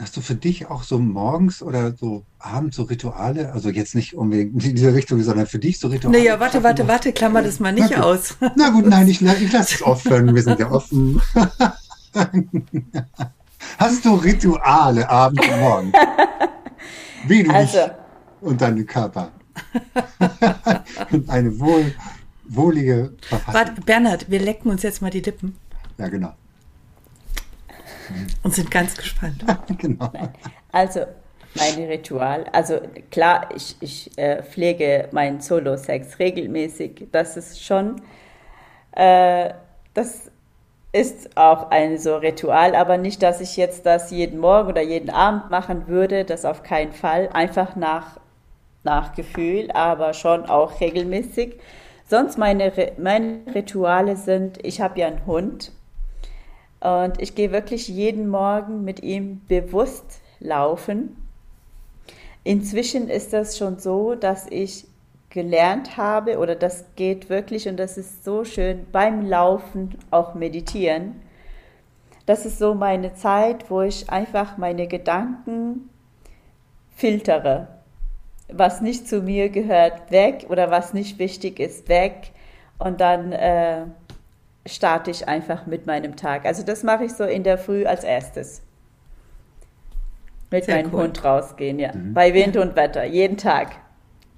Hast 0.00 0.16
du 0.16 0.22
für 0.22 0.34
dich 0.34 0.70
auch 0.70 0.82
so 0.82 0.98
morgens 0.98 1.62
oder 1.62 1.94
so 1.94 2.24
abends 2.38 2.76
so 2.76 2.84
Rituale? 2.84 3.52
Also 3.52 3.68
jetzt 3.68 3.94
nicht 3.94 4.14
unbedingt 4.14 4.54
in 4.64 4.74
diese 4.74 4.94
Richtung, 4.94 5.22
sondern 5.22 5.46
für 5.46 5.58
dich 5.58 5.78
so 5.78 5.88
Rituale? 5.88 6.16
Naja, 6.16 6.40
warte, 6.40 6.62
warte, 6.62 6.88
warte, 6.88 7.12
klammer 7.12 7.42
das 7.42 7.60
mal 7.60 7.74
nicht 7.74 7.90
Na 7.94 8.04
aus. 8.04 8.34
Na 8.56 8.70
gut, 8.70 8.86
nein, 8.86 9.06
ich, 9.08 9.20
ich 9.20 9.52
lasse 9.52 9.74
es 9.74 9.82
offen. 9.82 10.34
Wir 10.34 10.42
sind 10.42 10.58
ja 10.58 10.70
offen. 10.70 11.20
Hast 13.78 14.02
du 14.06 14.14
Rituale 14.14 15.06
abends 15.06 15.46
und 15.46 15.60
morgens? 15.60 15.92
Wie 17.26 17.42
du 17.42 17.50
also. 17.50 17.78
dich 17.78 17.90
und 18.40 18.58
deinen 18.58 18.86
Körper. 18.86 19.30
und 21.12 21.28
eine 21.28 21.60
wohl, 21.60 21.94
wohlige 22.44 23.12
Verfassung. 23.20 23.54
Warte, 23.54 23.82
Bernhard, 23.82 24.30
wir 24.30 24.40
lecken 24.40 24.70
uns 24.70 24.82
jetzt 24.82 25.02
mal 25.02 25.10
die 25.10 25.20
Lippen. 25.20 25.56
Ja, 25.98 26.08
genau. 26.08 26.32
Und 28.42 28.54
sind 28.54 28.70
ganz 28.70 28.96
gespannt. 28.96 29.44
genau. 29.78 30.12
Also, 30.72 31.06
meine 31.54 31.88
Ritual, 31.88 32.44
also 32.52 32.80
klar, 33.10 33.48
ich, 33.54 33.76
ich 33.80 34.16
äh, 34.16 34.42
pflege 34.42 35.08
meinen 35.10 35.40
Solo-Sex 35.40 36.18
regelmäßig. 36.18 37.08
Das 37.10 37.36
ist 37.36 37.64
schon, 37.64 38.00
äh, 38.92 39.50
das 39.94 40.30
ist 40.92 41.36
auch 41.36 41.70
ein 41.70 41.98
so 41.98 42.16
Ritual, 42.16 42.74
aber 42.74 42.98
nicht, 42.98 43.22
dass 43.22 43.40
ich 43.40 43.56
jetzt 43.56 43.86
das 43.86 44.10
jeden 44.10 44.38
Morgen 44.38 44.68
oder 44.68 44.82
jeden 44.82 45.10
Abend 45.10 45.50
machen 45.50 45.88
würde, 45.88 46.24
das 46.24 46.44
auf 46.44 46.62
keinen 46.62 46.92
Fall, 46.92 47.28
einfach 47.32 47.76
nach, 47.76 48.18
nach 48.84 49.14
Gefühl, 49.14 49.70
aber 49.72 50.14
schon 50.14 50.46
auch 50.46 50.80
regelmäßig. 50.80 51.58
Sonst 52.08 52.38
meine, 52.38 52.72
meine 52.98 53.40
Rituale 53.54 54.16
sind, 54.16 54.64
ich 54.64 54.80
habe 54.80 54.98
ja 55.00 55.06
einen 55.06 55.26
Hund 55.26 55.72
und 56.80 57.20
ich 57.20 57.34
gehe 57.34 57.52
wirklich 57.52 57.88
jeden 57.88 58.28
Morgen 58.28 58.84
mit 58.84 59.02
ihm 59.02 59.42
bewusst 59.46 60.20
laufen. 60.40 61.16
Inzwischen 62.42 63.08
ist 63.08 63.32
das 63.32 63.58
schon 63.58 63.78
so, 63.78 64.14
dass 64.14 64.46
ich 64.48 64.86
gelernt 65.28 65.96
habe, 65.96 66.38
oder 66.38 66.56
das 66.56 66.84
geht 66.96 67.28
wirklich, 67.30 67.68
und 67.68 67.76
das 67.76 67.98
ist 67.98 68.24
so 68.24 68.44
schön, 68.44 68.86
beim 68.90 69.26
Laufen 69.26 69.96
auch 70.10 70.34
meditieren. 70.34 71.20
Das 72.26 72.46
ist 72.46 72.58
so 72.58 72.74
meine 72.74 73.14
Zeit, 73.14 73.70
wo 73.70 73.82
ich 73.82 74.10
einfach 74.10 74.56
meine 74.56 74.86
Gedanken 74.86 75.90
filtere. 76.96 77.68
Was 78.52 78.80
nicht 78.80 79.06
zu 79.06 79.22
mir 79.22 79.48
gehört, 79.50 80.10
weg, 80.10 80.46
oder 80.48 80.70
was 80.70 80.94
nicht 80.94 81.18
wichtig 81.18 81.60
ist, 81.60 81.88
weg. 81.88 82.32
Und 82.78 83.00
dann 83.00 83.32
äh, 83.32 83.84
starte 84.66 85.10
ich 85.10 85.28
einfach 85.28 85.66
mit 85.66 85.86
meinem 85.86 86.16
Tag. 86.16 86.44
Also 86.44 86.62
das 86.62 86.82
mache 86.82 87.04
ich 87.04 87.12
so 87.12 87.24
in 87.24 87.42
der 87.44 87.58
Früh 87.58 87.86
als 87.86 88.04
erstes. 88.04 88.62
Mit 90.50 90.64
Sehr 90.64 90.76
meinem 90.76 90.92
cool. 90.92 91.02
Hund 91.04 91.24
rausgehen, 91.24 91.78
ja. 91.78 91.94
Mhm. 91.94 92.14
Bei 92.14 92.34
Wind 92.34 92.56
und 92.56 92.76
Wetter, 92.76 93.04
jeden 93.04 93.36
Tag. 93.36 93.76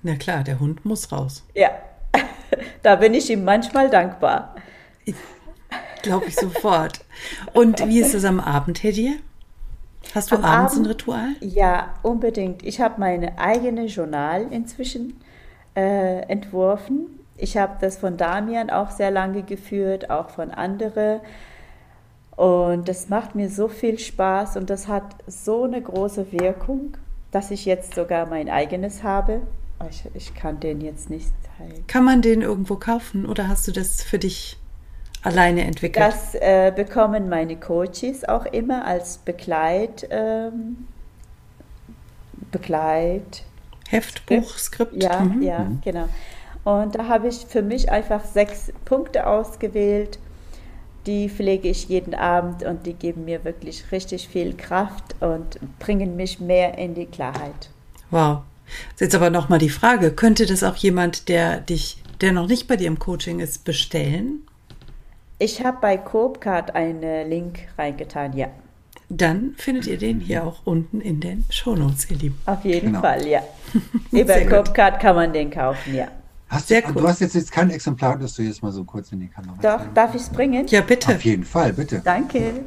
Na 0.03 0.17
klar, 0.17 0.45
der 0.45 0.61
Hund 0.61 0.85
muss 0.85 1.11
raus. 1.11 1.45
Ja, 1.55 1.71
da 2.83 2.97
bin 2.97 3.15
ich 3.15 3.31
ihm 3.31 3.45
manchmal 3.45 3.89
dankbar. 3.89 4.55
Glaube 6.03 6.27
ich 6.27 6.35
sofort. 6.35 7.05
Und 7.53 7.87
wie 7.87 8.01
ist 8.01 8.13
es 8.13 8.25
am 8.25 8.41
Abend, 8.41 8.83
Hedier? 8.83 9.15
Hast 10.15 10.33
du 10.33 10.37
am 10.37 10.45
abends 10.45 10.73
Abend, 10.75 10.87
ein 10.87 10.91
Ritual? 10.91 11.29
Ja, 11.41 11.95
unbedingt. 12.03 12.65
Ich 12.65 12.81
habe 12.81 13.01
meine 13.01 13.39
eigene 13.39 13.87
Journal 13.87 14.49
inzwischen 14.51 15.21
äh, 15.77 16.23
entworfen 16.23 17.21
ich 17.37 17.57
habe 17.57 17.77
das 17.81 17.97
von 17.97 18.17
Damian 18.17 18.71
auch 18.71 18.91
sehr 18.91 19.11
lange 19.11 19.43
geführt, 19.43 20.11
auch 20.11 20.31
von 20.31 20.51
anderen. 20.51 21.21
Und 22.37 22.89
das 22.89 23.09
macht 23.09 23.35
mir 23.35 23.51
so 23.51 23.69
viel 23.69 23.99
Spaß 23.99 24.57
und 24.57 24.71
das 24.71 24.89
hat 24.89 25.05
so 25.27 25.65
eine 25.65 25.81
große 25.81 26.33
Wirkung, 26.33 26.97
dass 27.31 27.51
ich 27.51 27.65
jetzt 27.65 27.95
sogar 27.95 28.27
mein 28.27 28.49
eigenes 28.49 29.03
habe. 29.03 29.43
Ich, 29.91 30.05
ich 30.15 30.35
kann 30.35 30.61
den 30.61 30.81
jetzt 30.81 31.11
nicht 31.11 31.31
teilen. 31.59 31.87
Kann 31.87 32.05
man 32.05 32.23
den 32.23 32.43
irgendwo 32.43 32.77
kaufen 32.77 33.27
oder 33.27 33.49
hast 33.49 33.67
du 33.69 33.73
das 33.73 34.03
für 34.03 34.19
dich 34.19 34.59
alleine 35.23 35.65
entwickelt? 35.65 36.07
Das 36.07 36.35
äh, 36.35 36.73
bekommen 36.75 37.29
meine 37.29 37.57
Coaches 37.57 38.25
auch 38.27 38.47
immer 38.47 38.87
als 38.87 39.19
Begleit. 39.19 40.07
Ähm, 40.11 40.87
Begleit. 42.51 43.45
Heftbuch, 43.89 44.57
Skript. 44.57 45.03
Ja, 45.03 45.21
mhm. 45.21 45.43
ja, 45.43 45.67
genau. 45.85 46.09
Und 46.65 46.95
da 46.95 47.09
habe 47.09 47.29
ich 47.29 47.47
für 47.49 47.63
mich 47.63 47.91
einfach 47.91 48.25
sechs 48.25 48.73
Punkte 48.85 49.27
ausgewählt. 49.27 50.19
Die 51.07 51.29
pflege 51.29 51.69
ich 51.69 51.89
jeden 51.89 52.15
Abend 52.15 52.63
und 52.63 52.87
die 52.87 52.95
geben 52.95 53.25
mir 53.25 53.45
wirklich 53.45 53.91
richtig 53.91 54.29
viel 54.29 54.55
Kraft 54.55 55.17
und 55.21 55.59
bringen 55.81 56.15
mich 56.15 56.39
mehr 56.39 56.79
in 56.79 56.95
die 56.95 57.07
Klarheit. 57.07 57.71
Wow. 58.11 58.43
Jetzt 58.99 59.15
aber 59.15 59.31
nochmal 59.31 59.59
die 59.59 59.69
Frage, 59.69 60.13
könnte 60.13 60.47
das 60.47 60.63
auch 60.63 60.77
jemand, 60.77 61.29
der 61.29 61.61
dich, 61.61 62.01
der 62.21 62.33
noch 62.33 62.47
nicht 62.47 62.69
bei 62.69 62.77
dir 62.77 62.87
im 62.87 63.01
Coaching 63.01 63.41
ist, 63.41 63.65
bestellen? 63.65 64.47
Ich 65.41 65.65
habe 65.65 65.79
bei 65.81 65.97
Coopcard 65.97 66.77
einen 66.77 67.29
Link 67.29 67.67
reingetan, 67.77 68.37
ja. 68.37 68.47
Dann 69.09 69.55
findet 69.59 69.89
ihr 69.89 69.99
den 69.99 70.21
hier 70.21 70.47
auch 70.47 70.61
unten 70.65 71.01
in 71.01 71.21
den 71.21 71.45
Shownotes, 71.51 72.09
ihr 72.11 72.17
Lieben. 72.17 72.41
Auf 72.47 72.65
jeden 72.65 72.87
genau. 72.87 73.01
Fall, 73.01 73.27
ja. 73.27 73.43
Über 74.13 74.41
Coopcard 74.43 75.01
kann 75.01 75.17
man 75.17 75.33
den 75.33 75.51
kaufen, 75.51 75.97
ja. 75.97 76.09
Hast 76.53 76.69
Sehr 76.69 76.83
du, 76.83 76.89
cool. 76.89 77.01
du 77.01 77.09
hast 77.09 77.21
jetzt, 77.23 77.35
jetzt 77.35 77.51
kein 77.51 77.71
Exemplar, 77.71 78.19
das 78.19 78.35
du 78.35 78.43
jetzt 78.43 78.63
mal 78.63 78.71
so 78.71 78.85
kurz 78.85 79.11
in 79.11 79.21
die 79.21 79.29
Kamera 79.29 79.57
Doch, 79.63 79.79
zeigen. 79.79 79.95
darf 79.95 80.15
ich 80.15 80.21
es 80.21 80.29
bringen? 80.29 80.67
Ja, 80.67 80.83
bitte. 80.83 81.15
Auf 81.15 81.25
jeden 81.25 81.45
Fall, 81.45 81.73
bitte. 81.73 82.03
Danke. 82.05 82.67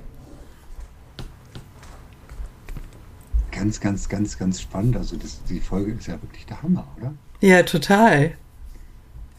Ganz, 3.51 3.79
ganz, 3.79 4.09
ganz, 4.09 4.39
ganz 4.39 4.59
spannend. 4.59 4.97
Also 4.97 5.17
das, 5.17 5.43
die 5.43 5.59
Folge 5.59 5.91
ist 5.91 6.07
ja 6.07 6.19
wirklich 6.19 6.47
der 6.47 6.63
Hammer, 6.63 6.87
oder? 6.97 7.13
Ja, 7.41 7.61
total. 7.61 8.33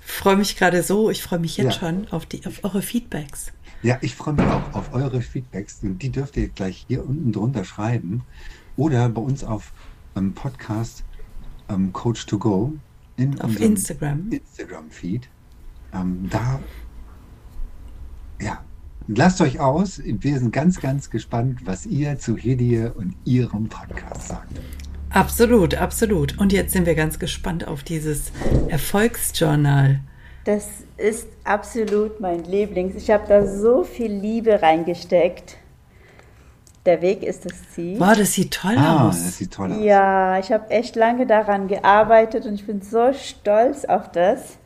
Ich 0.06 0.12
freue 0.12 0.36
mich 0.36 0.56
gerade 0.56 0.84
so, 0.84 1.10
ich 1.10 1.24
freue 1.24 1.40
mich 1.40 1.56
jetzt 1.56 1.74
ja. 1.74 1.80
schon 1.80 2.06
auf, 2.12 2.24
die, 2.24 2.46
auf 2.46 2.62
eure 2.62 2.82
Feedbacks. 2.82 3.50
Ja, 3.82 3.98
ich 4.00 4.14
freue 4.14 4.34
mich 4.34 4.46
auch 4.46 4.74
auf 4.74 4.94
eure 4.94 5.22
Feedbacks. 5.22 5.80
Und 5.82 5.98
die 5.98 6.10
dürft 6.10 6.36
ihr 6.36 6.50
gleich 6.50 6.84
hier 6.86 7.04
unten 7.04 7.32
drunter 7.32 7.64
schreiben. 7.64 8.22
Oder 8.76 9.08
bei 9.08 9.22
uns 9.22 9.42
auf 9.42 9.72
ähm, 10.14 10.34
Podcast 10.34 11.02
ähm, 11.68 11.92
Coach 11.92 12.26
to 12.26 12.38
Go 12.38 12.74
in 13.16 13.40
auf 13.40 13.58
Instagram. 13.60 14.30
Instagram-Feed. 14.30 15.28
Ähm, 15.94 16.28
da, 16.30 16.60
ja, 18.40 18.64
lasst 19.08 19.40
euch 19.40 19.60
aus. 19.60 20.00
Wir 20.04 20.38
sind 20.38 20.52
ganz, 20.52 20.80
ganz 20.80 21.10
gespannt, 21.10 21.60
was 21.64 21.86
ihr 21.86 22.18
zu 22.18 22.36
Hedie 22.36 22.90
und 22.94 23.14
ihrem 23.24 23.68
Podcast 23.68 24.28
sagt. 24.28 24.60
Absolut, 25.10 25.74
absolut. 25.76 26.38
Und 26.38 26.52
jetzt 26.52 26.72
sind 26.72 26.86
wir 26.86 26.94
ganz 26.94 27.18
gespannt 27.18 27.66
auf 27.66 27.82
dieses 27.82 28.32
Erfolgsjournal. 28.68 30.00
Das 30.44 30.68
ist 30.96 31.28
absolut 31.44 32.20
mein 32.20 32.44
Lieblings. 32.44 32.94
Ich 32.96 33.10
habe 33.10 33.24
da 33.28 33.46
so 33.46 33.82
viel 33.82 34.12
Liebe 34.12 34.60
reingesteckt. 34.62 35.56
Der 36.86 37.02
Weg 37.02 37.24
ist 37.24 37.44
das 37.44 37.52
Ziel. 37.74 37.98
Wow, 37.98 38.16
das 38.16 38.32
sieht 38.32 38.54
toll 38.54 38.76
ah, 38.78 39.08
aus. 39.08 39.24
Das 39.24 39.38
sieht 39.38 39.52
toll 39.52 39.72
aus. 39.72 39.82
Ja, 39.82 40.38
ich 40.38 40.52
habe 40.52 40.70
echt 40.70 40.94
lange 40.94 41.26
daran 41.26 41.66
gearbeitet 41.66 42.46
und 42.46 42.54
ich 42.54 42.64
bin 42.64 42.80
so 42.80 43.12
stolz 43.12 43.84
auf 43.84 44.12
das. 44.12 44.56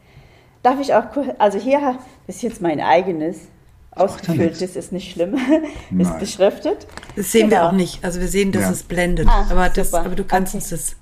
Darf 0.62 0.78
ich 0.80 0.92
auch, 0.94 1.06
also 1.38 1.58
hier 1.58 1.96
das 2.26 2.36
ist 2.36 2.42
jetzt 2.42 2.60
mein 2.60 2.80
eigenes. 2.80 3.48
Ausgefüllt 3.92 4.60
ist, 4.60 4.76
ist 4.76 4.92
nicht 4.92 5.10
schlimm. 5.10 5.36
ist 5.98 6.18
beschriftet. 6.18 6.86
Das 7.16 7.32
sehen 7.32 7.48
genau. 7.48 7.62
wir 7.62 7.68
auch 7.68 7.72
nicht. 7.72 8.04
Also 8.04 8.20
wir 8.20 8.28
sehen, 8.28 8.52
dass 8.52 8.64
ja. 8.64 8.70
es 8.70 8.82
blendet. 8.82 9.26
Ah, 9.26 9.46
aber, 9.50 9.68
das, 9.70 9.92
aber 9.94 10.14
du 10.14 10.24
kannst 10.24 10.54
okay. 10.54 10.74
es. 10.74 10.96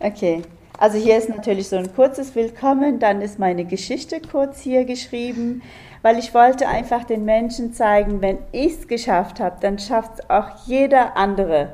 Okay. 0.00 0.42
Also 0.76 0.98
hier 0.98 1.16
ist 1.16 1.28
natürlich 1.28 1.68
so 1.68 1.76
ein 1.76 1.94
kurzes 1.94 2.34
Willkommen, 2.34 2.98
dann 2.98 3.22
ist 3.22 3.38
meine 3.38 3.64
Geschichte 3.64 4.20
kurz 4.20 4.60
hier 4.60 4.84
geschrieben, 4.84 5.62
weil 6.04 6.18
ich 6.18 6.34
wollte 6.34 6.68
einfach 6.68 7.04
den 7.04 7.24
Menschen 7.24 7.72
zeigen, 7.72 8.20
wenn 8.20 8.36
ich 8.52 8.72
es 8.72 8.88
geschafft 8.88 9.40
habe, 9.40 9.56
dann 9.60 9.78
schafft 9.78 10.18
es 10.18 10.28
auch 10.28 10.66
jeder 10.66 11.16
andere. 11.16 11.72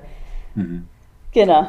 Mhm. 0.55 0.87
Genau. 1.33 1.66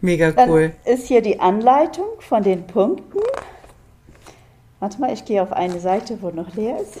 Mega 0.00 0.28
cool. 0.46 0.72
Dann 0.84 0.94
ist 0.94 1.08
hier 1.08 1.22
die 1.22 1.40
Anleitung 1.40 2.06
von 2.20 2.44
den 2.44 2.68
Punkten. 2.68 3.18
Warte 4.78 5.00
mal, 5.00 5.12
ich 5.12 5.24
gehe 5.24 5.42
auf 5.42 5.52
eine 5.52 5.80
Seite, 5.80 6.22
wo 6.22 6.30
noch 6.30 6.54
leer 6.54 6.78
ist. 6.80 7.00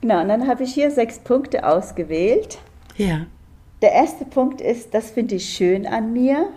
Genau, 0.00 0.22
und 0.22 0.28
dann 0.28 0.48
habe 0.48 0.62
ich 0.62 0.72
hier 0.72 0.90
sechs 0.90 1.18
Punkte 1.18 1.66
ausgewählt. 1.66 2.60
Ja. 2.96 3.26
Der 3.82 3.92
erste 3.92 4.24
Punkt 4.24 4.62
ist, 4.62 4.94
das 4.94 5.10
finde 5.10 5.34
ich 5.34 5.50
schön 5.50 5.86
an 5.86 6.14
mir. 6.14 6.48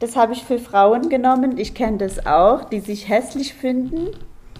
Das 0.00 0.16
habe 0.16 0.32
ich 0.32 0.42
für 0.42 0.58
Frauen 0.58 1.10
genommen. 1.10 1.58
Ich 1.58 1.74
kenne 1.74 1.98
das 1.98 2.26
auch, 2.26 2.64
die 2.64 2.80
sich 2.80 3.08
hässlich 3.08 3.54
finden. 3.54 4.08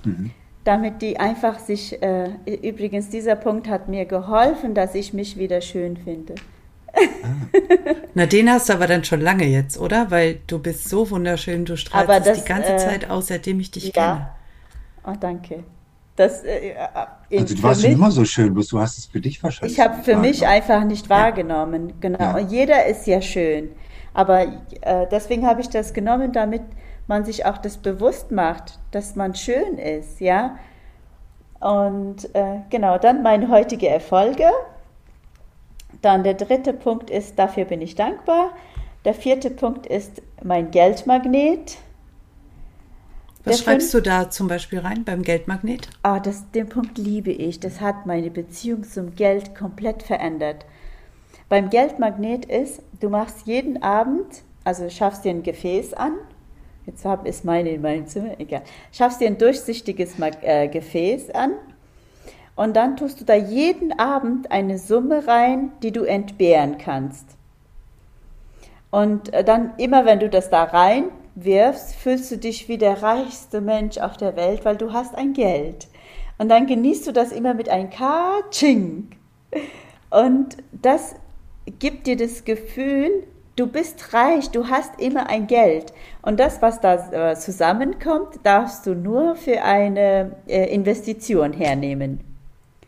Mhm. 0.04 0.30
Damit 0.64 1.00
die 1.00 1.18
einfach 1.18 1.58
sich, 1.58 2.00
äh, 2.02 2.32
übrigens, 2.44 3.08
dieser 3.08 3.34
Punkt 3.34 3.66
hat 3.66 3.88
mir 3.88 4.04
geholfen, 4.04 4.74
dass 4.74 4.94
ich 4.94 5.14
mich 5.14 5.38
wieder 5.38 5.62
schön 5.62 5.96
finde. 5.96 6.34
Ah. 6.92 7.00
Na, 8.14 8.26
den 8.26 8.50
hast 8.50 8.68
du 8.68 8.74
aber 8.74 8.86
dann 8.86 9.02
schon 9.04 9.22
lange 9.22 9.46
jetzt, 9.46 9.78
oder? 9.78 10.10
Weil 10.10 10.40
du 10.46 10.58
bist 10.58 10.88
so 10.90 11.10
wunderschön, 11.10 11.64
du 11.64 11.78
strahlst 11.78 12.26
das, 12.26 12.42
die 12.42 12.48
ganze 12.48 12.74
äh, 12.74 12.76
Zeit 12.76 13.08
aus, 13.08 13.28
seitdem 13.28 13.58
ich 13.60 13.70
dich 13.70 13.84
ja. 13.84 13.92
kenne. 13.92 14.28
Oh, 15.06 15.18
danke. 15.18 15.64
Das, 16.16 16.44
äh, 16.44 16.72
äh 16.72 17.38
also 17.38 17.54
du 17.54 17.62
warst 17.62 17.80
mich, 17.80 17.92
schon 17.92 17.98
immer 17.98 18.10
so 18.10 18.26
schön, 18.26 18.52
bloß 18.52 18.68
du 18.68 18.78
hast 18.78 18.98
es 18.98 19.06
für 19.06 19.20
dich 19.20 19.42
wahrscheinlich. 19.42 19.78
Ich 19.78 19.82
habe 19.82 20.02
für 20.02 20.16
mich 20.16 20.46
einfach 20.46 20.84
nicht 20.84 21.08
wahrgenommen. 21.08 21.94
Genau. 22.00 22.18
Ja. 22.18 22.36
Und 22.36 22.50
jeder 22.52 22.84
ist 22.84 23.06
ja 23.06 23.22
schön. 23.22 23.70
Aber 24.14 24.42
äh, 24.80 25.06
deswegen 25.10 25.46
habe 25.46 25.60
ich 25.60 25.68
das 25.68 25.94
genommen, 25.94 26.32
damit 26.32 26.62
man 27.06 27.24
sich 27.24 27.44
auch 27.46 27.58
das 27.58 27.76
bewusst 27.76 28.30
macht, 28.30 28.78
dass 28.90 29.16
man 29.16 29.34
schön 29.34 29.78
ist, 29.78 30.20
ja. 30.20 30.58
Und 31.60 32.34
äh, 32.34 32.60
genau, 32.70 32.98
dann 32.98 33.22
meine 33.22 33.48
heutige 33.48 33.88
Erfolge. 33.88 34.46
Dann 36.02 36.24
der 36.24 36.34
dritte 36.34 36.72
Punkt 36.72 37.10
ist, 37.10 37.38
dafür 37.38 37.66
bin 37.66 37.82
ich 37.82 37.94
dankbar. 37.94 38.50
Der 39.04 39.14
vierte 39.14 39.50
Punkt 39.50 39.86
ist 39.86 40.22
mein 40.42 40.70
Geldmagnet. 40.70 41.78
Was 43.44 43.56
der 43.56 43.64
schreibst 43.64 43.90
fünf, 43.90 44.04
du 44.04 44.10
da 44.10 44.30
zum 44.30 44.48
Beispiel 44.48 44.78
rein 44.78 45.04
beim 45.04 45.22
Geldmagnet? 45.22 45.88
Ah, 46.02 46.20
das, 46.20 46.50
den 46.52 46.68
Punkt 46.68 46.98
liebe 46.98 47.30
ich. 47.30 47.60
Das 47.60 47.80
hat 47.80 48.06
meine 48.06 48.30
Beziehung 48.30 48.84
zum 48.84 49.14
Geld 49.14 49.54
komplett 49.54 50.02
verändert. 50.02 50.64
Beim 51.50 51.68
Geldmagnet 51.68 52.44
ist, 52.44 52.80
du 53.00 53.08
machst 53.08 53.44
jeden 53.44 53.82
Abend, 53.82 54.44
also 54.62 54.88
schaffst 54.88 55.24
dir 55.24 55.30
ein 55.30 55.42
Gefäß 55.42 55.94
an. 55.94 56.12
Jetzt 56.86 57.04
ist 57.24 57.44
meine 57.44 57.70
in 57.70 57.82
meinem 57.82 58.06
Zimmer, 58.06 58.38
egal. 58.38 58.62
Schaffst 58.92 59.20
dir 59.20 59.26
ein 59.26 59.36
durchsichtiges 59.36 60.14
äh, 60.42 60.68
Gefäß 60.68 61.32
an 61.32 61.54
und 62.54 62.76
dann 62.76 62.96
tust 62.96 63.20
du 63.20 63.24
da 63.24 63.34
jeden 63.34 63.98
Abend 63.98 64.52
eine 64.52 64.78
Summe 64.78 65.26
rein, 65.26 65.72
die 65.82 65.90
du 65.90 66.04
entbehren 66.04 66.78
kannst. 66.78 67.26
Und 68.92 69.32
äh, 69.34 69.42
dann 69.42 69.72
immer, 69.76 70.04
wenn 70.04 70.20
du 70.20 70.28
das 70.28 70.50
da 70.50 70.62
rein 70.62 71.06
wirfst, 71.34 71.96
fühlst 71.96 72.30
du 72.30 72.38
dich 72.38 72.68
wie 72.68 72.78
der 72.78 73.02
reichste 73.02 73.60
Mensch 73.60 73.98
auf 73.98 74.16
der 74.16 74.36
Welt, 74.36 74.64
weil 74.64 74.76
du 74.76 74.92
hast 74.92 75.16
ein 75.16 75.32
Geld. 75.32 75.88
Und 76.38 76.48
dann 76.48 76.68
genießt 76.68 77.08
du 77.08 77.12
das 77.12 77.32
immer 77.32 77.54
mit 77.54 77.68
ein 77.68 77.90
Ka-Ching. 77.90 79.10
Und 80.10 80.56
das 80.70 81.16
gibt 81.78 82.06
dir 82.06 82.16
das 82.16 82.44
Gefühl, 82.44 83.24
du 83.56 83.66
bist 83.66 84.12
reich, 84.12 84.50
du 84.50 84.68
hast 84.68 85.00
immer 85.00 85.28
ein 85.28 85.46
Geld. 85.46 85.92
Und 86.22 86.40
das, 86.40 86.62
was 86.62 86.80
da 86.80 87.30
äh, 87.30 87.36
zusammenkommt, 87.36 88.40
darfst 88.42 88.86
du 88.86 88.94
nur 88.94 89.36
für 89.36 89.62
eine 89.62 90.36
äh, 90.46 90.72
Investition 90.74 91.52
hernehmen. 91.52 92.20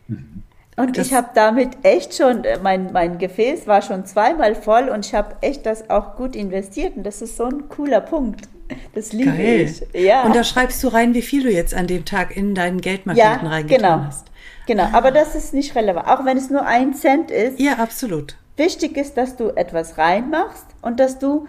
Mhm. 0.07 0.43
Und 0.75 0.97
das 0.97 1.07
ich 1.07 1.13
habe 1.13 1.29
damit 1.35 1.69
echt 1.83 2.15
schon, 2.15 2.43
äh, 2.43 2.57
mein, 2.61 2.91
mein 2.91 3.19
Gefäß 3.19 3.67
war 3.67 3.81
schon 3.81 4.05
zweimal 4.05 4.55
voll 4.55 4.89
und 4.89 5.05
ich 5.05 5.13
habe 5.13 5.35
echt 5.41 5.65
das 5.65 5.89
auch 5.89 6.15
gut 6.15 6.35
investiert. 6.35 6.97
Und 6.97 7.03
das 7.03 7.21
ist 7.21 7.37
so 7.37 7.45
ein 7.45 7.69
cooler 7.69 8.01
Punkt. 8.01 8.47
Das 8.95 9.13
liebe 9.13 9.31
Geil. 9.31 9.71
ich. 9.93 10.01
Ja. 10.01 10.23
Und 10.23 10.35
da 10.35 10.43
schreibst 10.43 10.83
du 10.83 10.87
rein, 10.87 11.13
wie 11.13 11.21
viel 11.21 11.43
du 11.43 11.51
jetzt 11.51 11.75
an 11.75 11.85
dem 11.85 12.05
Tag 12.05 12.35
in 12.35 12.55
deinen 12.55 12.81
Geldmagneten 12.81 13.45
ja, 13.45 13.49
reingetan 13.49 13.99
genau. 13.99 14.05
hast. 14.07 14.27
Genau, 14.65 14.87
aber 14.93 15.11
das 15.11 15.35
ist 15.35 15.53
nicht 15.53 15.75
relevant. 15.75 16.07
Auch 16.07 16.25
wenn 16.25 16.37
es 16.37 16.49
nur 16.49 16.65
ein 16.65 16.93
Cent 16.93 17.29
ist. 17.29 17.59
Ja, 17.59 17.73
absolut. 17.73 18.37
Wichtig 18.55 18.97
ist, 18.97 19.17
dass 19.17 19.35
du 19.35 19.49
etwas 19.49 19.97
reinmachst 19.97 20.65
und 20.81 20.99
dass 20.99 21.19
du 21.19 21.47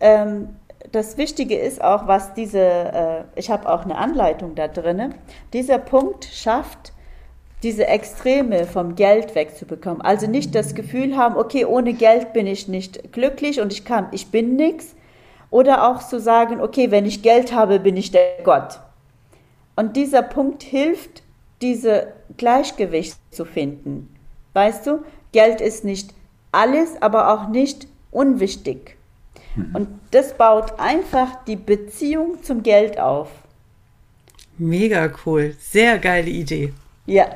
ähm, 0.00 0.48
das 0.92 1.16
Wichtige 1.18 1.56
ist 1.58 1.82
auch, 1.82 2.06
was 2.06 2.34
diese, 2.34 2.58
äh, 2.58 3.22
ich 3.36 3.50
habe 3.50 3.68
auch 3.68 3.84
eine 3.84 3.96
Anleitung 3.96 4.54
da 4.54 4.66
drin, 4.68 5.14
dieser 5.52 5.78
Punkt 5.78 6.24
schafft 6.24 6.92
diese 7.62 7.86
Extreme 7.86 8.64
vom 8.64 8.94
Geld 8.94 9.34
wegzubekommen. 9.34 10.00
Also 10.00 10.26
nicht 10.26 10.54
das 10.54 10.74
Gefühl 10.74 11.16
haben, 11.16 11.36
okay, 11.36 11.66
ohne 11.66 11.92
Geld 11.92 12.32
bin 12.32 12.46
ich 12.46 12.68
nicht 12.68 13.12
glücklich 13.12 13.60
und 13.60 13.72
ich 13.72 13.84
kann, 13.84 14.08
ich 14.12 14.28
bin 14.28 14.56
nichts. 14.56 14.96
Oder 15.50 15.88
auch 15.88 16.02
zu 16.02 16.20
sagen, 16.20 16.60
okay, 16.60 16.90
wenn 16.90 17.04
ich 17.04 17.22
Geld 17.22 17.52
habe, 17.52 17.80
bin 17.80 17.96
ich 17.96 18.12
der 18.12 18.38
Gott. 18.44 18.80
Und 19.76 19.96
dieser 19.96 20.22
Punkt 20.22 20.62
hilft, 20.62 21.22
diese 21.60 22.12
Gleichgewicht 22.36 23.16
zu 23.30 23.44
finden. 23.44 24.14
Weißt 24.54 24.86
du, 24.86 25.00
Geld 25.32 25.60
ist 25.60 25.84
nicht 25.84 26.14
alles, 26.52 27.00
aber 27.00 27.32
auch 27.32 27.48
nicht 27.48 27.86
unwichtig. 28.10 28.96
Mhm. 29.54 29.74
Und 29.74 29.88
das 30.10 30.34
baut 30.34 30.78
einfach 30.78 31.44
die 31.44 31.56
Beziehung 31.56 32.42
zum 32.42 32.62
Geld 32.62 32.98
auf. 32.98 33.28
Mega 34.58 35.10
cool. 35.24 35.54
Sehr 35.58 35.98
geile 35.98 36.30
Idee. 36.30 36.72
Ja, 37.06 37.26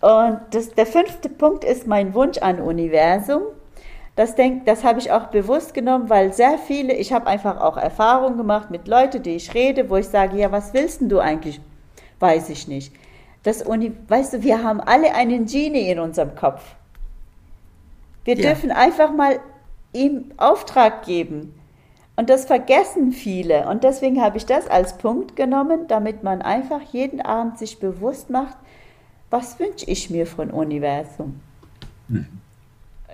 und 0.00 0.40
das, 0.50 0.74
der 0.74 0.84
fünfte 0.84 1.30
Punkt 1.30 1.64
ist 1.64 1.86
mein 1.86 2.12
Wunsch 2.12 2.36
an 2.38 2.60
Universum. 2.60 3.42
Das, 4.16 4.34
denk, 4.34 4.66
das 4.66 4.84
habe 4.84 5.00
ich 5.00 5.10
auch 5.10 5.28
bewusst 5.28 5.72
genommen, 5.72 6.10
weil 6.10 6.32
sehr 6.34 6.58
viele, 6.58 6.92
ich 6.92 7.12
habe 7.12 7.26
einfach 7.26 7.58
auch 7.58 7.78
Erfahrungen 7.78 8.36
gemacht 8.36 8.70
mit 8.70 8.86
Leuten, 8.86 9.22
die 9.22 9.36
ich 9.36 9.54
rede, 9.54 9.88
wo 9.88 9.96
ich 9.96 10.06
sage, 10.06 10.36
ja, 10.36 10.52
was 10.52 10.74
willst 10.74 11.00
denn 11.00 11.08
du 11.08 11.20
eigentlich? 11.20 11.60
Weiß 12.20 12.50
ich 12.50 12.68
nicht. 12.68 12.94
Das 13.42 13.62
Uni, 13.62 13.92
weißt 14.08 14.34
du, 14.34 14.42
wir 14.42 14.62
haben 14.62 14.80
alle 14.80 15.14
einen 15.14 15.46
Genie 15.46 15.90
in 15.90 15.98
unserem 15.98 16.34
Kopf. 16.34 16.62
Wir 18.24 18.36
ja. 18.36 18.50
dürfen 18.50 18.70
einfach 18.70 19.12
mal 19.12 19.40
ihm 19.92 20.32
Auftrag 20.36 21.04
geben. 21.04 21.54
Und 22.16 22.30
das 22.30 22.44
vergessen 22.44 23.12
viele. 23.12 23.68
Und 23.68 23.82
deswegen 23.82 24.22
habe 24.22 24.36
ich 24.36 24.46
das 24.46 24.68
als 24.68 24.98
Punkt 24.98 25.34
genommen, 25.34 25.86
damit 25.88 26.22
man 26.22 26.42
einfach 26.42 26.80
jeden 26.92 27.20
Abend 27.20 27.58
sich 27.58 27.80
bewusst 27.80 28.30
macht, 28.30 28.56
was 29.30 29.58
wünsche 29.58 29.86
ich 29.86 30.10
mir 30.10 30.26
von 30.26 30.50
Universum? 30.50 31.40
Mhm. 32.08 32.26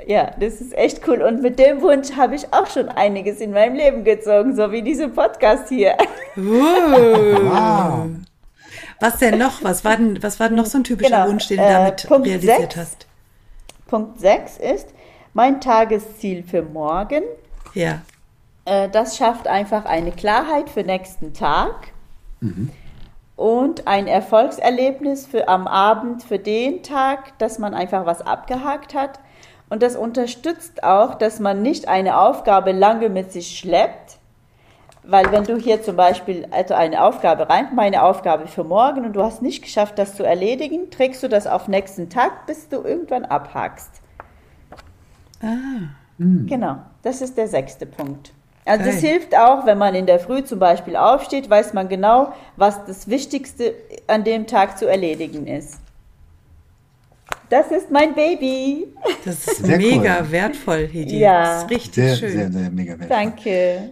Ja, 0.06 0.32
das 0.38 0.60
ist 0.60 0.76
echt 0.76 1.06
cool. 1.08 1.22
Und 1.22 1.42
mit 1.42 1.58
dem 1.58 1.82
Wunsch 1.82 2.12
habe 2.16 2.34
ich 2.34 2.52
auch 2.52 2.66
schon 2.66 2.88
einiges 2.88 3.40
in 3.40 3.52
meinem 3.52 3.74
Leben 3.74 4.04
gezogen, 4.04 4.54
so 4.54 4.70
wie 4.72 4.82
dieser 4.82 5.08
Podcast 5.08 5.68
hier. 5.68 5.96
wow. 6.36 8.06
Was 8.98 9.18
denn 9.18 9.38
noch? 9.38 9.62
Was 9.62 9.84
war 9.84 9.96
denn, 9.96 10.22
was 10.22 10.40
war 10.40 10.48
denn 10.48 10.56
noch 10.56 10.66
so 10.66 10.78
ein 10.78 10.84
typischer 10.84 11.16
genau. 11.16 11.28
Wunsch, 11.28 11.48
den 11.48 11.58
du 11.58 11.62
damit 11.62 12.04
äh, 12.04 12.14
realisiert 12.14 12.72
6, 12.72 12.76
hast? 12.76 13.06
Punkt 13.86 14.20
6 14.20 14.58
ist 14.58 14.88
mein 15.34 15.60
Tagesziel 15.60 16.42
für 16.42 16.62
morgen. 16.62 17.22
Ja. 17.74 18.02
Äh, 18.64 18.88
das 18.88 19.16
schafft 19.16 19.46
einfach 19.46 19.84
eine 19.84 20.12
Klarheit 20.12 20.70
für 20.70 20.82
nächsten 20.82 21.32
Tag. 21.32 21.92
Mhm 22.40 22.70
und 23.40 23.86
ein 23.86 24.06
Erfolgserlebnis 24.06 25.26
für 25.26 25.48
am 25.48 25.66
Abend 25.66 26.22
für 26.22 26.38
den 26.38 26.82
Tag, 26.82 27.38
dass 27.38 27.58
man 27.58 27.72
einfach 27.72 28.04
was 28.04 28.20
abgehakt 28.20 28.92
hat. 28.92 29.18
Und 29.70 29.82
das 29.82 29.96
unterstützt 29.96 30.84
auch, 30.84 31.14
dass 31.14 31.40
man 31.40 31.62
nicht 31.62 31.88
eine 31.88 32.20
Aufgabe 32.20 32.72
lange 32.72 33.08
mit 33.08 33.32
sich 33.32 33.58
schleppt, 33.58 34.18
weil 35.04 35.32
wenn 35.32 35.44
du 35.44 35.56
hier 35.56 35.82
zum 35.82 35.96
Beispiel 35.96 36.46
also 36.50 36.74
eine 36.74 37.02
Aufgabe 37.02 37.48
rein, 37.48 37.68
meine 37.74 38.02
Aufgabe 38.02 38.46
für 38.46 38.62
morgen 38.62 39.06
und 39.06 39.14
du 39.14 39.22
hast 39.22 39.40
nicht 39.40 39.62
geschafft, 39.62 39.98
das 39.98 40.16
zu 40.16 40.22
erledigen, 40.22 40.90
trägst 40.90 41.22
du 41.22 41.28
das 41.28 41.46
auf 41.46 41.66
nächsten 41.66 42.10
Tag, 42.10 42.44
bis 42.46 42.68
du 42.68 42.82
irgendwann 42.82 43.24
abhakst. 43.24 43.99
Ah. 45.40 45.88
Genau, 46.18 46.76
das 47.02 47.22
ist 47.22 47.38
der 47.38 47.48
sechste 47.48 47.86
Punkt. 47.86 48.32
Also 48.66 48.84
das 48.84 49.00
hilft 49.00 49.34
auch, 49.34 49.64
wenn 49.64 49.78
man 49.78 49.94
in 49.94 50.06
der 50.06 50.20
Früh 50.20 50.44
zum 50.44 50.58
Beispiel 50.58 50.94
aufsteht, 50.94 51.48
weiß 51.48 51.72
man 51.72 51.88
genau, 51.88 52.34
was 52.56 52.84
das 52.84 53.08
Wichtigste 53.08 53.74
an 54.06 54.22
dem 54.22 54.46
Tag 54.46 54.78
zu 54.78 54.86
erledigen 54.86 55.46
ist. 55.46 55.80
Das 57.48 57.70
ist 57.72 57.90
mein 57.90 58.14
Baby. 58.14 58.86
Das 59.24 59.48
ist 59.48 59.64
sehr 59.64 59.78
mega 59.78 60.20
cool. 60.20 60.30
wertvoll, 60.30 60.86
Hedi. 60.86 61.18
Ja. 61.18 61.42
Das 61.42 61.64
ist 61.64 61.70
richtig 61.70 61.94
sehr, 61.94 62.16
schön. 62.16 62.32
Sehr, 62.32 62.52
sehr 62.52 62.70
mega 62.70 62.92
wertvoll. 62.92 63.08
Danke. 63.08 63.90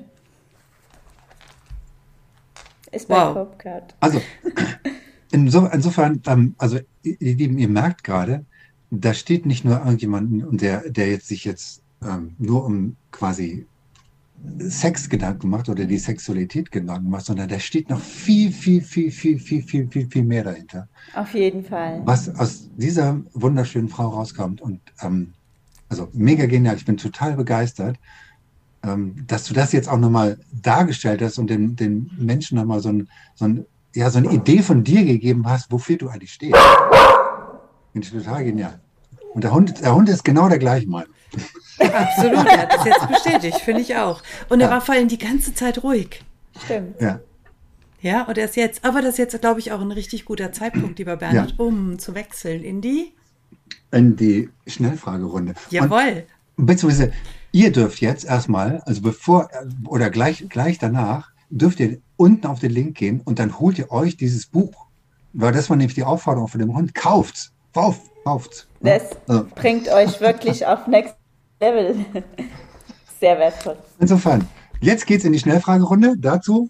Ist 2.92 3.08
mein 3.08 3.20
wow. 3.20 3.34
Popcard. 3.34 3.94
Also, 4.00 4.20
insofern, 5.32 6.22
ähm, 6.26 6.54
also 6.56 6.78
ihr 7.02 7.34
Lieben, 7.34 7.58
ihr 7.58 7.68
merkt 7.68 8.04
gerade, 8.04 8.44
da 8.90 9.14
steht 9.14 9.46
nicht 9.46 9.64
nur 9.64 9.78
irgendjemand, 9.78 10.60
der, 10.60 10.88
der 10.90 11.10
jetzt 11.10 11.28
sich 11.28 11.44
jetzt 11.44 11.82
ähm, 12.02 12.34
nur 12.38 12.64
um 12.64 12.96
quasi 13.10 13.66
Sex 14.58 15.08
Gedanken 15.08 15.50
macht 15.50 15.68
oder 15.68 15.84
die 15.84 15.98
Sexualität 15.98 16.70
Gedanken 16.70 17.10
macht, 17.10 17.26
sondern 17.26 17.48
da 17.48 17.58
steht 17.58 17.90
noch 17.90 18.00
viel, 18.00 18.52
viel, 18.52 18.82
viel, 18.82 19.10
viel, 19.10 19.38
viel, 19.38 19.62
viel, 19.62 19.88
viel, 19.88 20.08
viel 20.08 20.22
mehr 20.22 20.44
dahinter. 20.44 20.88
Auf 21.14 21.34
jeden 21.34 21.64
Fall. 21.64 22.02
Was 22.04 22.34
aus 22.38 22.68
dieser 22.76 23.20
wunderschönen 23.34 23.88
Frau 23.88 24.08
rauskommt 24.08 24.60
und 24.60 24.80
ähm, 25.02 25.32
also 25.88 26.08
mega 26.12 26.46
genial. 26.46 26.76
Ich 26.76 26.84
bin 26.84 26.96
total 26.96 27.34
begeistert, 27.34 27.96
ähm, 28.84 29.24
dass 29.26 29.44
du 29.44 29.54
das 29.54 29.72
jetzt 29.72 29.88
auch 29.88 29.98
nochmal 29.98 30.38
dargestellt 30.52 31.22
hast 31.22 31.38
und 31.38 31.48
den, 31.50 31.76
den 31.76 32.10
Menschen 32.18 32.58
nochmal 32.58 32.80
so, 32.80 32.90
ein, 32.90 33.08
so, 33.34 33.46
ein, 33.46 33.66
ja, 33.94 34.10
so 34.10 34.18
eine 34.18 34.30
Idee 34.30 34.62
von 34.62 34.84
dir 34.84 35.04
gegeben 35.04 35.48
hast, 35.48 35.72
wofür 35.72 35.96
du 35.96 36.08
eigentlich 36.08 36.32
stehst. 36.32 36.56
Finde 37.92 38.06
ich 38.06 38.12
total 38.12 38.44
genial. 38.44 38.80
Und 39.34 39.44
der 39.44 39.52
Hund, 39.52 39.80
der 39.80 39.94
Hund 39.94 40.08
ist 40.08 40.24
genau 40.24 40.48
der 40.48 40.58
gleiche 40.58 40.88
Meinung. 40.88 41.12
Absolut, 41.78 42.46
er 42.46 42.62
hat 42.62 42.72
das 42.72 42.84
jetzt 42.84 43.08
bestätigt, 43.08 43.58
finde 43.58 43.82
ich 43.82 43.96
auch. 43.96 44.22
Und 44.48 44.60
er 44.60 44.70
war 44.70 44.80
vor 44.80 44.94
allem 44.94 45.08
die 45.08 45.18
ganze 45.18 45.54
Zeit 45.54 45.82
ruhig. 45.82 46.24
Stimmt. 46.64 47.00
Ja. 47.00 47.20
Ja, 48.00 48.22
und 48.22 48.38
er 48.38 48.44
ist 48.44 48.56
jetzt, 48.56 48.84
aber 48.84 49.02
das 49.02 49.12
ist 49.12 49.18
jetzt, 49.18 49.40
glaube 49.40 49.60
ich, 49.60 49.72
auch 49.72 49.80
ein 49.80 49.90
richtig 49.90 50.24
guter 50.24 50.52
Zeitpunkt, 50.52 50.98
lieber 50.98 51.16
Bernhard, 51.16 51.50
ja. 51.50 51.56
um 51.58 51.98
zu 51.98 52.14
wechseln 52.14 52.62
in 52.62 52.80
die 52.80 53.12
in 53.90 54.16
die 54.16 54.50
Schnellfragerunde. 54.66 55.54
Jawohl. 55.70 56.24
Und, 56.56 56.66
beziehungsweise, 56.66 57.12
ihr 57.52 57.72
dürft 57.72 58.00
jetzt 58.00 58.24
erstmal, 58.24 58.80
also 58.84 59.00
bevor 59.00 59.48
oder 59.86 60.10
gleich, 60.10 60.46
gleich 60.48 60.78
danach, 60.78 61.30
dürft 61.50 61.80
ihr 61.80 61.98
unten 62.16 62.46
auf 62.46 62.60
den 62.60 62.72
Link 62.72 62.96
gehen 62.96 63.20
und 63.24 63.38
dann 63.38 63.58
holt 63.58 63.78
ihr 63.78 63.90
euch 63.90 64.16
dieses 64.16 64.46
Buch. 64.46 64.86
Weil 65.32 65.52
das 65.52 65.70
war 65.70 65.76
nämlich 65.76 65.94
die 65.94 66.04
Aufforderung 66.04 66.48
von 66.48 66.60
dem 66.60 66.74
Hund. 66.74 66.94
Kauft's! 66.94 67.52
Kauf, 67.78 68.00
kauft's! 68.24 68.66
Das 68.80 69.16
also. 69.28 69.46
bringt 69.54 69.88
euch 69.88 70.20
wirklich 70.20 70.66
auf 70.66 70.88
Next 70.88 71.14
Level. 71.60 71.94
Sehr 73.20 73.38
wertvoll. 73.38 73.76
Insofern, 74.00 74.48
jetzt 74.80 75.06
geht's 75.06 75.24
in 75.24 75.32
die 75.32 75.38
Schnellfragerunde. 75.38 76.16
Dazu. 76.18 76.68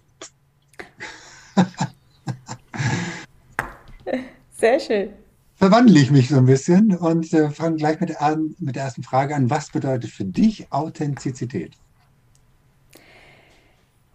Sehr 4.51 4.79
schön 4.79 5.09
verwandle 5.55 5.99
ich 5.99 6.11
mich 6.11 6.29
so 6.29 6.37
ein 6.37 6.45
bisschen 6.45 6.95
und 6.95 7.33
äh, 7.33 7.49
fange 7.49 7.77
gleich 7.77 7.99
mit 7.99 8.09
der, 8.09 8.37
mit 8.59 8.75
der 8.77 8.83
ersten 8.83 9.03
Frage 9.03 9.35
an. 9.35 9.49
Was 9.49 9.71
bedeutet 9.71 10.09
für 10.09 10.23
dich 10.23 10.71
Authentizität? 10.71 11.73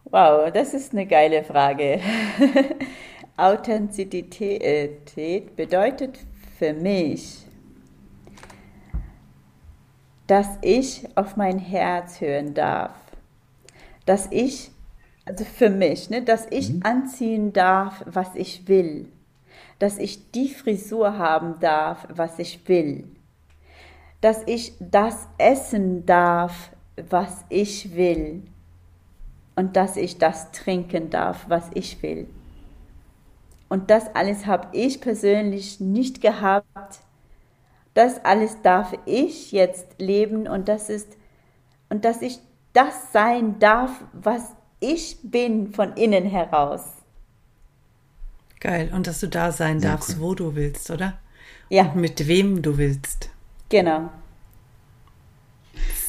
Wow, 0.05 0.51
das 0.51 0.73
ist 0.73 0.93
eine 0.93 1.05
geile 1.07 1.45
Frage. 1.45 2.01
Authentizität 3.37 5.55
bedeutet 5.55 6.21
für 6.65 6.73
mich, 6.73 7.45
dass 10.27 10.49
ich 10.63 11.07
auf 11.17 11.37
mein 11.37 11.59
Herz 11.59 12.21
hören 12.21 12.55
darf. 12.55 12.95
Dass 14.07 14.29
ich, 14.31 14.71
also 15.27 15.45
für 15.45 15.69
mich, 15.69 16.09
ne, 16.09 16.23
dass 16.23 16.47
ich 16.51 16.73
mhm. 16.73 16.81
anziehen 16.85 17.53
darf, 17.53 18.03
was 18.07 18.35
ich 18.35 18.67
will 18.69 19.09
dass 19.79 19.99
ich 19.99 20.31
die 20.31 20.49
Frisur 20.49 21.19
haben 21.19 21.59
darf, 21.61 22.07
was 22.09 22.39
ich 22.39 22.67
will, 22.69 23.05
dass 24.21 24.43
ich 24.47 24.73
das 24.81 25.29
essen 25.37 26.07
darf, 26.07 26.71
was 27.09 27.45
ich 27.49 27.95
will 27.97 28.43
und 29.57 29.77
dass 29.77 29.97
ich 29.97 30.19
das 30.19 30.53
trinken 30.53 31.11
darf, 31.11 31.47
was 31.49 31.71
ich 31.75 32.03
will. 32.03 32.29
Und 33.75 33.91
das 33.91 34.15
alles 34.15 34.47
habe 34.47 34.69
ich 34.71 35.01
persönlich 35.01 35.81
nicht 35.81 36.21
gehabt. 36.21 37.01
Das 37.93 38.25
alles 38.25 38.63
darf 38.63 38.95
ich 39.05 39.51
jetzt 39.51 39.99
leben 39.99 40.47
und 40.47 40.69
das 40.69 40.89
ist 40.89 41.09
und 41.89 42.05
dass 42.05 42.23
ich 42.23 42.39
das 42.73 43.11
sein 43.13 43.59
darf, 43.59 43.91
was 44.13 44.53
ich 44.79 45.19
bin 45.25 45.73
von 45.73 45.95
innen 45.95 46.25
heraus. 46.25 46.85
Geil. 48.61 48.93
Und 48.95 49.09
dass 49.09 49.19
du 49.19 49.27
da 49.27 49.51
sein 49.51 49.81
Sehr 49.81 49.91
darfst, 49.91 50.19
cool. 50.19 50.21
wo 50.21 50.35
du 50.37 50.55
willst, 50.55 50.89
oder? 50.93 51.19
Ja. 51.69 51.87
Und 51.87 51.97
mit 51.97 52.29
wem 52.29 52.63
du 52.63 52.79
willst. 52.79 53.29
Genau. 53.71 54.09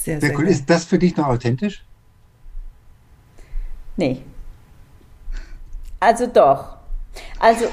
Sehr, 0.04 0.20
sehr, 0.20 0.22
sehr 0.22 0.38
cool. 0.38 0.44
Geil. 0.44 0.54
Ist 0.54 0.70
das 0.70 0.86
für 0.86 1.00
dich 1.00 1.18
noch 1.18 1.30
authentisch? 1.30 1.84
Nee. 3.98 4.22
Also 6.00 6.28
doch. 6.28 6.75
Also, 7.40 7.66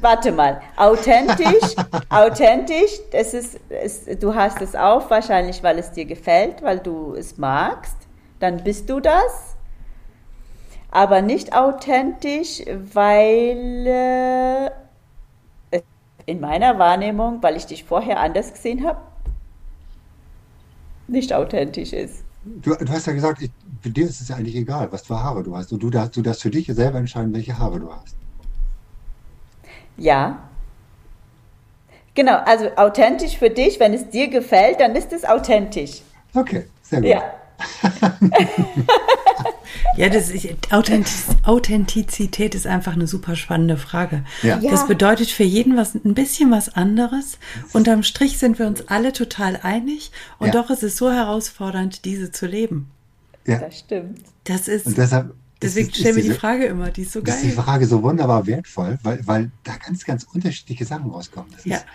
warte 0.00 0.32
mal. 0.32 0.60
Authentisch, 0.76 1.76
authentisch, 2.10 3.00
das 3.12 3.34
ist, 3.34 3.60
es, 3.68 4.04
du 4.18 4.34
hast 4.34 4.60
es 4.60 4.74
auf, 4.74 5.10
wahrscheinlich, 5.10 5.62
weil 5.62 5.78
es 5.78 5.92
dir 5.92 6.04
gefällt, 6.04 6.62
weil 6.62 6.78
du 6.78 7.14
es 7.14 7.38
magst. 7.38 7.96
Dann 8.40 8.64
bist 8.64 8.90
du 8.90 9.00
das 9.00 9.52
aber 10.92 11.22
nicht 11.22 11.54
authentisch, 11.54 12.62
weil 12.92 13.86
äh, 15.72 15.80
in 16.26 16.38
meiner 16.38 16.78
Wahrnehmung, 16.78 17.42
weil 17.42 17.56
ich 17.56 17.66
dich 17.66 17.84
vorher 17.84 18.20
anders 18.20 18.52
gesehen 18.52 18.84
habe, 18.86 19.00
nicht 21.08 21.32
authentisch 21.32 21.94
ist. 21.94 22.24
Du, 22.44 22.74
du 22.74 22.88
hast 22.92 23.06
ja 23.06 23.14
gesagt, 23.14 23.40
ich, 23.40 23.50
für 23.80 23.90
dir 23.90 24.04
ist 24.04 24.20
es 24.20 24.28
ja 24.28 24.36
eigentlich 24.36 24.56
egal, 24.56 24.92
was 24.92 25.06
für 25.06 25.20
Haare 25.20 25.42
du 25.42 25.56
hast. 25.56 25.72
Und 25.72 25.82
du 25.82 25.88
darfst, 25.88 26.16
du 26.16 26.22
darfst 26.22 26.42
für 26.42 26.50
dich 26.50 26.66
selber 26.66 26.98
entscheiden, 26.98 27.32
welche 27.32 27.58
Haare 27.58 27.80
du 27.80 27.90
hast. 27.90 28.16
Ja. 29.96 30.38
Genau, 32.14 32.36
also 32.44 32.70
authentisch 32.76 33.38
für 33.38 33.50
dich, 33.50 33.80
wenn 33.80 33.94
es 33.94 34.10
dir 34.10 34.28
gefällt, 34.28 34.80
dann 34.80 34.94
ist 34.94 35.12
es 35.12 35.24
authentisch. 35.24 36.02
Okay, 36.34 36.66
sehr 36.82 37.00
gut. 37.00 37.10
Ja. 37.10 37.22
Ja, 39.96 40.08
das 40.08 40.30
ist, 40.30 40.48
Authentiz, 40.72 41.26
Authentizität 41.44 42.54
ist 42.54 42.66
einfach 42.66 42.94
eine 42.94 43.06
super 43.06 43.36
spannende 43.36 43.76
Frage. 43.76 44.24
Ja. 44.42 44.58
Das 44.58 44.86
bedeutet 44.86 45.30
für 45.30 45.44
jeden 45.44 45.76
was 45.76 45.94
ein 45.94 46.14
bisschen 46.14 46.50
was 46.50 46.74
anderes. 46.74 47.38
Unterm 47.72 48.02
Strich 48.02 48.38
sind 48.38 48.58
wir 48.58 48.66
uns 48.66 48.88
alle 48.88 49.12
total 49.12 49.58
einig 49.62 50.10
und 50.38 50.48
ja. 50.48 50.52
doch 50.52 50.70
ist 50.70 50.82
es 50.82 50.96
so 50.96 51.10
herausfordernd, 51.10 52.04
diese 52.04 52.32
zu 52.32 52.46
leben. 52.46 52.90
Ja. 53.46 53.58
Das 53.58 53.80
stimmt. 53.80 54.20
Das 54.44 54.68
ist. 54.68 54.86
Und 54.86 54.96
deshalb 54.96 55.34
Deswegen 55.62 55.92
stellen 55.92 56.16
wir 56.16 56.22
die 56.22 56.30
Frage 56.30 56.66
immer, 56.66 56.90
die 56.90 57.02
ist 57.02 57.12
so 57.12 57.22
geil. 57.22 57.34
Ist 57.34 57.44
die 57.44 57.50
Frage 57.50 57.86
so 57.86 58.02
wunderbar 58.02 58.46
wertvoll, 58.46 58.98
weil, 59.02 59.26
weil 59.26 59.50
da 59.64 59.76
ganz, 59.76 60.04
ganz 60.04 60.24
unterschiedliche 60.24 60.84
Sachen 60.84 61.10
rauskommen. 61.10 61.52
Das 61.52 61.64
ja. 61.64 61.76
Ist, 61.76 61.86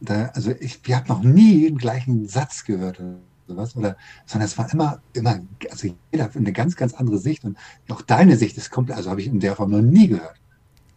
da, 0.00 0.26
also 0.34 0.52
ich, 0.60 0.80
wir 0.84 0.96
haben 0.96 1.08
noch 1.08 1.22
nie 1.22 1.64
den 1.64 1.78
gleichen 1.78 2.28
Satz 2.28 2.64
gehört 2.64 3.00
sowas, 3.46 3.76
oder, 3.76 3.96
sondern 4.26 4.46
es 4.46 4.58
war 4.58 4.72
immer, 4.72 5.00
immer, 5.12 5.40
also 5.70 5.94
jeder 6.12 6.24
hat 6.24 6.36
eine 6.36 6.52
ganz, 6.52 6.76
ganz 6.76 6.94
andere 6.94 7.18
Sicht 7.18 7.44
und 7.44 7.58
auch 7.88 8.02
deine 8.02 8.36
Sicht 8.36 8.56
ist 8.56 8.70
komplett, 8.70 8.96
also 8.96 9.10
habe 9.10 9.20
ich 9.20 9.26
in 9.26 9.40
der 9.40 9.56
Form 9.56 9.70
noch 9.70 9.82
nie 9.82 10.08
gehört. 10.08 10.40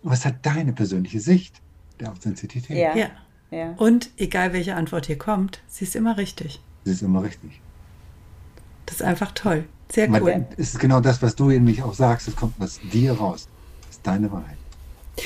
Was 0.03 0.25
hat 0.25 0.45
deine 0.45 0.73
persönliche 0.73 1.19
Sicht 1.19 1.61
der 1.99 2.11
Authentizität? 2.11 2.69
Ja. 2.69 2.95
ja. 2.95 3.09
ja. 3.51 3.73
Und 3.77 4.11
egal 4.17 4.53
welche 4.53 4.75
Antwort 4.75 5.07
hier 5.07 5.17
kommt, 5.17 5.61
sie 5.67 5.85
ist 5.85 5.95
immer 5.95 6.17
richtig. 6.17 6.61
Sie 6.85 6.91
ist 6.91 7.01
immer 7.01 7.23
richtig. 7.23 7.61
Das 8.85 8.97
ist 8.97 9.01
einfach 9.01 9.31
toll. 9.33 9.65
Sehr 9.89 10.09
cool. 10.21 10.45
Es 10.57 10.73
ist 10.73 10.79
genau 10.79 10.99
das, 10.99 11.21
was 11.21 11.35
du 11.35 11.49
in 11.49 11.63
mich 11.63 11.81
auch 11.81 11.93
sagst, 11.93 12.27
es 12.27 12.35
kommt 12.35 12.61
aus 12.61 12.79
dir 12.91 13.13
raus. 13.13 13.47
Das 13.81 13.91
ist 13.91 14.05
deine 14.05 14.31
Wahrheit. 14.31 14.57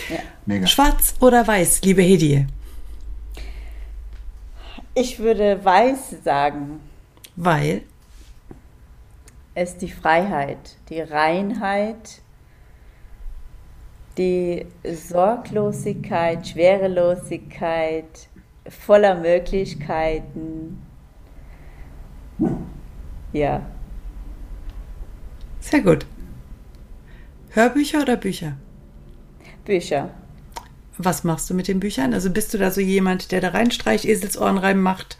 Ja. 0.09 0.19
Mega. 0.45 0.67
Schwarz 0.67 1.15
oder 1.19 1.45
weiß, 1.45 1.81
liebe 1.83 2.01
Hedie? 2.01 2.47
Ich 4.93 5.19
würde 5.19 5.63
weiß 5.63 6.23
sagen. 6.23 6.79
Weil? 7.35 7.83
Es 9.53 9.77
die 9.77 9.91
Freiheit, 9.91 10.77
die 10.89 11.01
Reinheit, 11.01 12.21
die 14.17 14.65
Sorglosigkeit, 14.83 16.47
Schwerelosigkeit, 16.47 18.29
voller 18.69 19.15
Möglichkeiten. 19.15 20.81
Ja. 23.33 23.65
Sehr 25.71 25.81
gut. 25.81 26.05
Hörbücher 27.51 28.01
oder 28.01 28.17
Bücher? 28.17 28.57
Bücher. 29.63 30.09
Was 30.97 31.23
machst 31.23 31.49
du 31.49 31.53
mit 31.53 31.69
den 31.69 31.79
Büchern? 31.79 32.13
Also 32.13 32.29
bist 32.29 32.53
du 32.53 32.57
da 32.57 32.71
so 32.71 32.81
jemand, 32.81 33.31
der 33.31 33.39
da 33.39 33.49
reinstreicht, 33.49 34.03
Eselsohren 34.03 34.57
reinmacht, 34.57 35.17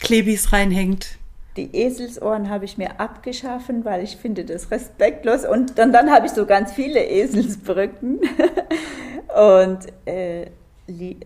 Klebis 0.00 0.52
reinhängt? 0.52 1.18
Die 1.56 1.74
Eselsohren 1.76 2.50
habe 2.50 2.64
ich 2.64 2.78
mir 2.78 2.98
abgeschaffen, 2.98 3.84
weil 3.84 4.02
ich 4.02 4.16
finde 4.16 4.44
das 4.44 4.72
respektlos. 4.72 5.44
Und 5.44 5.78
dann, 5.78 5.92
dann 5.92 6.10
habe 6.10 6.26
ich 6.26 6.32
so 6.32 6.46
ganz 6.46 6.72
viele 6.72 7.04
Eselsbrücken. 7.04 8.20
und 9.36 9.78
äh, 10.06 10.50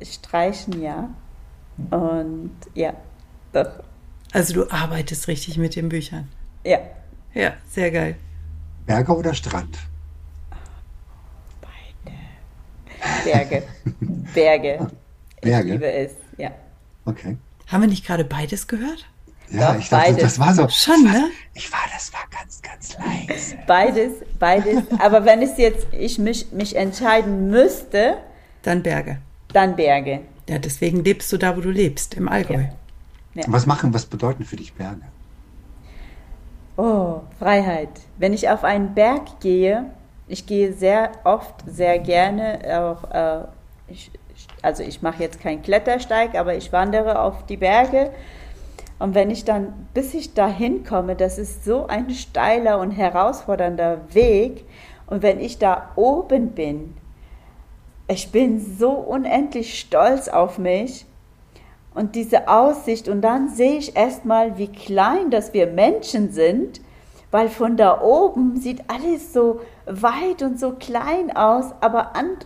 streichen 0.03 0.83
ja. 0.83 1.09
Und 1.91 2.57
ja, 2.75 2.93
doch. 3.55 3.71
Also 4.33 4.53
du 4.53 4.71
arbeitest 4.71 5.29
richtig 5.29 5.57
mit 5.57 5.77
den 5.77 5.89
Büchern. 5.89 6.29
Ja. 6.65 6.79
Ja, 7.33 7.55
sehr 7.71 7.91
geil. 7.91 8.17
Berge 8.87 9.17
oder 9.17 9.35
Strand? 9.35 9.79
Beide. 11.61 12.17
Berge. 13.25 13.63
Berge. 14.35 14.87
Berge. 15.43 15.67
Ich 15.67 15.73
liebe 15.73 15.91
es, 15.93 16.13
ja. 16.39 16.51
Okay. 17.05 17.37
Haben 17.67 17.81
wir 17.83 17.89
nicht 17.89 18.07
gerade 18.07 18.25
beides 18.25 18.67
gehört? 18.67 19.07
Ja, 19.51 19.73
Doch, 19.73 19.81
ich 19.81 19.89
dachte, 19.89 20.07
beides. 20.13 20.23
das 20.23 20.39
war 20.39 20.55
so. 20.55 20.69
Schon, 20.69 21.05
ne? 21.05 21.29
Ich 21.55 21.71
war, 21.71 21.79
das 21.93 22.13
war 22.13 22.21
ganz, 22.31 22.61
ganz 22.63 22.97
leise. 22.99 23.57
Beides, 23.67 24.13
beides. 24.39 24.83
Aber 24.99 25.25
wenn 25.25 25.41
es 25.43 25.57
jetzt, 25.57 25.87
ich 25.93 26.19
mich, 26.19 26.51
mich 26.53 26.75
entscheiden 26.75 27.49
müsste, 27.51 28.19
Dann 28.63 28.83
Berge. 28.83 29.19
dann 29.53 29.77
Berge. 29.77 30.21
Ja, 30.49 30.59
deswegen 30.59 31.05
lebst 31.05 31.33
du 31.33 31.37
da, 31.39 31.57
wo 31.57 31.61
du 31.61 31.71
lebst, 31.71 32.15
im 32.15 32.29
Allgäu. 32.29 32.65
Ja. 33.35 33.45
Was 33.49 33.67
machen, 33.67 33.93
was 33.95 34.07
bedeuten 34.07 34.45
für 34.45 34.57
dich 34.57 34.73
Berge? 34.75 35.03
Oh, 36.77 37.21
Freiheit. 37.39 37.89
Wenn 38.19 38.35
ich 38.35 38.51
auf 38.51 38.63
einen 38.63 38.95
Berg 38.95 39.41
gehe, 39.41 39.91
ich 40.29 40.47
gehe 40.47 40.75
sehr 40.75 41.13
oft, 41.25 41.55
sehr 41.67 41.99
gerne 41.99 42.59
auch, 42.81 43.11
äh, 43.11 43.45
ich, 43.89 44.11
also 44.61 44.83
ich 44.83 45.01
mache 45.01 45.23
jetzt 45.23 45.41
keinen 45.41 45.63
Klettersteig, 45.63 46.35
aber 46.35 46.55
ich 46.55 46.73
wandere 46.73 47.21
auf 47.21 47.47
die 47.47 47.57
Berge. 47.57 48.11
Und 48.99 49.15
wenn 49.15 49.31
ich 49.31 49.45
dann, 49.45 49.89
bis 49.95 50.13
ich 50.13 50.35
dahin 50.35 50.85
komme, 50.85 51.17
das 51.17 51.39
ist 51.39 51.65
so 51.65 51.87
ein 51.87 52.11
steiler 52.11 52.79
und 52.79 52.91
herausfordernder 52.91 54.01
Weg. 54.13 54.65
Und 55.07 55.23
wenn 55.23 55.41
ich 55.41 55.59
da 55.59 55.91
oben 55.97 56.51
bin, 56.51 56.95
ich 58.09 58.31
bin 58.33 58.61
so 58.61 58.91
unendlich 58.91 59.79
stolz 59.81 60.29
auf 60.29 60.59
mich 60.59 61.07
und 61.97 62.15
diese 62.15 62.47
Aussicht 62.49 63.09
und 63.09 63.23
dann 63.23 63.49
sehe 63.49 63.79
ich 63.79 63.97
erstmal, 63.97 64.59
wie 64.59 64.69
klein, 64.69 65.31
dass 65.31 65.55
wir 65.55 65.67
Menschen 65.67 66.31
sind, 66.31 66.81
weil 67.31 67.49
von 67.49 67.77
da 67.77 68.03
oben 68.03 68.61
sieht 68.61 68.89
alles 68.89 69.33
so 69.33 69.61
weit 69.87 70.43
und 70.43 70.61
so 70.61 70.73
klein 70.73 71.35
aus, 71.35 71.73
aber 71.81 72.15
an, 72.15 72.37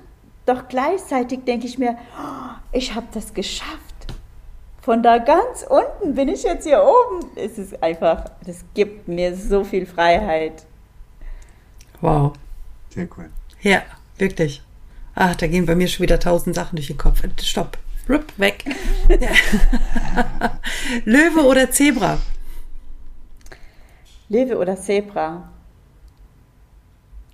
doch 0.46 0.68
gleichzeitig 0.68 1.40
denke 1.44 1.66
ich 1.66 1.78
mir, 1.78 1.98
oh, 2.16 2.54
ich 2.72 2.94
habe 2.94 3.08
das 3.12 3.34
geschafft. 3.34 3.80
Von 4.82 5.02
da 5.02 5.18
ganz 5.18 5.66
unten 5.68 6.14
bin 6.14 6.28
ich 6.28 6.44
jetzt 6.44 6.66
hier 6.66 6.82
oben. 6.82 7.26
Es 7.36 7.58
ist 7.58 7.82
einfach, 7.82 8.30
das 8.46 8.64
gibt 8.74 9.08
mir 9.08 9.36
so 9.36 9.64
viel 9.64 9.84
Freiheit. 9.84 10.64
Wow. 12.00 12.32
Sehr 12.88 13.08
cool. 13.16 13.30
Ja, 13.60 13.82
wirklich. 14.16 14.62
Ach, 15.14 15.34
da 15.34 15.46
gehen 15.48 15.66
bei 15.66 15.74
mir 15.74 15.86
schon 15.88 16.04
wieder 16.04 16.18
tausend 16.18 16.54
Sachen 16.54 16.76
durch 16.76 16.86
den 16.86 16.96
Kopf. 16.98 17.22
Stopp. 17.42 17.76
Rup, 18.10 18.24
weg. 18.38 18.64
Löwe 21.04 21.44
oder 21.46 21.70
Zebra? 21.70 22.18
Löwe 24.28 24.58
oder 24.58 24.76
Zebra? 24.76 25.48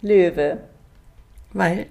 Löwe. 0.03 0.59
Weil, 1.55 1.87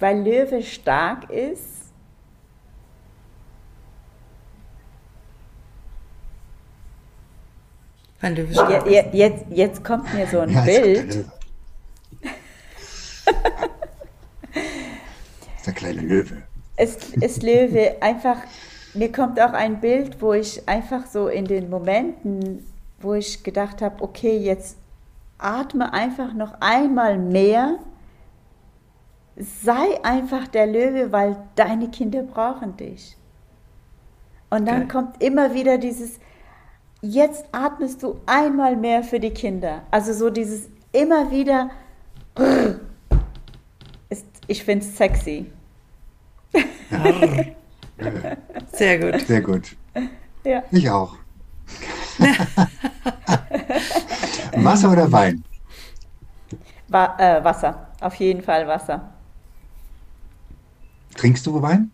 Weil 0.00 0.22
Löwe 0.22 0.62
stark 0.62 1.30
ist, 1.30 1.92
weil 8.20 8.34
Löwe 8.34 8.52
stark 8.52 8.86
je, 8.86 9.04
jetzt, 9.12 9.44
jetzt 9.50 9.84
kommt 9.84 10.12
mir 10.12 10.26
so 10.26 10.40
ein 10.40 10.50
Ja, 10.50 10.64
ist 10.64 10.66
der 10.66 10.80
Bild. 10.82 11.35
Löwe. 13.26 13.70
ist 15.56 15.66
der 15.66 15.74
kleine 15.74 16.00
Löwe. 16.00 16.42
Es 16.76 16.96
ist 17.14 17.42
Löwe 17.42 17.96
einfach, 18.00 18.38
mir 18.94 19.10
kommt 19.10 19.40
auch 19.40 19.52
ein 19.52 19.80
Bild, 19.80 20.20
wo 20.20 20.32
ich 20.34 20.68
einfach 20.68 21.06
so 21.06 21.28
in 21.28 21.46
den 21.46 21.70
Momenten, 21.70 22.66
wo 23.00 23.14
ich 23.14 23.42
gedacht 23.42 23.82
habe, 23.82 24.02
okay, 24.02 24.36
jetzt 24.36 24.76
atme 25.38 25.92
einfach 25.92 26.32
noch 26.34 26.54
einmal 26.60 27.18
mehr. 27.18 27.78
Sei 29.36 30.02
einfach 30.02 30.48
der 30.48 30.66
Löwe, 30.66 31.12
weil 31.12 31.36
deine 31.56 31.88
Kinder 31.88 32.22
brauchen 32.22 32.76
dich. 32.76 33.16
Und 34.48 34.66
dann 34.66 34.86
Geil. 34.86 34.88
kommt 34.88 35.22
immer 35.22 35.52
wieder 35.54 35.76
dieses, 35.76 36.18
jetzt 37.02 37.44
atmest 37.52 38.02
du 38.02 38.18
einmal 38.26 38.76
mehr 38.76 39.02
für 39.02 39.20
die 39.20 39.30
Kinder. 39.30 39.82
Also 39.90 40.12
so 40.12 40.30
dieses 40.30 40.68
immer 40.92 41.30
wieder, 41.30 41.70
ich 44.46 44.64
finde 44.64 44.84
es 44.84 44.96
sexy. 44.96 45.46
Sehr 48.72 48.98
gut. 48.98 49.20
Sehr 49.26 49.40
gut. 49.40 49.76
Ja. 50.44 50.62
Ich 50.70 50.88
auch. 50.90 51.16
Wasser 54.56 54.92
oder 54.92 55.10
Wein? 55.10 55.44
Wa 56.88 57.16
äh, 57.18 57.42
Wasser, 57.42 57.88
auf 58.00 58.14
jeden 58.14 58.42
Fall 58.42 58.66
Wasser. 58.68 59.12
Trinkst 61.16 61.46
du 61.46 61.60
Wein? 61.60 61.90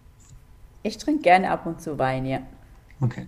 Ich 0.83 0.99
trinke 0.99 1.23
gerne 1.23 1.51
ab 1.51 1.65
und 1.67 1.81
zu 1.81 1.99
Wein, 1.99 2.27
ja. 2.27 2.41
Okay. 3.01 3.27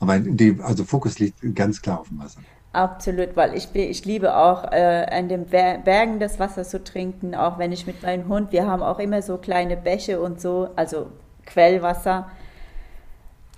Aber 0.00 0.18
die, 0.18 0.58
also 0.62 0.84
Fokus 0.84 1.18
liegt 1.18 1.38
ganz 1.54 1.80
klar 1.80 2.00
auf 2.00 2.08
dem 2.08 2.18
Wasser. 2.18 2.40
Absolut, 2.78 3.34
weil 3.34 3.56
ich, 3.56 3.74
ich 3.74 4.04
liebe 4.04 4.36
auch 4.36 4.70
äh, 4.70 5.04
an 5.10 5.28
den 5.28 5.46
Ber- 5.46 5.78
Bergen 5.78 6.20
das 6.20 6.38
Wasser 6.38 6.62
zu 6.62 6.84
trinken, 6.84 7.34
auch 7.34 7.58
wenn 7.58 7.72
ich 7.72 7.88
mit 7.88 8.04
meinem 8.04 8.28
Hund, 8.28 8.52
wir 8.52 8.68
haben 8.68 8.84
auch 8.84 9.00
immer 9.00 9.20
so 9.20 9.36
kleine 9.36 9.76
Bäche 9.76 10.20
und 10.20 10.40
so, 10.40 10.70
also 10.76 11.10
Quellwasser. 11.44 12.30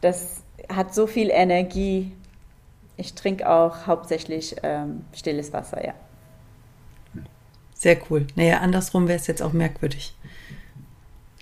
Das 0.01 0.43
hat 0.75 0.95
so 0.95 1.07
viel 1.07 1.29
Energie. 1.29 2.13
Ich 2.97 3.13
trinke 3.13 3.47
auch 3.47 3.87
hauptsächlich 3.87 4.57
ähm, 4.63 5.05
stilles 5.15 5.53
Wasser, 5.53 5.85
ja. 5.87 5.93
Sehr 7.75 7.99
cool. 8.09 8.27
Naja, 8.37 8.61
andersrum 8.61 9.07
wäre 9.07 9.19
es 9.19 9.27
jetzt 9.27 9.43
auch 9.43 9.53
merkwürdig. 9.53 10.15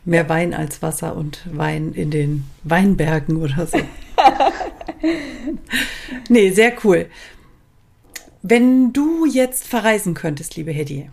Mehr 0.04 0.28
Wein 0.28 0.52
als 0.52 0.82
Wasser 0.82 1.14
und 1.14 1.46
Wein 1.56 1.92
in 1.92 2.10
den 2.10 2.50
Weinbergen 2.64 3.36
oder 3.36 3.68
so. 3.68 3.78
nee, 6.28 6.50
sehr 6.50 6.72
cool. 6.82 7.08
Wenn 8.42 8.92
du 8.92 9.26
jetzt 9.26 9.66
verreisen 9.66 10.14
könntest, 10.14 10.56
liebe 10.56 10.70
Hedy, 10.70 11.10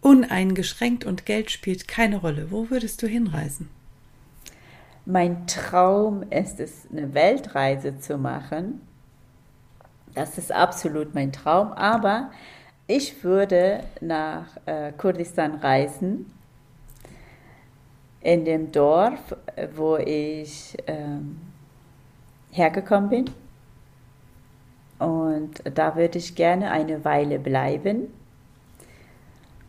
uneingeschränkt 0.00 1.04
und 1.04 1.26
Geld 1.26 1.50
spielt 1.50 1.88
keine 1.88 2.18
Rolle, 2.18 2.50
wo 2.50 2.70
würdest 2.70 3.02
du 3.02 3.06
hinreisen? 3.06 3.70
Mein 5.06 5.46
Traum 5.46 6.22
ist 6.30 6.60
es, 6.60 6.86
eine 6.90 7.12
Weltreise 7.12 7.98
zu 7.98 8.16
machen. 8.16 8.80
Das 10.14 10.38
ist 10.38 10.52
absolut 10.52 11.14
mein 11.14 11.32
Traum. 11.32 11.72
Aber 11.72 12.30
ich 12.86 13.22
würde 13.22 13.84
nach 14.00 14.46
äh, 14.66 14.92
Kurdistan 14.92 15.56
reisen, 15.56 16.30
in 18.22 18.46
dem 18.46 18.72
Dorf, 18.72 19.36
wo 19.76 19.98
ich 19.98 20.74
ähm, 20.86 21.38
hergekommen 22.50 23.10
bin. 23.10 23.24
Und 25.04 25.62
da 25.74 25.96
würde 25.96 26.18
ich 26.18 26.34
gerne 26.34 26.70
eine 26.70 27.04
Weile 27.04 27.38
bleiben 27.38 28.08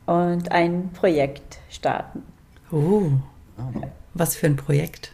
und 0.05 0.51
ein 0.51 0.91
Projekt 0.93 1.59
starten. 1.69 2.23
Oh, 2.71 3.09
was 4.13 4.35
für 4.35 4.47
ein 4.47 4.55
Projekt. 4.55 5.11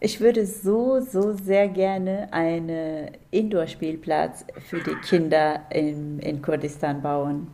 Ich 0.00 0.20
würde 0.20 0.46
so, 0.46 1.00
so 1.00 1.32
sehr 1.32 1.68
gerne 1.68 2.32
einen 2.32 3.12
Indoor-Spielplatz 3.30 4.44
für 4.66 4.80
die 4.80 4.94
Kinder 4.96 5.60
in, 5.70 6.18
in 6.18 6.42
Kurdistan 6.42 7.02
bauen. 7.02 7.46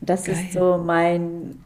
Das 0.00 0.24
Geil. 0.24 0.34
ist 0.34 0.52
so 0.52 0.76
mein, 0.76 1.62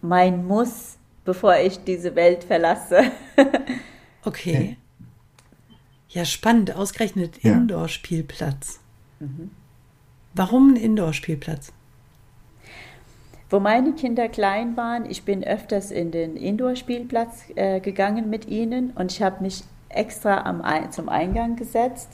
mein 0.00 0.46
Muss, 0.46 0.96
bevor 1.24 1.56
ich 1.56 1.82
diese 1.82 2.14
Welt 2.14 2.44
verlasse. 2.44 3.02
Okay. 4.24 4.76
Ja, 6.16 6.24
spannend. 6.24 6.74
Ausgerechnet 6.74 7.42
Ja. 7.42 7.52
Indoor-Spielplatz. 7.52 8.80
Warum 10.32 10.72
ein 10.72 10.76
Indoor-Spielplatz? 10.76 11.72
Wo 13.50 13.60
meine 13.60 13.92
Kinder 13.92 14.30
klein 14.30 14.78
waren, 14.78 15.04
ich 15.10 15.24
bin 15.24 15.44
öfters 15.44 15.90
in 15.90 16.12
den 16.12 16.36
Indoor-Spielplatz 16.36 17.44
äh, 17.54 17.80
gegangen 17.80 18.30
mit 18.30 18.48
ihnen 18.48 18.92
und 18.92 19.12
ich 19.12 19.20
habe 19.20 19.42
mich 19.42 19.62
extra 19.90 20.44
am, 20.46 20.62
zum 20.90 21.10
Eingang 21.10 21.56
gesetzt. 21.56 22.08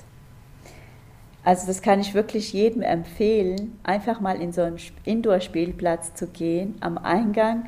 Also 1.44 1.68
das 1.68 1.80
kann 1.80 2.00
ich 2.00 2.12
wirklich 2.12 2.52
jedem 2.52 2.82
empfehlen, 2.82 3.78
einfach 3.84 4.20
mal 4.20 4.40
in 4.42 4.52
so 4.52 4.62
einen 4.62 4.78
Sp- 4.82 4.98
Indoor-Spielplatz 5.04 6.14
zu 6.14 6.26
gehen, 6.26 6.74
am 6.80 6.98
Eingang 6.98 7.66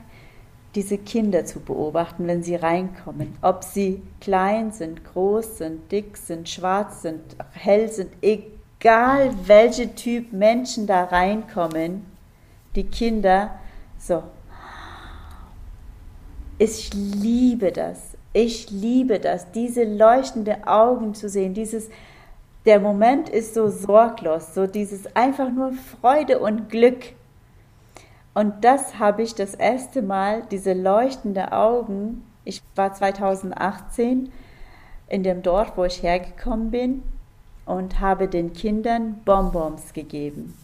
diese 0.74 0.98
Kinder 0.98 1.44
zu 1.44 1.60
beobachten, 1.60 2.26
wenn 2.26 2.42
sie 2.42 2.56
reinkommen. 2.56 3.36
Ob 3.42 3.62
sie 3.64 4.02
klein 4.20 4.72
sind, 4.72 5.04
groß 5.04 5.58
sind, 5.58 5.92
dick 5.92 6.16
sind, 6.16 6.48
schwarz 6.48 7.02
sind, 7.02 7.20
hell 7.52 7.90
sind, 7.90 8.12
egal 8.22 9.34
welche 9.46 9.94
Typ 9.94 10.32
Menschen 10.32 10.86
da 10.86 11.04
reinkommen, 11.04 12.04
die 12.74 12.84
Kinder, 12.84 13.58
so. 13.98 14.22
Ich 16.58 16.92
liebe 16.92 17.72
das. 17.72 18.14
Ich 18.36 18.70
liebe 18.70 19.20
das, 19.20 19.52
diese 19.52 19.84
leuchtenden 19.84 20.64
Augen 20.64 21.14
zu 21.14 21.28
sehen, 21.28 21.54
dieses, 21.54 21.88
der 22.66 22.80
Moment 22.80 23.28
ist 23.28 23.54
so 23.54 23.68
sorglos, 23.68 24.54
so 24.54 24.66
dieses 24.66 25.14
einfach 25.14 25.52
nur 25.52 25.72
Freude 25.72 26.40
und 26.40 26.68
Glück. 26.68 27.14
Und 28.34 28.64
das 28.64 28.98
habe 28.98 29.22
ich 29.22 29.34
das 29.34 29.54
erste 29.54 30.02
Mal, 30.02 30.42
diese 30.50 30.72
leuchtenden 30.72 31.50
Augen. 31.50 32.24
Ich 32.44 32.60
war 32.74 32.92
2018 32.92 34.32
in 35.08 35.22
dem 35.22 35.42
Dorf, 35.42 35.72
wo 35.76 35.84
ich 35.84 36.02
hergekommen 36.02 36.72
bin 36.72 37.02
und 37.64 38.00
habe 38.00 38.26
den 38.26 38.52
Kindern 38.52 39.20
Bonbons 39.24 39.92
gegeben. 39.92 40.54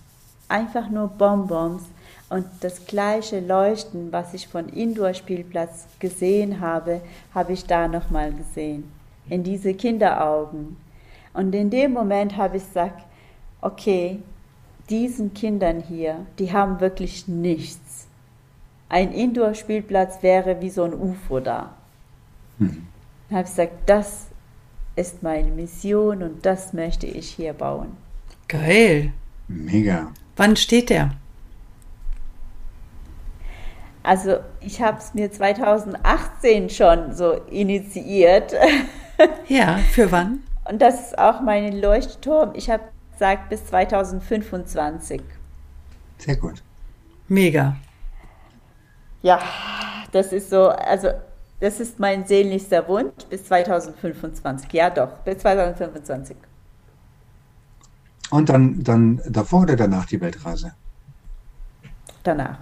Einfach 0.48 0.90
nur 0.90 1.06
Bonbons 1.06 1.84
und 2.28 2.46
das 2.60 2.86
gleiche 2.86 3.40
Leuchten, 3.40 4.12
was 4.12 4.34
ich 4.34 4.48
von 4.48 4.68
Indoor-Spielplatz 4.68 5.86
gesehen 6.00 6.60
habe, 6.60 7.00
habe 7.34 7.52
ich 7.52 7.66
da 7.66 7.86
nochmal 7.86 8.32
gesehen. 8.32 8.90
In 9.28 9.44
diese 9.44 9.74
Kinderaugen. 9.74 10.76
Und 11.34 11.54
in 11.54 11.70
dem 11.70 11.92
Moment 11.92 12.36
habe 12.36 12.56
ich 12.56 12.64
gesagt, 12.64 13.04
okay, 13.60 14.20
diesen 14.90 15.32
Kindern 15.34 15.80
hier, 15.80 16.26
die 16.38 16.52
haben 16.52 16.80
wirklich 16.80 17.28
nichts. 17.28 18.06
Ein 18.88 19.12
Indoor-Spielplatz 19.12 20.22
wäre 20.22 20.60
wie 20.60 20.70
so 20.70 20.84
ein 20.84 20.94
UFO 20.94 21.40
da. 21.40 21.74
Mhm. 22.58 22.86
Dann 23.28 23.38
habe 23.38 23.48
ich 23.48 23.54
gesagt, 23.54 23.72
das 23.86 24.26
ist 24.96 25.22
meine 25.22 25.50
Mission 25.50 26.22
und 26.22 26.44
das 26.44 26.72
möchte 26.72 27.06
ich 27.06 27.30
hier 27.30 27.52
bauen. 27.52 27.96
Geil. 28.48 29.12
Mega. 29.46 30.12
Wann 30.36 30.56
steht 30.56 30.90
der? 30.90 31.12
Also 34.02 34.38
ich 34.60 34.80
habe 34.82 34.98
es 34.98 35.14
mir 35.14 35.30
2018 35.30 36.70
schon 36.70 37.14
so 37.14 37.32
initiiert. 37.50 38.54
Ja, 39.48 39.76
für 39.92 40.10
wann? 40.10 40.40
Und 40.68 40.80
das 40.80 41.08
ist 41.08 41.18
auch 41.18 41.42
mein 41.42 41.78
Leuchtturm. 41.78 42.52
Ich 42.54 42.70
habe 42.70 42.84
gesagt 43.20 43.50
bis 43.50 43.66
2025. 43.66 45.20
Sehr 46.16 46.36
gut. 46.36 46.62
Mega. 47.28 47.76
Ja, 49.20 49.38
das 50.10 50.32
ist 50.32 50.48
so, 50.48 50.68
also 50.68 51.08
das 51.60 51.80
ist 51.80 51.98
mein 52.00 52.26
sehnlichster 52.26 52.88
Wunsch 52.88 53.26
bis 53.28 53.44
2025. 53.44 54.72
Ja, 54.72 54.88
doch, 54.88 55.18
bis 55.18 55.38
2025. 55.38 56.34
Und 58.30 58.48
dann, 58.48 58.82
dann 58.82 59.20
davor 59.28 59.62
oder 59.62 59.76
danach 59.76 60.06
die 60.06 60.18
Weltreise? 60.18 60.72
Danach. 62.22 62.58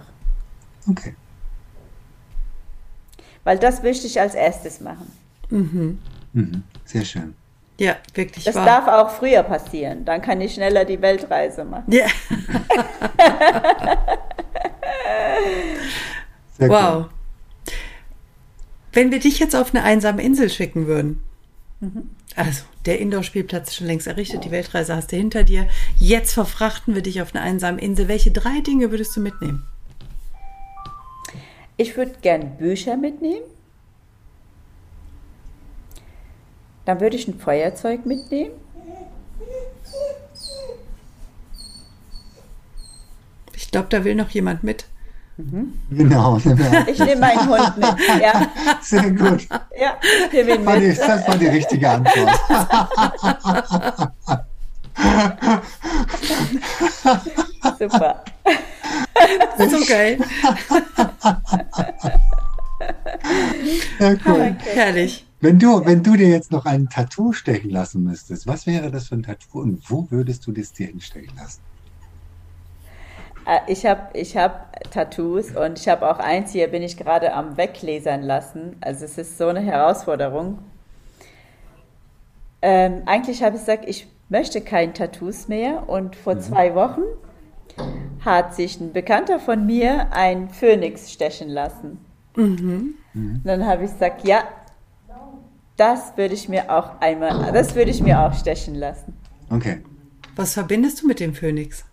Okay. 0.89 1.15
Weil 3.45 3.59
das 3.59 3.81
möchte 3.81 4.07
ich 4.07 4.19
als 4.19 4.35
erstes 4.35 4.81
machen. 4.81 5.09
Mhm. 5.49 5.99
Mhm. 6.33 6.63
Sehr 6.83 7.05
schön. 7.05 7.33
Ja, 7.79 7.95
wirklich 8.13 8.43
Das 8.43 8.55
wahr. 8.55 8.65
darf 8.65 8.87
auch 8.87 9.09
früher 9.09 9.41
passieren. 9.41 10.03
Dann 10.05 10.21
kann 10.21 10.39
ich 10.41 10.53
schneller 10.53 10.83
die 10.85 11.01
Weltreise 11.01 11.63
machen. 11.65 11.91
Ja. 11.91 12.05
Sehr 16.57 16.69
Wow. 16.69 16.95
cool. 17.05 17.09
Wenn 18.91 19.11
wir 19.11 19.19
dich 19.19 19.39
jetzt 19.39 19.55
auf 19.55 19.73
eine 19.73 19.83
einsame 19.83 20.21
Insel 20.21 20.49
schicken 20.49 20.87
würden, 20.87 21.21
Mhm. 21.79 22.09
also 22.35 22.63
der 22.85 22.99
Indoor-Spielplatz 22.99 23.69
ist 23.69 23.75
schon 23.77 23.87
längst 23.87 24.07
errichtet, 24.07 24.43
die 24.43 24.51
Weltreise 24.51 24.95
hast 24.95 25.11
du 25.11 25.15
hinter 25.15 25.43
dir, 25.43 25.67
jetzt 25.97 26.33
verfrachten 26.33 26.95
wir 26.95 27.01
dich 27.01 27.21
auf 27.21 27.33
eine 27.33 27.41
einsame 27.43 27.79
Insel. 27.79 28.07
Welche 28.09 28.31
drei 28.31 28.59
Dinge 28.59 28.91
würdest 28.91 29.15
du 29.15 29.21
mitnehmen? 29.21 29.65
Ich 31.77 31.95
würde 31.95 32.15
gern 32.21 32.57
Bücher 32.57 32.97
mitnehmen. 32.97 33.43
Dann 36.89 37.01
würde 37.01 37.17
ich 37.17 37.27
ein 37.27 37.37
Feuerzeug 37.39 38.07
mitnehmen. 38.07 38.49
Ich 43.53 43.69
glaube, 43.69 43.89
da 43.91 44.03
will 44.03 44.15
noch 44.15 44.31
jemand 44.31 44.63
mit. 44.63 44.85
Genau. 45.37 46.37
genau. 46.43 46.83
Ich 46.87 46.97
nehme 46.97 47.21
meinen 47.21 47.47
Hund 47.47 47.77
mit. 47.77 47.95
Ja, 48.19 48.47
Sehr 48.81 49.11
gut. 49.11 49.47
ja, 49.79 49.99
ich 50.01 50.33
nehme 50.33 50.55
ihn 50.55 50.65
Das 50.65 50.65
war, 50.65 50.79
die, 50.79 50.87
mit. 50.87 50.99
das 50.99 51.27
war 51.27 51.37
die 51.37 51.47
richtige 51.47 51.89
Antwort. 51.91 52.39
Super. 57.77 58.23
So 59.59 59.85
geil. 59.85 60.17
Ja, 63.99 64.15
cool. 64.25 64.55
Herrlich. 64.73 65.28
Wenn 65.41 65.59
du, 65.59 65.85
wenn 65.85 66.01
du 66.03 66.15
dir 66.15 66.29
jetzt 66.29 66.49
noch 66.51 66.65
ein 66.65 66.87
Tattoo 66.87 67.33
stechen 67.33 67.69
lassen 67.71 68.03
müsstest, 68.03 68.47
was 68.47 68.65
wäre 68.65 68.89
das 68.89 69.07
für 69.09 69.15
ein 69.15 69.23
Tattoo 69.23 69.59
und 69.61 69.89
wo 69.89 70.09
würdest 70.11 70.47
du 70.47 70.53
das 70.53 70.71
dir 70.71 70.87
hinstechen 70.87 71.35
lassen? 71.35 71.61
Äh, 73.45 73.59
Ich 73.67 73.85
habe 73.85 74.09
ich 74.13 74.37
hab 74.37 74.89
Tattoos 74.91 75.51
und 75.51 75.79
ich 75.79 75.87
habe 75.89 76.09
auch 76.09 76.19
eins 76.19 76.51
hier, 76.51 76.67
bin 76.69 76.83
ich 76.83 76.97
gerade 76.97 77.33
am 77.33 77.57
Weglesern 77.57 78.21
lassen. 78.23 78.77
Also 78.81 79.05
es 79.05 79.17
ist 79.17 79.37
so 79.37 79.47
eine 79.47 79.61
Herausforderung. 79.61 80.59
Ähm, 82.61 83.03
eigentlich 83.05 83.43
habe 83.43 83.55
ich 83.55 83.61
gesagt, 83.61 83.85
ich 83.87 84.07
möchte 84.29 84.61
kein 84.61 84.93
Tattoos 84.93 85.47
mehr 85.47 85.89
und 85.89 86.15
vor 86.15 86.39
zwei 86.39 86.73
Wochen 86.75 87.01
hat 88.23 88.55
sich 88.55 88.79
ein 88.79 88.93
Bekannter 88.93 89.39
von 89.39 89.65
mir 89.65 90.11
ein 90.13 90.49
Phönix 90.49 91.11
stechen 91.11 91.49
lassen. 91.49 91.99
Mhm. 92.35 92.95
Dann 93.43 93.65
habe 93.65 93.85
ich 93.85 93.91
gesagt, 93.91 94.25
ja, 94.27 94.43
das 95.79 96.17
würde 96.17 96.33
ich 96.33 96.49
mir 96.49 96.69
auch 96.69 96.99
einmal, 96.99 97.51
das 97.53 97.75
würde 97.75 97.91
ich 97.91 98.01
mir 98.01 98.19
auch 98.19 98.33
stechen 98.33 98.75
lassen. 98.75 99.13
Okay. 99.49 99.81
Was 100.35 100.53
verbindest 100.53 101.01
du 101.01 101.07
mit 101.07 101.19
dem 101.19 101.33
Phönix? 101.33 101.85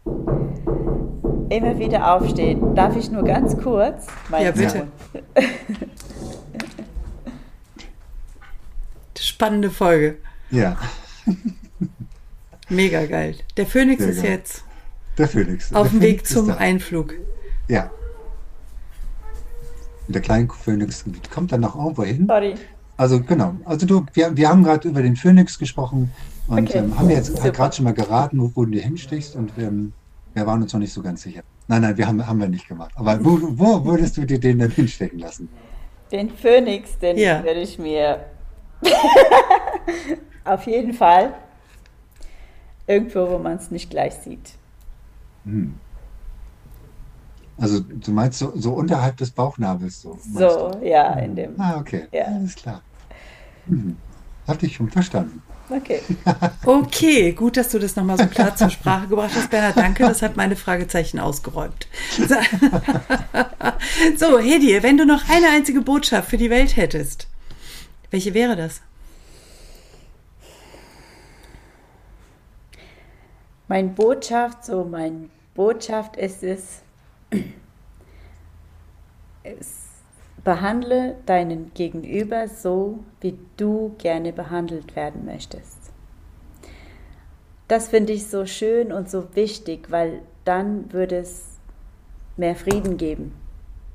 Immer 1.48 1.78
wieder 1.78 2.12
aufstehen. 2.14 2.74
Darf 2.74 2.96
ich 2.96 3.10
nur 3.10 3.22
ganz 3.22 3.56
kurz? 3.56 4.06
Mein 4.28 4.44
Ja, 4.44 4.50
bitte. 4.50 4.88
Spannende 9.18 9.70
Folge. 9.70 10.16
Ja, 10.50 10.76
Mega 12.68 13.06
geil. 13.06 13.36
Der 13.56 13.66
Phönix 13.66 14.02
Sehr 14.02 14.12
ist 14.12 14.22
geil. 14.22 14.30
jetzt 14.32 14.64
der 15.18 15.28
Phönix. 15.28 15.72
auf 15.72 15.90
dem 15.90 16.00
Weg 16.00 16.26
zum. 16.26 16.50
Einflug. 16.50 17.14
Ja. 17.68 17.90
Und 20.06 20.14
der 20.14 20.22
kleine 20.22 20.48
Phönix 20.48 21.04
kommt 21.32 21.52
dann 21.52 21.60
noch 21.60 21.76
irgendwo 21.76 22.02
hin. 22.04 22.26
Sorry. 22.26 22.54
Also 22.96 23.22
genau. 23.22 23.56
Also 23.64 23.86
du, 23.86 24.06
wir, 24.14 24.36
wir 24.36 24.48
haben 24.48 24.62
gerade 24.64 24.88
über 24.88 25.02
den 25.02 25.16
Phönix 25.16 25.58
gesprochen 25.58 26.12
und 26.46 26.70
Okay. 26.70 26.78
ähm, 26.78 26.98
haben 26.98 27.10
jetzt 27.10 27.42
halt 27.42 27.54
gerade 27.54 27.74
schon 27.74 27.84
mal 27.84 27.92
geraten, 27.94 28.40
wo, 28.40 28.50
wo 28.54 28.64
du 28.64 28.70
dir 28.70 28.82
hinstichst 28.82 29.36
und 29.36 29.56
ähm, 29.58 29.92
wir 30.34 30.46
waren 30.46 30.62
uns 30.62 30.72
noch 30.72 30.80
nicht 30.80 30.92
so 30.92 31.02
ganz 31.02 31.22
sicher. 31.22 31.42
Nein, 31.68 31.82
nein, 31.82 31.96
wir 31.96 32.06
haben, 32.06 32.26
haben 32.26 32.40
wir 32.40 32.48
nicht 32.48 32.68
gemacht. 32.68 32.92
Aber 32.94 33.22
wo, 33.24 33.38
wo 33.58 33.84
würdest 33.84 34.16
du 34.16 34.24
dir 34.24 34.38
den 34.38 34.58
dann 34.58 34.70
hinstecken 34.70 35.18
lassen? 35.18 35.50
Den 36.12 36.30
Phönix, 36.30 36.98
den 36.98 37.18
Ja. 37.18 37.42
werde 37.42 37.60
ich 37.60 37.78
mir 37.78 38.24
auf 40.44 40.66
jeden 40.66 40.92
Fall 40.92 41.34
irgendwo, 42.86 43.28
wo 43.28 43.38
man 43.38 43.56
es 43.56 43.70
nicht 43.70 43.90
gleich 43.90 44.14
sieht. 44.14 44.52
Hm. 45.44 45.74
Also 47.58 47.80
du 47.80 48.12
meinst 48.12 48.38
so, 48.38 48.52
so 48.54 48.74
unterhalb 48.74 49.16
des 49.16 49.32
Bauchnabels 49.32 50.00
so? 50.02 50.18
So, 50.34 50.70
du? 50.70 50.86
ja, 50.86 51.14
in 51.14 51.34
dem. 51.34 51.58
Ah, 51.58 51.78
okay. 51.80 52.06
Ja. 52.12 52.26
Alles 52.26 52.54
klar. 52.54 52.82
Hm. 53.66 53.96
Hatte 54.46 54.66
ich 54.66 54.76
schon 54.76 54.90
verstanden. 54.90 55.42
Okay. 55.68 56.00
Okay, 56.64 57.32
gut, 57.32 57.56
dass 57.56 57.70
du 57.70 57.78
das 57.78 57.96
nochmal 57.96 58.18
so 58.18 58.26
klar 58.26 58.54
zur 58.56 58.70
Sprache 58.70 59.08
gebracht 59.08 59.32
hast, 59.34 59.50
Bernhard. 59.50 59.76
Danke, 59.76 60.04
das 60.04 60.22
hat 60.22 60.36
meine 60.36 60.56
Fragezeichen 60.56 61.18
ausgeräumt. 61.18 61.88
So, 64.16 64.38
Hedi, 64.38 64.82
wenn 64.82 64.96
du 64.96 65.06
noch 65.06 65.28
eine 65.28 65.48
einzige 65.48 65.80
Botschaft 65.80 66.30
für 66.30 66.36
die 66.36 66.50
Welt 66.50 66.76
hättest, 66.76 67.28
welche 68.10 68.34
wäre 68.34 68.56
das? 68.56 68.80
Mein 73.68 73.94
Botschaft, 73.94 74.64
so 74.64 74.84
mein 74.84 75.30
Botschaft 75.54 76.16
ist 76.16 76.42
es, 76.42 76.82
es 79.42 79.85
behandle 80.46 81.16
deinen 81.26 81.74
Gegenüber 81.74 82.46
so, 82.46 83.00
wie 83.20 83.36
du 83.56 83.96
gerne 83.98 84.32
behandelt 84.32 84.94
werden 84.94 85.24
möchtest. 85.24 85.90
Das 87.66 87.88
finde 87.88 88.12
ich 88.12 88.28
so 88.28 88.46
schön 88.46 88.92
und 88.92 89.10
so 89.10 89.34
wichtig, 89.34 89.90
weil 89.90 90.20
dann 90.44 90.92
würde 90.92 91.16
es 91.16 91.58
mehr 92.36 92.54
Frieden 92.54 92.96
geben. 92.96 93.34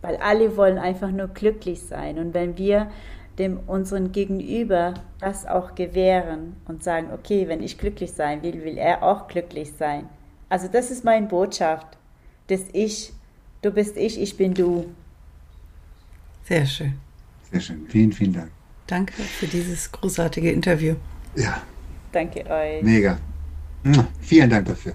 Weil 0.02 0.18
alle 0.18 0.58
wollen 0.58 0.78
einfach 0.78 1.10
nur 1.10 1.30
glücklich 1.30 1.84
sein. 1.84 2.20
Und 2.20 2.34
wenn 2.34 2.58
wir 2.58 2.92
dem 3.40 3.62
unseren 3.68 4.12
Gegenüber 4.12 4.96
das 5.22 5.46
auch 5.46 5.74
gewähren 5.74 6.58
und 6.68 6.84
sagen, 6.84 7.12
okay, 7.14 7.48
wenn 7.48 7.64
ich 7.64 7.78
glücklich 7.78 8.12
sein 8.12 8.44
will, 8.44 8.66
will 8.66 8.78
er 8.78 9.04
auch 9.04 9.30
glücklich 9.30 9.72
sein. 9.80 10.10
Also 10.50 10.68
das 10.68 10.92
ist 10.92 11.06
meine 11.06 11.28
Botschaft. 11.28 11.98
Das 12.48 12.66
Ich, 12.74 13.14
du 13.62 13.72
bist 13.72 13.96
ich, 13.96 14.20
ich 14.20 14.36
bin 14.36 14.54
du. 14.54 14.88
Sehr 16.48 16.66
schön. 16.66 16.94
Sehr 17.52 17.60
schön. 17.62 17.86
Vielen, 17.90 18.12
vielen 18.12 18.34
Dank. 18.34 18.52
Danke 18.88 19.14
für 19.14 19.48
dieses 19.48 19.92
großartige 19.92 20.52
Interview. 20.52 20.96
Ja, 21.36 21.62
Danke 22.12 22.46
euch. 22.50 22.84
mega. 22.84 23.18
Vielen 24.20 24.50
Dank 24.50 24.68
dafür. 24.68 24.94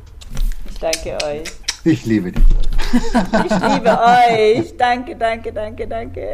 Ich 0.70 0.78
danke 0.78 1.16
euch. 1.24 1.44
Ich 1.84 2.04
liebe 2.04 2.30
dich. 2.32 2.42
Ich 2.92 3.50
liebe 3.50 3.98
euch. 3.98 4.76
Danke, 4.76 5.16
danke, 5.16 5.52
danke, 5.52 5.86
danke. 5.86 6.26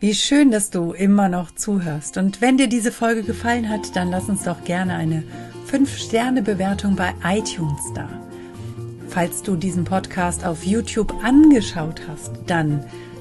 Wie 0.00 0.14
schön, 0.14 0.50
dass 0.50 0.70
du 0.70 0.92
immer 0.92 1.28
noch 1.28 1.52
zuhörst. 1.54 2.16
Und 2.18 2.40
wenn 2.40 2.58
dir 2.58 2.68
diese 2.68 2.92
Folge 2.92 3.22
gefallen 3.22 3.68
hat, 3.68 3.94
dann 3.96 4.10
lass 4.10 4.28
uns 4.28 4.42
doch 4.44 4.62
gerne 4.64 4.94
eine 4.94 5.22
5-Sterne-Bewertung 5.70 6.96
bei 6.96 7.14
iTunes 7.24 7.80
da. 7.94 8.08
Falls 9.08 9.42
du 9.42 9.56
diesen 9.56 9.84
Podcast 9.84 10.44
auf 10.44 10.64
YouTube 10.64 11.14
angeschaut 11.24 12.02
hast, 12.08 12.32
dann 12.46 12.84